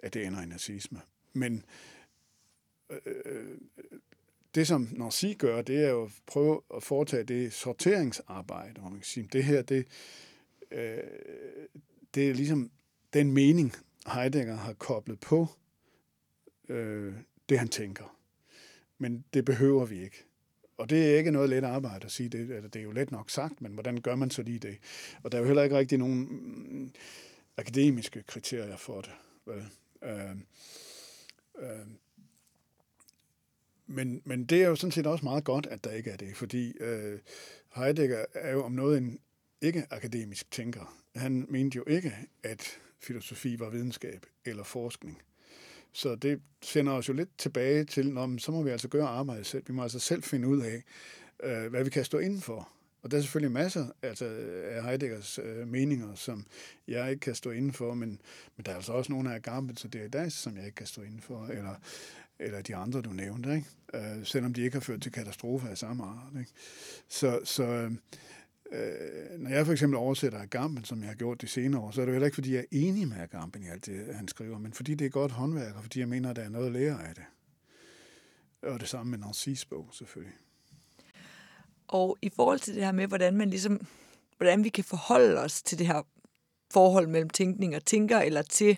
at 0.04 0.14
det 0.14 0.26
ender 0.26 0.42
i 0.42 0.46
nazisme. 0.46 1.02
Men 1.34 1.66
øh, 2.90 2.98
øh 3.26 3.58
det, 4.56 4.68
som 4.68 4.90
Nancy 4.92 5.26
gør, 5.38 5.62
det 5.62 5.86
er 5.86 5.90
jo 5.90 6.04
at 6.04 6.12
prøve 6.28 6.62
at 6.76 6.84
foretage 6.84 7.24
det 7.24 7.54
sorteringsarbejde, 7.54 8.82
hvor 8.82 8.90
man 8.90 9.00
kan 9.00 9.06
sige, 9.06 9.30
det 9.34 9.44
her, 9.44 9.62
det, 9.62 9.88
øh, 10.72 10.98
det 12.16 12.30
er 12.30 12.34
ligesom 12.34 12.72
den 13.14 13.32
mening, 13.32 13.74
Heidegger 14.14 14.56
har 14.56 14.74
koblet 14.74 15.20
på 15.20 15.48
øh, 16.70 17.14
det, 17.49 17.59
han 17.59 17.68
tænker. 17.68 18.18
Men 18.97 19.26
det 19.34 19.45
behøver 19.45 19.86
vi 19.86 20.03
ikke. 20.03 20.24
Og 20.78 20.89
det 20.89 21.11
er 21.11 21.18
ikke 21.18 21.32
noget 21.32 21.49
let 21.49 21.64
arbejde 21.64 22.05
at 22.05 22.11
sige 22.11 22.30
det. 22.30 22.39
Eller 22.39 22.70
det 22.70 22.80
er 22.80 22.84
jo 22.84 22.91
let 22.91 23.11
nok 23.11 23.30
sagt, 23.30 23.61
men 23.61 23.74
hvordan 23.74 24.01
gør 24.01 24.16
man 24.16 24.32
så 24.32 24.41
lige 24.41 24.59
det? 24.59 24.78
Og 25.24 25.32
der 25.32 25.38
er 25.38 25.41
jo 25.41 25.47
heller 25.47 25.64
ikke 25.64 25.78
rigtig 25.78 25.97
nogen 25.97 26.20
mm, 26.20 26.91
akademiske 27.57 28.24
kriterier 28.24 28.78
for 28.78 29.01
det. 29.01 29.11
Vel? 29.45 29.66
Øh, 30.03 30.30
øh, 31.59 31.88
men, 33.88 34.22
men 34.26 34.45
det 34.45 34.64
er 34.64 34.68
jo 34.68 34.76
sådan 34.76 34.91
set 34.91 35.07
også 35.07 35.26
meget 35.26 35.43
godt, 35.43 35.66
at 35.66 35.84
der 35.84 35.91
ikke 35.91 36.11
er 36.11 36.18
det, 36.18 36.38
fordi 36.38 36.78
øh, 36.80 37.20
Heidegger 37.76 38.26
er 38.34 38.51
jo 38.51 38.64
om 38.64 38.72
noget 38.72 38.97
en 38.97 39.20
ikke-akademisk 39.61 40.51
tænker. 40.51 41.03
Han 41.16 41.45
mente 41.49 41.76
jo 41.76 41.84
ikke, 41.88 42.14
at 42.43 42.80
filosofi 42.99 43.59
var 43.59 43.70
videnskab 43.70 44.26
eller 44.45 44.64
forskning. 44.64 45.22
Så 45.94 46.16
det 46.16 46.41
sender 46.62 46.94
os 46.94 47.10
jo 47.10 47.14
lidt 47.14 47.38
tilbage 47.38 47.84
til, 47.84 48.14
når, 48.14 48.38
så 48.38 48.52
må 48.52 48.64
vi 48.64 48.70
altså 48.70 48.88
gøre 48.88 49.08
arbejdet 49.08 49.46
selv. 49.46 49.64
Vi 49.68 49.74
må 49.74 49.84
altså 49.84 50.00
selv 50.00 50.24
finde 50.24 50.48
ud 50.48 50.62
af, 50.62 50.84
øh, 51.44 51.70
hvad 51.70 51.84
vi 51.84 51.89
kan 51.89 52.06
stå 52.06 52.18
inden 52.18 52.41
for. 52.41 52.70
Og 53.04 53.12
der 53.12 53.18
er 53.18 53.22
selvfølgelig 53.22 53.52
masser 53.52 53.88
altså, 54.02 54.26
af 54.66 54.84
Heideggers 54.84 55.39
øh, 55.44 55.68
meninger, 55.68 56.16
som 56.16 56.46
jeg 56.88 57.10
ikke 57.10 57.20
kan 57.20 57.36
stå 57.36 57.52
inden 57.52 57.74
for, 57.74 57.94
men, 57.94 58.22
men 58.58 58.66
der 58.66 58.72
er 58.72 58.76
altså 58.76 58.94
også 58.94 59.12
nogle 59.12 59.34
af 59.34 59.41
Garbets 59.41 59.86
og 59.86 59.94
Derridas, 59.94 60.34
som 60.34 60.58
jeg 60.58 60.66
ikke 60.66 60.76
kan 60.76 60.88
stå 60.88 61.02
inden 61.02 61.22
for, 61.22 61.46
eller, 61.46 61.76
eller 62.39 62.62
de 62.62 62.76
andre, 62.76 63.02
du 63.02 63.10
nævnte, 63.10 63.56
ikke? 63.56 63.68
Øh, 63.94 64.26
selvom 64.26 64.54
de 64.54 64.62
ikke 64.62 64.76
har 64.76 64.82
ført 64.82 65.02
til 65.02 65.12
katastrofer 65.12 65.68
af 65.68 65.78
samme 65.78 66.04
art. 66.04 66.39
Ikke? 66.39 66.52
Så, 67.10 67.39
så 67.44 67.64
øh, 67.64 67.91
Øh, 68.74 69.40
når 69.40 69.50
jeg 69.50 69.66
for 69.66 69.72
eksempel 69.72 69.98
oversætter 69.98 70.40
Agamben, 70.40 70.86
som 70.86 71.00
jeg 71.00 71.08
har 71.08 71.16
gjort 71.16 71.42
de 71.42 71.48
senere 71.48 71.82
år, 71.82 71.92
så 71.92 72.02
er 72.02 72.06
det 72.06 72.12
jo 72.12 72.14
heller 72.14 72.26
ikke, 72.26 72.36
fordi 72.36 72.54
jeg 72.54 72.60
er 72.60 72.66
enig 72.72 73.08
med 73.08 73.18
Agamben 73.18 73.64
i 73.64 73.68
alt 73.68 73.86
det, 73.86 74.16
han 74.16 74.28
skriver, 74.28 74.58
men 74.58 74.74
fordi 74.74 74.96
det 74.96 75.06
er 75.06 75.10
godt 75.10 75.32
håndværk, 75.32 75.76
og 75.76 75.82
fordi 75.82 76.00
jeg 76.00 76.08
mener, 76.08 76.30
at 76.30 76.36
der 76.36 76.42
er 76.42 76.50
noget 76.50 76.66
at 76.66 76.72
lære 76.72 77.08
af 77.08 77.16
det. 77.16 77.24
Og 78.62 78.80
det 78.80 78.90
samme 78.90 79.10
med 79.10 79.18
Narcis 79.18 79.66
bog, 79.66 79.90
selvfølgelig. 79.92 80.36
Og 81.88 82.18
i 82.22 82.32
forhold 82.36 82.60
til 82.60 82.76
det 82.76 82.84
her 82.84 82.92
med, 82.92 83.08
hvordan 83.08 83.38
man 83.38 83.50
ligesom, 83.50 83.88
hvordan 84.38 84.64
vi 84.64 84.70
kan 84.70 84.84
forholde 84.84 85.40
os 85.40 85.62
til 85.62 85.80
det 85.80 85.88
her 85.88 86.02
forhold 86.74 87.08
mellem 87.08 87.30
tænkning 87.30 87.76
og 87.76 87.86
tænker, 87.86 88.20
eller 88.20 88.42
til 88.42 88.78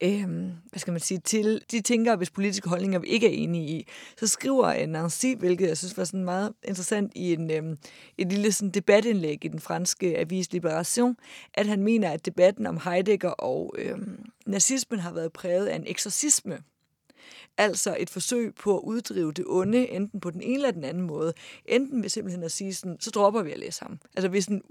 øhm, 0.00 0.52
hvad 0.70 0.78
skal 0.78 0.92
man 0.92 1.00
sige, 1.00 1.18
til 1.18 1.62
de 1.70 1.80
tænker, 1.80 2.16
hvis 2.16 2.30
politiske 2.30 2.68
holdninger 2.68 2.98
vi 2.98 3.06
ikke 3.06 3.26
er 3.26 3.44
enige 3.44 3.68
i, 3.68 3.86
så 4.16 4.26
skriver 4.26 4.86
Nancy, 4.86 5.26
hvilket 5.38 5.68
jeg 5.68 5.78
synes 5.78 5.96
var 5.96 6.04
sådan 6.04 6.24
meget 6.24 6.52
interessant 6.64 7.12
i 7.14 7.32
en, 7.32 7.50
øhm, 7.50 7.78
et 8.18 8.32
lille 8.32 8.52
sådan 8.52 8.70
debatindlæg 8.70 9.44
i 9.44 9.48
den 9.48 9.60
franske 9.60 10.18
avis 10.18 10.52
Liberation, 10.52 11.16
at 11.54 11.66
han 11.66 11.82
mener, 11.82 12.10
at 12.10 12.26
debatten 12.26 12.66
om 12.66 12.80
Heidegger 12.84 13.30
og 13.30 13.74
øhm, 13.78 14.24
nazismen 14.46 15.00
har 15.00 15.12
været 15.12 15.32
præget 15.32 15.66
af 15.66 15.76
en 15.76 15.84
eksorcisme. 15.86 16.58
Altså 17.58 17.96
et 17.98 18.10
forsøg 18.10 18.54
på 18.54 18.78
at 18.78 18.82
uddrive 18.84 19.32
det 19.32 19.44
onde, 19.48 19.90
enten 19.90 20.20
på 20.20 20.30
den 20.30 20.42
ene 20.42 20.54
eller 20.54 20.70
den 20.70 20.84
anden 20.84 21.02
måde. 21.02 21.32
Enten 21.66 22.02
ved 22.02 22.08
simpelthen 22.08 22.42
at 22.44 22.52
sige 22.52 22.74
sådan, 22.74 22.96
så 23.00 23.10
dropper 23.10 23.42
vi 23.42 23.52
at 23.52 23.58
læse 23.58 23.82
ham. 23.82 23.98
Altså 24.16 24.28
hvis 24.28 24.44
sådan, 24.44 24.62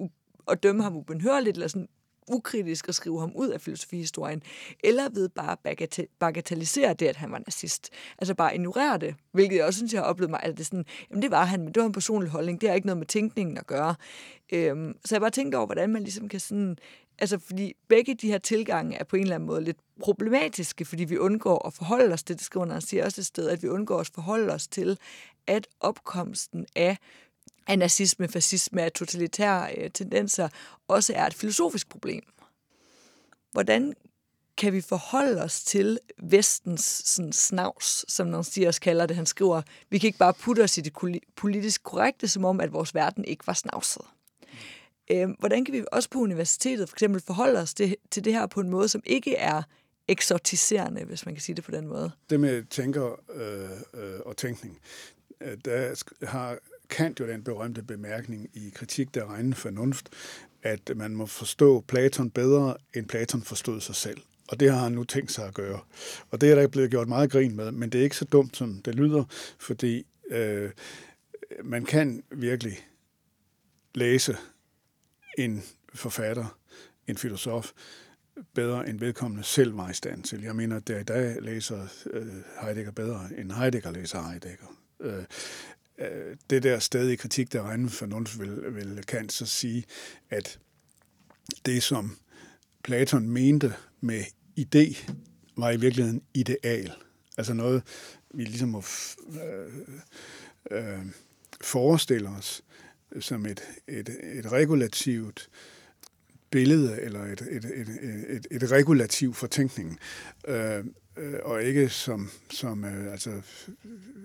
at 0.52 0.64
dømme 0.64 0.84
ham 0.84 0.96
ubenhørligt, 0.96 1.58
eller 1.58 1.68
sådan 1.68 1.88
ukritisk 2.30 2.90
at 2.90 2.96
skrive 2.96 3.20
ham 3.20 3.32
ud 3.36 3.48
af 3.48 3.62
filosofihistorien, 3.62 4.44
eller 4.84 5.10
ved 5.10 5.30
bare 5.30 5.52
at 5.52 5.78
bagatellisere 6.20 6.94
det, 6.94 7.06
at 7.06 7.16
han 7.16 7.32
var 7.32 7.40
nazist. 7.40 7.90
Altså 8.18 8.36
bare 8.36 8.56
ignorere 8.56 8.98
det, 8.98 9.16
hvilket 9.32 9.58
jeg 9.58 9.66
også 9.66 9.78
synes, 9.78 9.94
jeg 9.94 10.02
har 10.02 10.08
oplevet 10.08 10.30
mig, 10.30 10.40
at 10.44 10.58
det, 10.58 10.66
sådan, 10.66 10.86
jamen 11.10 11.22
det 11.22 11.32
var 11.32 11.46
han, 11.46 11.60
men 11.60 11.74
det 11.74 11.82
var 11.82 11.88
en 11.88 11.94
personlig 11.94 12.32
holdning, 12.32 12.62
det 12.62 12.70
har 12.70 12.76
ikke 12.76 12.88
noget 12.88 12.98
med 12.98 13.08
tænkningen 13.08 13.58
at 13.58 13.68
gøre. 13.68 13.96
Øhm, 14.54 14.96
så 15.06 15.16
jeg 15.16 15.22
bare 15.22 15.32
tænkte 15.32 15.56
over, 15.56 15.66
hvordan 15.66 15.90
man 15.90 16.04
ligesom 16.04 16.30
kan 16.30 16.40
sådan, 16.40 16.78
altså 17.20 17.40
fordi 17.40 17.74
begge 17.88 18.16
de 18.16 18.28
her 18.28 18.38
tilgange 18.38 18.98
er 18.98 19.04
på 19.04 19.16
en 19.16 19.22
eller 19.22 19.36
anden 19.36 19.48
måde 19.48 19.64
lidt 19.64 19.78
problematiske, 20.02 20.86
fordi 20.86 21.04
vi 21.04 21.18
undgår 21.18 21.68
at 21.68 21.74
forholde 21.74 22.14
os 22.14 22.24
til, 22.24 22.36
det 22.36 22.44
skriver 22.44 22.72
han 22.72 22.82
siger 22.82 23.06
også 23.06 23.22
et 23.22 23.26
sted, 23.26 23.50
at 23.50 23.64
vi 23.64 23.68
undgår 23.68 24.00
at 24.00 24.10
forholde 24.14 24.54
os 24.54 24.68
til, 24.68 24.98
at 25.48 25.68
opkomsten 25.80 26.66
af 26.76 26.98
at 27.68 27.80
nazisme, 27.80 28.28
fascisme, 28.28 28.86
og 28.86 28.94
totalitære 28.94 29.76
øh, 29.76 29.92
tendenser, 29.92 30.50
også 30.88 31.14
er 31.14 31.26
et 31.26 31.34
filosofisk 31.34 31.90
problem. 31.90 32.24
Hvordan 33.52 33.94
kan 34.58 34.74
vi 34.74 34.82
forholde 34.82 35.42
os 35.42 35.64
til 35.64 36.00
vestens 36.18 37.02
sådan, 37.06 37.34
snavs, 37.34 38.06
som 38.08 38.28
Nancy 38.28 38.54
siger 38.54 38.80
kalder 38.82 39.06
det. 39.06 39.16
Han 39.16 39.26
skriver, 39.26 39.62
vi 39.90 39.98
kan 39.98 40.08
ikke 40.08 40.20
bare 40.20 40.34
putte 40.34 40.64
os 40.64 40.78
i 40.78 40.82
det 40.82 40.94
politisk 41.36 41.84
korrekte, 41.84 42.28
som 42.28 42.46
om, 42.46 42.62
at 42.62 42.74
vores 42.74 42.96
verden 42.96 43.26
ikke 43.26 43.48
var 43.48 43.54
snavset. 43.54 44.02
Øh, 45.12 45.30
hvordan 45.40 45.66
kan 45.66 45.74
vi 45.74 45.84
også 45.92 46.10
på 46.10 46.20
universitetet 46.20 46.90
for 46.90 46.96
eksempel 46.96 47.22
forholde 47.22 47.60
os 47.60 47.74
til, 47.74 47.96
til 48.12 48.26
det 48.26 48.34
her 48.34 48.46
på 48.46 48.60
en 48.60 48.70
måde, 48.70 48.90
som 48.90 49.02
ikke 49.06 49.36
er 49.36 49.62
eksotiserende, 50.08 51.04
hvis 51.04 51.26
man 51.26 51.36
kan 51.36 51.42
sige 51.42 51.56
det 51.56 51.64
på 51.64 51.72
den 51.72 51.88
måde? 51.88 52.12
Det 52.30 52.40
med 52.40 52.64
tænker 52.64 53.20
øh, 53.34 53.70
øh, 53.94 54.20
og 54.26 54.38
tænkning, 54.38 54.80
øh, 55.42 55.58
der 55.66 56.04
har 56.26 56.58
Kant 56.90 57.20
jo 57.20 57.28
den 57.28 57.44
berømte 57.44 57.84
bemærkning 57.84 58.50
i 58.54 58.70
kritik 58.76 59.14
der 59.14 59.34
regne 59.34 59.56
fornuft, 59.56 60.10
at 60.64 60.92
man 60.96 61.16
må 61.16 61.26
forstå 61.26 61.84
Platon 61.88 62.30
bedre, 62.30 62.78
end 62.94 63.08
Platon 63.08 63.42
forstod 63.42 63.82
sig 63.82 63.96
selv. 63.96 64.22
Og 64.48 64.60
det 64.60 64.72
har 64.72 64.80
han 64.80 64.92
nu 64.92 65.04
tænkt 65.04 65.32
sig 65.32 65.48
at 65.48 65.54
gøre. 65.54 65.80
Og 66.30 66.42
det 66.42 66.52
er 66.52 66.56
der 66.56 66.68
blevet 66.68 66.90
gjort 66.90 67.08
meget 67.08 67.32
grin 67.32 67.56
med, 67.56 67.72
men 67.72 67.90
det 67.90 68.00
er 68.00 68.04
ikke 68.04 68.16
så 68.16 68.26
dumt, 68.26 68.58
som 68.58 68.82
det 68.82 68.96
lyder, 68.96 69.24
fordi 69.60 70.06
øh, 70.32 70.72
man 71.64 71.86
kan 71.86 72.24
virkelig 72.32 72.88
læse 73.96 74.38
en 75.38 75.64
forfatter, 75.94 76.58
en 77.08 77.18
filosof, 77.18 77.72
bedre 78.54 78.90
end 78.90 79.00
vedkommende 79.00 79.44
selv 79.44 79.78
var 79.78 79.90
i 79.90 79.94
stand 79.94 80.24
til. 80.24 80.42
Jeg 80.42 80.56
mener, 80.56 80.76
at 80.76 80.88
der 80.88 81.00
i 81.00 81.04
dag 81.04 81.42
læser 81.42 81.88
øh, 82.12 82.28
Heidegger 82.62 82.92
bedre, 82.92 83.30
end 83.38 83.52
Heidegger 83.52 83.92
læser 83.92 84.24
Heidegger. 84.24 84.66
Øh, 85.00 85.24
Øh, 86.00 86.38
det 86.50 86.64
der 86.64 86.80
sted 86.80 87.10
i 87.10 87.16
kritik, 87.16 87.54
der 87.54 87.62
regner 87.62 87.90
for 87.90 88.06
nogen, 88.06 88.28
vil, 88.40 88.76
vil 88.76 89.04
Kant 89.08 89.32
så 89.32 89.46
sige, 89.46 89.84
at 90.30 90.60
det, 91.66 91.84
som 91.84 92.18
Platon 92.84 93.30
mente 93.30 93.74
med 94.02 94.24
idé, 94.60 95.12
var 95.58 95.72
i 95.72 95.78
virkeligheden 95.78 96.22
ideal. 96.34 96.94
Altså 97.38 97.54
noget, 97.54 97.84
vi 98.34 98.44
ligesom 98.44 98.70
må 98.70 98.84
øh, 99.30 99.74
øh, 100.72 101.06
forestille 101.62 102.30
os 102.30 102.64
som 103.20 103.46
et, 103.46 103.62
et, 103.88 104.10
et 104.24 104.52
regulativt 104.52 105.50
billede, 106.52 107.02
eller 107.02 107.24
et, 107.24 107.42
et, 107.52 107.66
et, 107.66 107.88
et, 108.30 108.48
et 108.52 108.72
regulativ 108.72 109.34
for 109.34 109.48
tænkningen. 109.48 110.00
Øh, 110.48 110.86
øh, 111.20 111.40
og 111.44 111.64
ikke 111.64 111.90
som, 111.90 112.30
som 112.50 112.86
øh, 112.86 113.12
altså, 113.12 113.42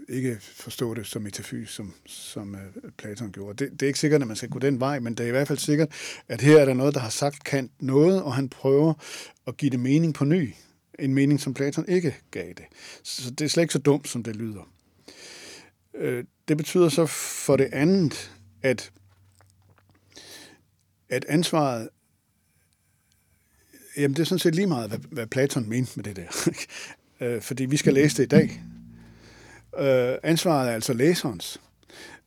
ikke 0.08 0.38
forstå 0.40 0.94
det 0.94 1.06
som 1.06 1.22
metafys, 1.22 1.70
som, 1.70 1.94
som 2.06 2.54
øh, 2.54 2.90
Platon 2.98 3.32
gjorde. 3.32 3.64
Det, 3.64 3.72
det 3.72 3.82
er 3.82 3.86
ikke 3.86 3.98
sikkert, 3.98 4.20
at 4.20 4.26
man 4.26 4.36
skal 4.36 4.48
gå 4.48 4.58
den 4.58 4.80
vej, 4.80 4.98
men 4.98 5.14
det 5.14 5.24
er 5.24 5.28
i 5.28 5.30
hvert 5.30 5.48
fald 5.48 5.58
sikkert, 5.58 5.88
at 6.28 6.40
her 6.40 6.58
er 6.58 6.64
der 6.64 6.74
noget, 6.74 6.94
der 6.94 7.00
har 7.00 7.10
sagt 7.10 7.44
Kant 7.44 7.72
noget, 7.80 8.22
og 8.22 8.34
han 8.34 8.48
prøver 8.48 8.94
at 9.46 9.56
give 9.56 9.70
det 9.70 9.80
mening 9.80 10.14
på 10.14 10.24
ny. 10.24 10.54
En 10.98 11.14
mening, 11.14 11.40
som 11.40 11.54
Platon 11.54 11.84
ikke 11.88 12.16
gav 12.30 12.48
det. 12.48 12.64
Så 13.02 13.30
det 13.30 13.44
er 13.44 13.48
slet 13.48 13.62
ikke 13.62 13.72
så 13.72 13.78
dumt, 13.78 14.08
som 14.08 14.22
det 14.22 14.36
lyder. 14.36 14.70
Øh, 15.94 16.24
det 16.48 16.56
betyder 16.56 16.88
så 16.88 17.06
for 17.06 17.56
det 17.56 17.68
andet, 17.72 18.32
at, 18.62 18.92
at 21.08 21.24
ansvaret 21.28 21.88
Jamen, 23.96 24.16
det 24.16 24.20
er 24.22 24.24
sådan 24.24 24.38
set 24.38 24.54
lige 24.54 24.66
meget, 24.66 24.88
hvad, 24.88 24.98
hvad 24.98 25.26
Platon 25.26 25.68
mente 25.68 25.92
med 25.96 26.04
det 26.04 26.16
der. 26.16 26.50
øh, 27.26 27.42
fordi 27.42 27.64
vi 27.64 27.76
skal 27.76 27.94
læse 27.94 28.16
det 28.16 28.22
i 28.22 28.26
dag. 28.26 28.62
Øh, 29.78 30.18
ansvaret 30.22 30.68
er 30.68 30.74
altså 30.74 30.92
læserens. 30.92 31.60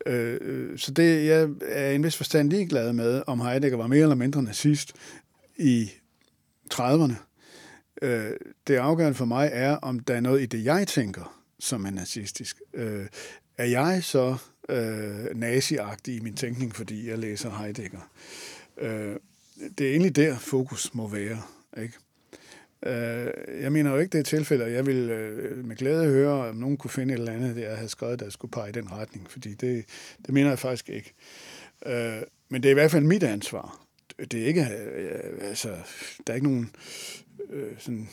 Øh, 0.05 0.38
øh 0.41 0.78
så 0.78 0.91
det 0.91 1.26
jeg 1.26 1.49
er 1.61 1.91
en 1.91 2.03
vis 2.03 2.15
forstand 2.15 2.49
ligeglad 2.49 2.93
med, 2.93 3.24
om 3.28 3.41
Heidegger 3.41 3.78
var 3.78 3.88
mere 3.88 4.01
eller 4.01 4.15
mindre 4.15 4.43
nazist 4.43 4.93
i 5.57 5.91
30'erne. 6.74 7.13
Øh, 8.01 8.32
det 8.68 8.76
afgørende 8.76 9.18
for 9.18 9.26
mig 9.26 9.49
er, 9.53 9.76
om 9.76 9.99
der 9.99 10.15
er 10.15 10.20
noget 10.20 10.41
i 10.41 10.45
det, 10.45 10.65
jeg 10.65 10.88
tænker, 10.88 11.43
som 11.59 11.86
er 11.86 11.91
nazistisk. 11.91 12.61
Øh, 12.74 13.05
er 13.57 13.65
jeg 13.65 14.03
så 14.03 14.38
øh, 14.70 15.36
naziagtig 15.36 16.15
i 16.15 16.20
min 16.20 16.36
tænkning, 16.36 16.76
fordi 16.76 17.09
jeg 17.09 17.18
læser 17.18 17.57
Heidegger? 17.57 18.11
Øh, 18.78 19.15
det 19.78 19.88
er 19.88 19.91
egentlig 19.91 20.15
der, 20.15 20.38
fokus 20.38 20.93
må 20.93 21.07
være. 21.07 21.41
Ikke? 21.82 21.93
Øh, 22.86 23.61
jeg 23.61 23.71
mener 23.71 23.91
jo 23.91 23.97
ikke, 23.97 24.11
det 24.11 24.19
er 24.19 24.23
tilfælde, 24.23 24.63
og 24.63 24.71
jeg 24.71 24.86
vil 24.86 25.09
øh, 25.09 25.65
med 25.65 25.75
glæde 25.75 26.05
høre, 26.05 26.49
om 26.49 26.55
nogen 26.55 26.78
kunne 26.78 26.91
finde 26.91 27.13
et 27.13 27.19
eller 27.19 27.32
andet, 27.32 27.57
jeg 27.57 27.75
havde 27.75 27.89
skrevet, 27.89 28.19
der 28.19 28.30
skulle 28.30 28.51
pege 28.51 28.69
i 28.69 28.71
den 28.71 28.91
retning, 28.91 29.32
fordi 29.32 29.53
det, 29.53 29.86
det 30.25 30.34
mener 30.34 30.49
jeg 30.49 30.59
faktisk 30.59 30.89
ikke. 30.89 31.13
Øh, 31.86 32.21
men 32.49 32.63
det 32.63 32.69
er 32.69 32.71
i 32.71 32.73
hvert 32.73 32.91
fald 32.91 33.03
mit 33.03 33.23
ansvar. 33.23 33.86
Det 34.32 34.34
er 34.34 34.45
ikke, 34.45 34.61
øh, 34.61 35.49
altså, 35.49 35.69
der 36.28 36.34
er 36.34 36.36
ikke 36.36 36.47
nogen 36.47 36.71
øh, 37.49 37.71
sådan 37.80 38.09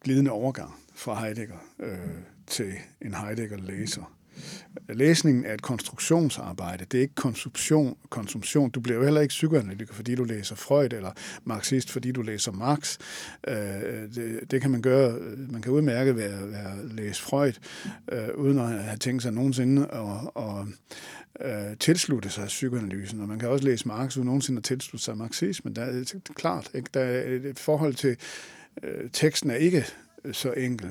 glidende 0.00 0.30
overgang 0.30 0.74
fra 0.94 1.20
Heidegger 1.20 1.58
øh, 1.80 1.98
til 2.46 2.72
en 3.02 3.14
Heidegger-læser. 3.14 4.16
Læsningen 4.88 5.44
er 5.44 5.54
et 5.54 5.62
konstruktionsarbejde. 5.62 6.84
Det 6.84 6.98
er 6.98 7.02
ikke 7.02 7.14
konsumtion. 7.14 7.96
konsumtion. 8.08 8.70
Du 8.70 8.80
bliver 8.80 8.98
jo 8.98 9.04
heller 9.04 9.20
ikke 9.20 9.32
psykoanalytiker, 9.32 9.94
fordi 9.94 10.14
du 10.14 10.24
læser 10.24 10.56
Freud, 10.56 10.92
eller 10.92 11.10
marxist, 11.44 11.90
fordi 11.90 12.12
du 12.12 12.22
læser 12.22 12.52
Marx. 12.52 12.98
Øh, 13.48 13.54
det, 14.14 14.50
det 14.50 14.60
kan 14.60 14.70
man 14.70 14.82
gøre. 14.82 15.18
Man 15.36 15.62
kan 15.62 15.72
udmærke 15.72 16.16
ved 16.16 16.22
at 16.22 16.94
læse 16.94 17.22
Freud, 17.22 17.52
øh, 18.12 18.28
uden 18.34 18.58
at 18.58 18.68
have 18.68 18.96
tænkt 18.96 19.22
sig 19.22 19.32
nogensinde 19.32 19.86
at, 19.86 20.44
at 20.44 21.70
øh, 21.70 21.76
tilslutte 21.76 22.30
sig 22.30 22.46
psykoanalysen. 22.46 23.20
Og 23.20 23.28
man 23.28 23.38
kan 23.38 23.48
også 23.48 23.64
læse 23.64 23.88
Marx 23.88 24.16
uden 24.16 24.26
nogensinde 24.26 24.58
at 24.58 24.64
tilslutte 24.64 25.04
sig 25.04 25.16
marxismen. 25.16 25.76
Der 25.76 25.82
er, 25.82 25.92
det 25.92 26.14
er 26.14 26.32
klart, 26.34 26.70
ikke? 26.74 26.90
Der 26.94 27.00
er 27.00 27.50
et 27.50 27.58
forhold 27.58 27.94
til 27.94 28.16
øh, 28.82 29.10
teksten 29.12 29.50
er 29.50 29.54
ikke 29.54 29.84
så 30.32 30.52
enkel 30.52 30.90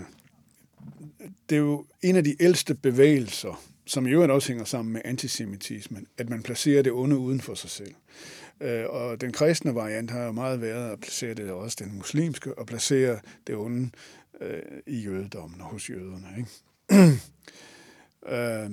det 1.49 1.55
er 1.55 1.59
jo 1.59 1.85
en 2.01 2.15
af 2.15 2.23
de 2.23 2.35
ældste 2.39 2.75
bevægelser, 2.75 3.63
som 3.85 4.07
i 4.07 4.11
øvrigt 4.11 4.31
også 4.31 4.47
hænger 4.47 4.65
sammen 4.65 4.93
med 4.93 5.01
antisemitismen, 5.05 6.07
at 6.17 6.29
man 6.29 6.43
placerer 6.43 6.81
det 6.81 6.91
onde 6.91 7.17
uden 7.17 7.41
for 7.41 7.53
sig 7.53 7.69
selv. 7.69 7.93
Øh, 8.61 8.85
og 8.89 9.21
den 9.21 9.31
kristne 9.31 9.75
variant 9.75 10.11
har 10.11 10.23
jo 10.23 10.31
meget 10.31 10.61
været 10.61 10.91
at 10.91 10.99
placere 10.99 11.33
det 11.33 11.51
også 11.51 11.77
den 11.79 11.97
muslimske, 11.97 12.57
og 12.57 12.65
placere 12.65 13.19
det 13.47 13.55
onde 13.55 13.89
øh, 14.41 14.61
i 14.87 14.99
jødedommen 14.99 15.61
og 15.61 15.67
hos 15.67 15.89
jøderne. 15.89 16.27
Ikke? 16.37 16.49
øh, 18.35 18.71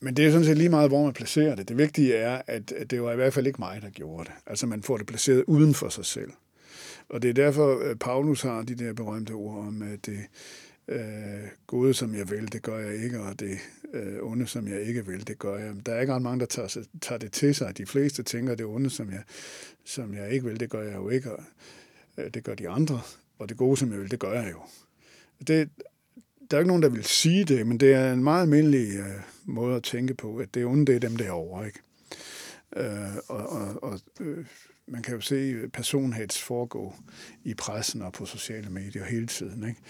men 0.00 0.16
det 0.16 0.26
er 0.26 0.30
sådan 0.30 0.46
set 0.46 0.58
lige 0.58 0.68
meget, 0.68 0.90
hvor 0.90 1.04
man 1.04 1.12
placerer 1.12 1.54
det. 1.54 1.68
Det 1.68 1.78
vigtige 1.78 2.14
er, 2.14 2.42
at 2.46 2.72
det 2.90 3.02
var 3.02 3.12
i 3.12 3.16
hvert 3.16 3.34
fald 3.34 3.46
ikke 3.46 3.60
mig, 3.60 3.82
der 3.82 3.90
gjorde 3.90 4.24
det. 4.24 4.32
Altså 4.46 4.66
man 4.66 4.82
får 4.82 4.96
det 4.96 5.06
placeret 5.06 5.44
uden 5.46 5.74
for 5.74 5.88
sig 5.88 6.04
selv. 6.04 6.30
Og 7.12 7.22
det 7.22 7.28
er 7.28 7.34
derfor, 7.34 7.78
at 7.90 7.98
Paulus 7.98 8.42
har 8.42 8.62
de 8.62 8.74
der 8.74 8.92
berømte 8.92 9.32
ord 9.32 9.66
om, 9.66 9.82
at 9.82 10.06
det 10.06 10.18
øh, 10.88 11.48
gode, 11.66 11.94
som 11.94 12.14
jeg 12.14 12.30
vil, 12.30 12.52
det 12.52 12.62
gør 12.62 12.78
jeg 12.78 13.04
ikke, 13.04 13.20
og 13.20 13.40
det 13.40 13.58
øh, 13.94 14.16
onde, 14.22 14.46
som 14.46 14.68
jeg 14.68 14.82
ikke 14.82 15.06
vil, 15.06 15.26
det 15.26 15.38
gør 15.38 15.58
jeg. 15.58 15.74
Der 15.86 15.92
er 15.92 16.00
ikke 16.00 16.14
ret 16.14 16.22
mange, 16.22 16.40
der 16.40 16.46
tager, 16.46 16.84
tager 17.00 17.18
det 17.18 17.32
til 17.32 17.54
sig. 17.54 17.78
De 17.78 17.86
fleste 17.86 18.22
tænker, 18.22 18.52
at 18.52 18.58
det 18.58 18.66
onde, 18.66 18.90
som 18.90 19.10
jeg, 19.10 19.22
som 19.84 20.14
jeg 20.14 20.30
ikke 20.30 20.46
vil, 20.46 20.60
det 20.60 20.70
gør 20.70 20.82
jeg 20.82 20.94
jo 20.94 21.08
ikke, 21.08 21.32
og 21.32 21.42
øh, 22.18 22.30
det 22.34 22.44
gør 22.44 22.54
de 22.54 22.68
andre. 22.68 23.00
Og 23.38 23.48
det 23.48 23.56
gode, 23.56 23.76
som 23.76 23.92
jeg 23.92 24.00
vil, 24.00 24.10
det 24.10 24.18
gør 24.18 24.32
jeg 24.32 24.52
jo. 24.52 24.60
Det, 25.46 25.70
der 26.50 26.56
er 26.56 26.60
ikke 26.60 26.68
nogen, 26.68 26.82
der 26.82 26.88
vil 26.88 27.04
sige 27.04 27.44
det, 27.44 27.66
men 27.66 27.80
det 27.80 27.94
er 27.94 28.12
en 28.12 28.24
meget 28.24 28.42
almindelig 28.42 28.98
øh, 28.98 29.20
måde 29.44 29.76
at 29.76 29.82
tænke 29.82 30.14
på, 30.14 30.36
at 30.36 30.54
det 30.54 30.64
onde, 30.64 30.86
det 30.86 30.94
er 30.94 31.08
dem 31.08 31.16
derovre, 31.16 31.66
ikke? 31.66 31.80
Øh, 32.76 33.16
og 33.28 33.46
og, 33.46 33.82
og 33.82 34.00
øh, 34.20 34.44
man 34.86 35.02
kan 35.02 35.14
jo 35.14 35.20
se 35.20 35.68
personhets 35.72 36.42
foregå 36.42 36.94
i 37.44 37.54
pressen 37.54 38.02
og 38.02 38.12
på 38.12 38.24
sociale 38.24 38.70
medier 38.70 39.04
hele 39.04 39.26
tiden, 39.26 39.68
ikke? 39.68 39.80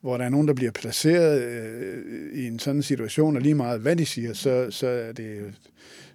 hvor 0.00 0.16
der 0.16 0.24
er 0.24 0.28
nogen, 0.28 0.48
der 0.48 0.54
bliver 0.54 0.70
placeret 0.70 1.42
øh, 1.42 2.32
i 2.32 2.46
en 2.46 2.58
sådan 2.58 2.82
situation, 2.82 3.36
og 3.36 3.42
lige 3.42 3.54
meget 3.54 3.80
hvad 3.80 3.96
de 3.96 4.06
siger, 4.06 4.32
så, 4.32 4.70
så 4.70 4.86
er 4.86 5.12
det 5.12 5.54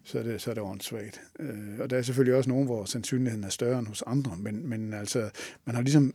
så 0.04 0.20
er 0.20 0.24
det, 0.24 0.42
så 0.42 0.50
er 0.50 0.54
det 0.54 0.64
åndssvagt. 0.64 1.22
Øh, 1.40 1.80
og 1.80 1.90
der 1.90 1.98
er 1.98 2.02
selvfølgelig 2.02 2.36
også 2.36 2.50
nogen, 2.50 2.66
hvor 2.66 2.86
sandsynligheden 2.86 3.44
er 3.44 3.50
større 3.50 3.80
end 3.80 3.88
hos 3.88 4.04
andre, 4.08 4.38
men, 4.38 4.70
men 4.70 4.94
altså, 4.94 5.30
man 5.66 5.76
har 5.76 5.82
ligesom 5.82 6.14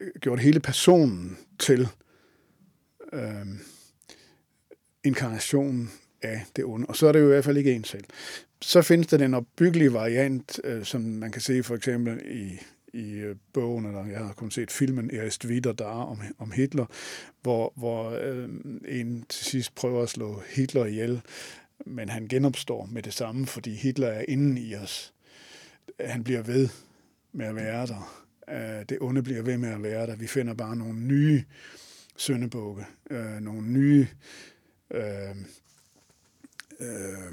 øh, 0.00 0.10
gjort 0.20 0.40
hele 0.40 0.60
personen 0.60 1.38
til 1.58 1.88
øh, 3.12 3.46
inkarnationen 5.04 5.90
af 6.24 6.44
det 6.56 6.64
onde. 6.64 6.86
Og 6.86 6.96
så 6.96 7.06
er 7.06 7.12
det 7.12 7.20
jo 7.20 7.24
i 7.24 7.28
hvert 7.28 7.44
fald 7.44 7.56
ikke 7.56 7.72
en 7.72 7.84
selv. 7.84 8.04
Så 8.62 8.82
findes 8.82 9.06
der 9.06 9.16
den 9.16 9.34
opbyggelige 9.34 9.92
variant, 9.92 10.60
øh, 10.64 10.84
som 10.84 11.00
man 11.00 11.32
kan 11.32 11.42
se 11.42 11.62
for 11.62 11.74
eksempel 11.74 12.20
i, 12.26 12.58
i 12.98 13.12
øh, 13.12 13.36
bogen, 13.52 13.86
eller 13.86 14.06
jeg 14.06 14.18
har 14.18 14.32
kun 14.32 14.50
set 14.50 14.70
filmen 14.70 15.10
Erist 15.12 15.46
Wieder 15.46 15.72
der 15.72 15.84
om, 15.84 16.18
om 16.38 16.52
Hitler, 16.52 16.86
hvor, 17.42 17.72
hvor 17.76 18.10
øh, 18.10 18.48
en 18.88 19.24
til 19.28 19.44
sidst 19.44 19.74
prøver 19.74 20.02
at 20.02 20.08
slå 20.08 20.42
Hitler 20.48 20.84
ihjel, 20.84 21.20
men 21.86 22.08
han 22.08 22.28
genopstår 22.28 22.88
med 22.92 23.02
det 23.02 23.12
samme, 23.12 23.46
fordi 23.46 23.74
Hitler 23.74 24.08
er 24.08 24.24
inden 24.28 24.58
i 24.58 24.74
os. 24.74 25.12
Han 26.00 26.24
bliver 26.24 26.42
ved 26.42 26.68
med 27.32 27.46
at 27.46 27.56
være 27.56 27.86
der. 27.86 28.24
Øh, 28.50 28.84
det 28.88 28.98
onde 29.00 29.22
bliver 29.22 29.42
ved 29.42 29.58
med 29.58 29.68
at 29.68 29.82
være 29.82 30.06
der. 30.06 30.16
Vi 30.16 30.26
finder 30.26 30.54
bare 30.54 30.76
nogle 30.76 31.00
nye 31.00 31.44
søndebukke, 32.16 32.84
øh, 33.10 33.40
nogle 33.40 33.68
nye 33.68 34.06
øh, 34.90 35.34
øh, 36.80 37.32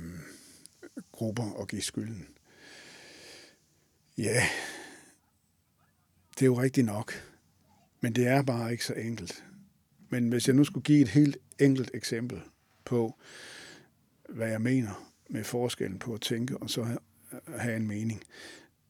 grupper 1.12 1.52
og 1.52 1.68
give 1.68 1.82
skylden. 1.82 2.28
Ja, 4.18 4.44
det 6.34 6.42
er 6.42 6.46
jo 6.46 6.62
rigtigt 6.62 6.86
nok, 6.86 7.14
men 8.02 8.16
det 8.16 8.28
er 8.28 8.42
bare 8.42 8.72
ikke 8.72 8.86
så 8.86 8.94
enkelt. 8.94 9.44
Men 10.10 10.30
hvis 10.30 10.48
jeg 10.48 10.56
nu 10.56 10.64
skulle 10.64 10.84
give 10.84 11.02
et 11.02 11.08
helt 11.08 11.38
enkelt 11.60 11.92
eksempel 11.94 12.42
på, 12.86 13.20
hvad 14.30 14.50
jeg 14.50 14.62
mener 14.62 15.14
med 15.30 15.44
forskellen 15.44 16.00
på 16.00 16.14
at 16.14 16.22
tænke 16.22 16.58
og 16.58 16.70
så 16.70 16.98
have 17.58 17.76
en 17.76 17.88
mening, 17.88 18.24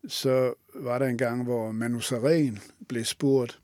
så 0.08 0.54
var 0.74 1.00
der 1.00 1.06
en 1.06 1.18
gang, 1.18 1.44
hvor 1.44 1.72
Manu 1.72 2.00
Saren 2.00 2.60
blev 2.88 3.06
spurgt, 3.06 3.62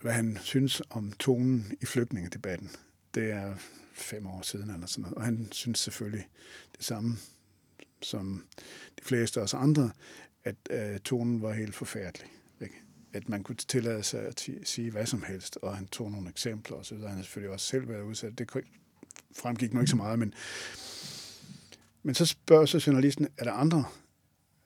hvad 0.00 0.12
han 0.12 0.38
synes 0.40 0.82
om 0.90 1.12
tonen 1.12 1.72
i 1.80 1.86
flygtningedebatten. 1.86 2.70
Det 3.14 3.30
er 3.30 3.54
fem 3.94 4.26
år 4.26 4.42
siden 4.42 4.70
eller 4.70 4.86
sådan 4.86 5.02
noget. 5.02 5.16
Og 5.16 5.24
han 5.24 5.48
synes 5.52 5.78
selvfølgelig 5.78 6.28
det 6.76 6.84
samme 6.84 7.16
som 8.02 8.44
de 8.98 9.04
fleste 9.04 9.40
af 9.40 9.44
os 9.44 9.54
andre, 9.54 9.90
at 10.44 10.56
øh, 10.70 10.98
tonen 10.98 11.42
var 11.42 11.52
helt 11.52 11.74
forfærdelig. 11.74 12.28
Ikke? 12.60 12.82
At 13.12 13.28
man 13.28 13.42
kunne 13.42 13.56
tillade 13.56 14.02
sig 14.02 14.20
at 14.20 14.48
sige 14.64 14.90
hvad 14.90 15.06
som 15.06 15.22
helst, 15.22 15.58
og 15.62 15.76
han 15.76 15.86
tog 15.86 16.10
nogle 16.10 16.28
eksempler, 16.28 16.76
og 16.76 16.86
så 16.86 16.94
han 16.94 17.16
har 17.16 17.22
selvfølgelig 17.22 17.52
også 17.52 17.66
selv 17.66 17.88
været 17.88 18.02
udsat. 18.02 18.38
Det 18.38 18.50
fremgik 19.36 19.72
nu 19.72 19.80
ikke 19.80 19.90
så 19.90 19.96
meget, 19.96 20.18
men, 20.18 20.34
men 22.02 22.14
så 22.14 22.26
spørger 22.26 22.66
så 22.66 22.84
journalisten, 22.86 23.28
er 23.38 23.44
der 23.44 23.52
andre 23.52 23.84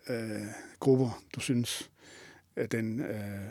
øh, 0.09 0.47
grupper, 0.81 1.23
du 1.35 1.41
synes, 1.41 1.91
at 2.57 2.73
den 2.73 3.01
øh, 3.01 3.51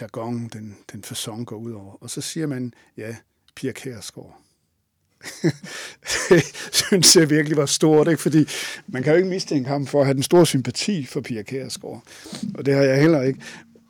jargon, 0.00 0.48
den, 0.48 0.76
den 0.92 1.04
fasong 1.04 1.46
går 1.46 1.56
ud 1.56 1.72
over? 1.72 2.02
Og 2.02 2.10
så 2.10 2.20
siger 2.20 2.46
man, 2.46 2.72
ja, 2.96 3.16
Pia 3.54 3.72
Kærsgaard 3.72 4.42
synes 6.72 7.16
jeg 7.16 7.30
virkelig 7.30 7.56
var 7.56 7.66
stort, 7.66 8.08
ikke? 8.08 8.22
fordi 8.22 8.48
man 8.86 9.02
kan 9.02 9.12
jo 9.12 9.16
ikke 9.16 9.28
mistænke 9.28 9.68
ham 9.68 9.86
for 9.86 10.00
at 10.00 10.06
have 10.06 10.14
den 10.14 10.22
store 10.22 10.46
sympati 10.46 11.06
for 11.06 11.20
Pia 11.20 11.42
Kærsgaard, 11.42 12.02
og 12.54 12.66
det 12.66 12.74
har 12.74 12.82
jeg 12.82 13.00
heller 13.00 13.22
ikke. 13.22 13.40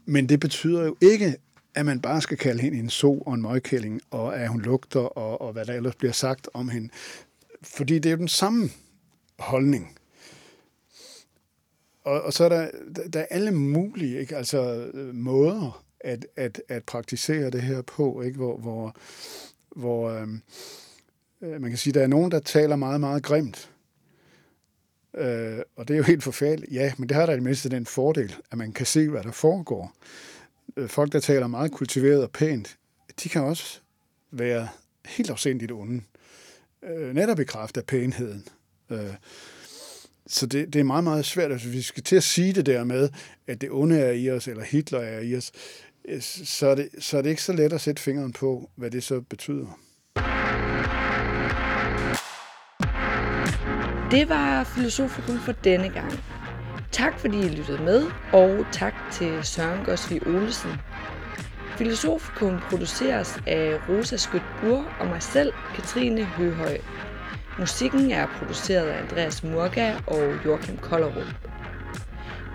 Men 0.07 0.29
det 0.29 0.41
betyder 0.41 0.85
jo 0.85 0.97
ikke, 1.01 1.37
at 1.75 1.87
man 1.87 2.01
bare 2.01 2.21
skal 2.21 2.37
kalde 2.37 2.63
hende 2.63 2.79
en 2.79 2.91
so 2.91 3.19
og 3.19 3.35
en 3.35 3.43
møgkælling, 3.43 4.01
og 4.11 4.41
at 4.41 4.49
hun 4.49 4.63
lugter, 4.63 5.01
og, 5.01 5.41
og 5.41 5.53
hvad 5.53 5.65
der 5.65 5.73
ellers 5.73 5.95
bliver 5.95 6.13
sagt 6.13 6.49
om 6.55 6.69
hende. 6.69 6.89
Fordi 7.63 7.95
det 7.95 8.07
er 8.07 8.11
jo 8.11 8.17
den 8.17 8.29
samme 8.29 8.71
holdning. 9.39 9.99
Og, 12.05 12.23
og 12.23 12.33
så 12.33 12.45
er 12.45 12.49
der, 12.49 12.71
der 13.13 13.21
er 13.21 13.27
alle 13.31 13.51
mulige 13.51 14.21
ikke? 14.21 14.37
Altså, 14.37 14.91
øh, 14.95 15.15
måder 15.15 15.85
at, 16.01 16.27
at, 16.37 16.63
at 16.69 16.85
praktisere 16.85 17.51
det 17.51 17.63
her 17.63 17.83
på, 17.83 18.23
ikke? 18.23 18.37
hvor, 18.37 18.57
hvor, 18.57 18.97
hvor 19.77 20.11
øhm, 20.11 20.43
Øh, 21.43 21.61
man 21.61 21.71
kan 21.71 21.79
sige, 21.79 21.93
der 21.93 22.03
er 22.03 22.07
nogen, 22.07 22.31
der 22.31 22.39
taler 22.39 22.77
meget, 22.77 23.01
meget 23.01 23.23
grimt. 23.23 23.71
Øh, 25.15 25.59
og 25.77 25.89
det 25.89 25.95
er 25.95 25.99
jo 25.99 26.05
helt 26.05 26.23
forfærdeligt. 26.23 26.73
Ja, 26.73 26.93
men 26.99 27.09
det 27.09 27.17
har 27.17 27.27
da 27.27 27.33
i 27.33 27.35
det 27.35 27.43
mindste 27.43 27.69
den 27.69 27.87
fordel, 27.87 28.35
at 28.51 28.59
man 28.59 28.73
kan 28.73 28.87
se, 28.87 29.09
hvad 29.09 29.23
der 29.23 29.33
foregår. 29.33 29.93
Øh, 30.77 30.89
folk, 30.89 31.13
der 31.13 31.21
taler 31.21 31.47
meget 31.47 31.73
kultiveret 31.73 32.23
og 32.23 32.31
pænt, 32.31 32.79
de 33.23 33.29
kan 33.29 33.43
også 33.43 33.81
være 34.31 34.69
helt 35.07 35.31
afsindigt 35.31 35.73
onde. 35.73 36.03
Øh, 36.83 37.15
netop 37.15 37.41
i 37.41 37.45
kraft 37.45 37.77
af 37.77 37.85
pænheden. 37.85 38.49
Øh, 38.91 39.15
så 40.27 40.47
det, 40.47 40.73
det 40.73 40.79
er 40.79 40.85
meget, 40.85 41.05
meget 41.05 41.25
svært. 41.25 41.53
Altså, 41.53 41.69
hvis 41.69 41.77
vi 41.77 41.83
skal 41.83 42.03
til 42.03 42.17
at 42.17 42.23
sige 42.23 42.53
det 42.53 42.67
der 42.67 42.85
med, 42.85 43.09
at 43.47 43.61
det 43.61 43.71
onde 43.71 43.99
er 43.99 44.13
i 44.13 44.31
os, 44.31 44.49
eller 44.49 44.65
Hitler 44.65 45.01
er 45.01 45.21
i 45.21 45.37
os, 45.37 45.53
øh, 46.05 46.21
så 46.23 46.67
er, 46.67 46.75
det, 46.75 46.89
så 46.99 47.19
er 47.19 47.23
det 47.23 47.31
ikke 47.31 47.43
så 47.43 47.53
let 47.53 47.73
at 47.73 47.81
sætte 47.81 48.03
fingeren 48.03 48.33
på, 48.33 48.71
hvad 48.75 48.91
det 48.91 49.05
så 49.05 49.21
betyder. 49.21 49.79
Det 54.11 54.29
var 54.29 54.65
Filosofikum 54.65 55.39
for 55.39 55.53
denne 55.53 55.89
gang. 55.89 56.13
Tak 56.93 57.19
fordi 57.19 57.39
I 57.39 57.49
lyttede 57.49 57.83
med, 57.83 58.07
og 58.33 58.67
tak 58.73 58.95
til 59.13 59.45
Søren 59.45 59.85
Gosvi 59.85 60.21
Olesen. 60.27 60.71
Filosofikum 61.77 62.61
produceres 62.71 63.41
af 63.47 63.79
Rosa 63.89 64.17
Skødt 64.17 64.43
Bur 64.61 64.85
og 65.01 65.07
mig 65.07 65.23
selv, 65.23 65.53
Katrine 65.75 66.25
Høhøj. 66.25 66.79
Musikken 67.59 68.11
er 68.11 68.27
produceret 68.27 68.87
af 68.87 69.03
Andreas 69.03 69.45
Murga 69.45 69.95
og 70.07 70.45
Joachim 70.45 70.77
Kollerup. 70.77 71.35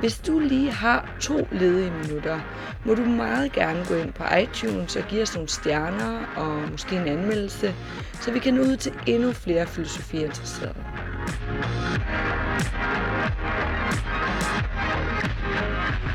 Hvis 0.03 0.19
du 0.19 0.39
lige 0.39 0.71
har 0.71 1.15
to 1.19 1.47
ledige 1.51 1.91
minutter, 1.91 2.39
må 2.85 2.95
du 2.95 3.05
meget 3.05 3.51
gerne 3.51 3.85
gå 3.87 3.95
ind 3.95 4.13
på 4.13 4.23
iTunes 4.41 4.95
og 4.95 5.03
give 5.03 5.21
os 5.21 5.35
nogle 5.35 5.49
stjerner 5.49 6.25
og 6.35 6.71
måske 6.71 6.95
en 6.95 7.07
anmeldelse, 7.07 7.75
så 8.21 8.31
vi 8.31 8.39
kan 8.39 8.53
nå 8.53 8.61
ud 8.61 8.77
til 8.77 8.93
endnu 9.07 9.31
flere 9.31 9.67
filosofiinteresserede. 9.67 10.75
Thank 15.53 16.03
you 16.03 16.12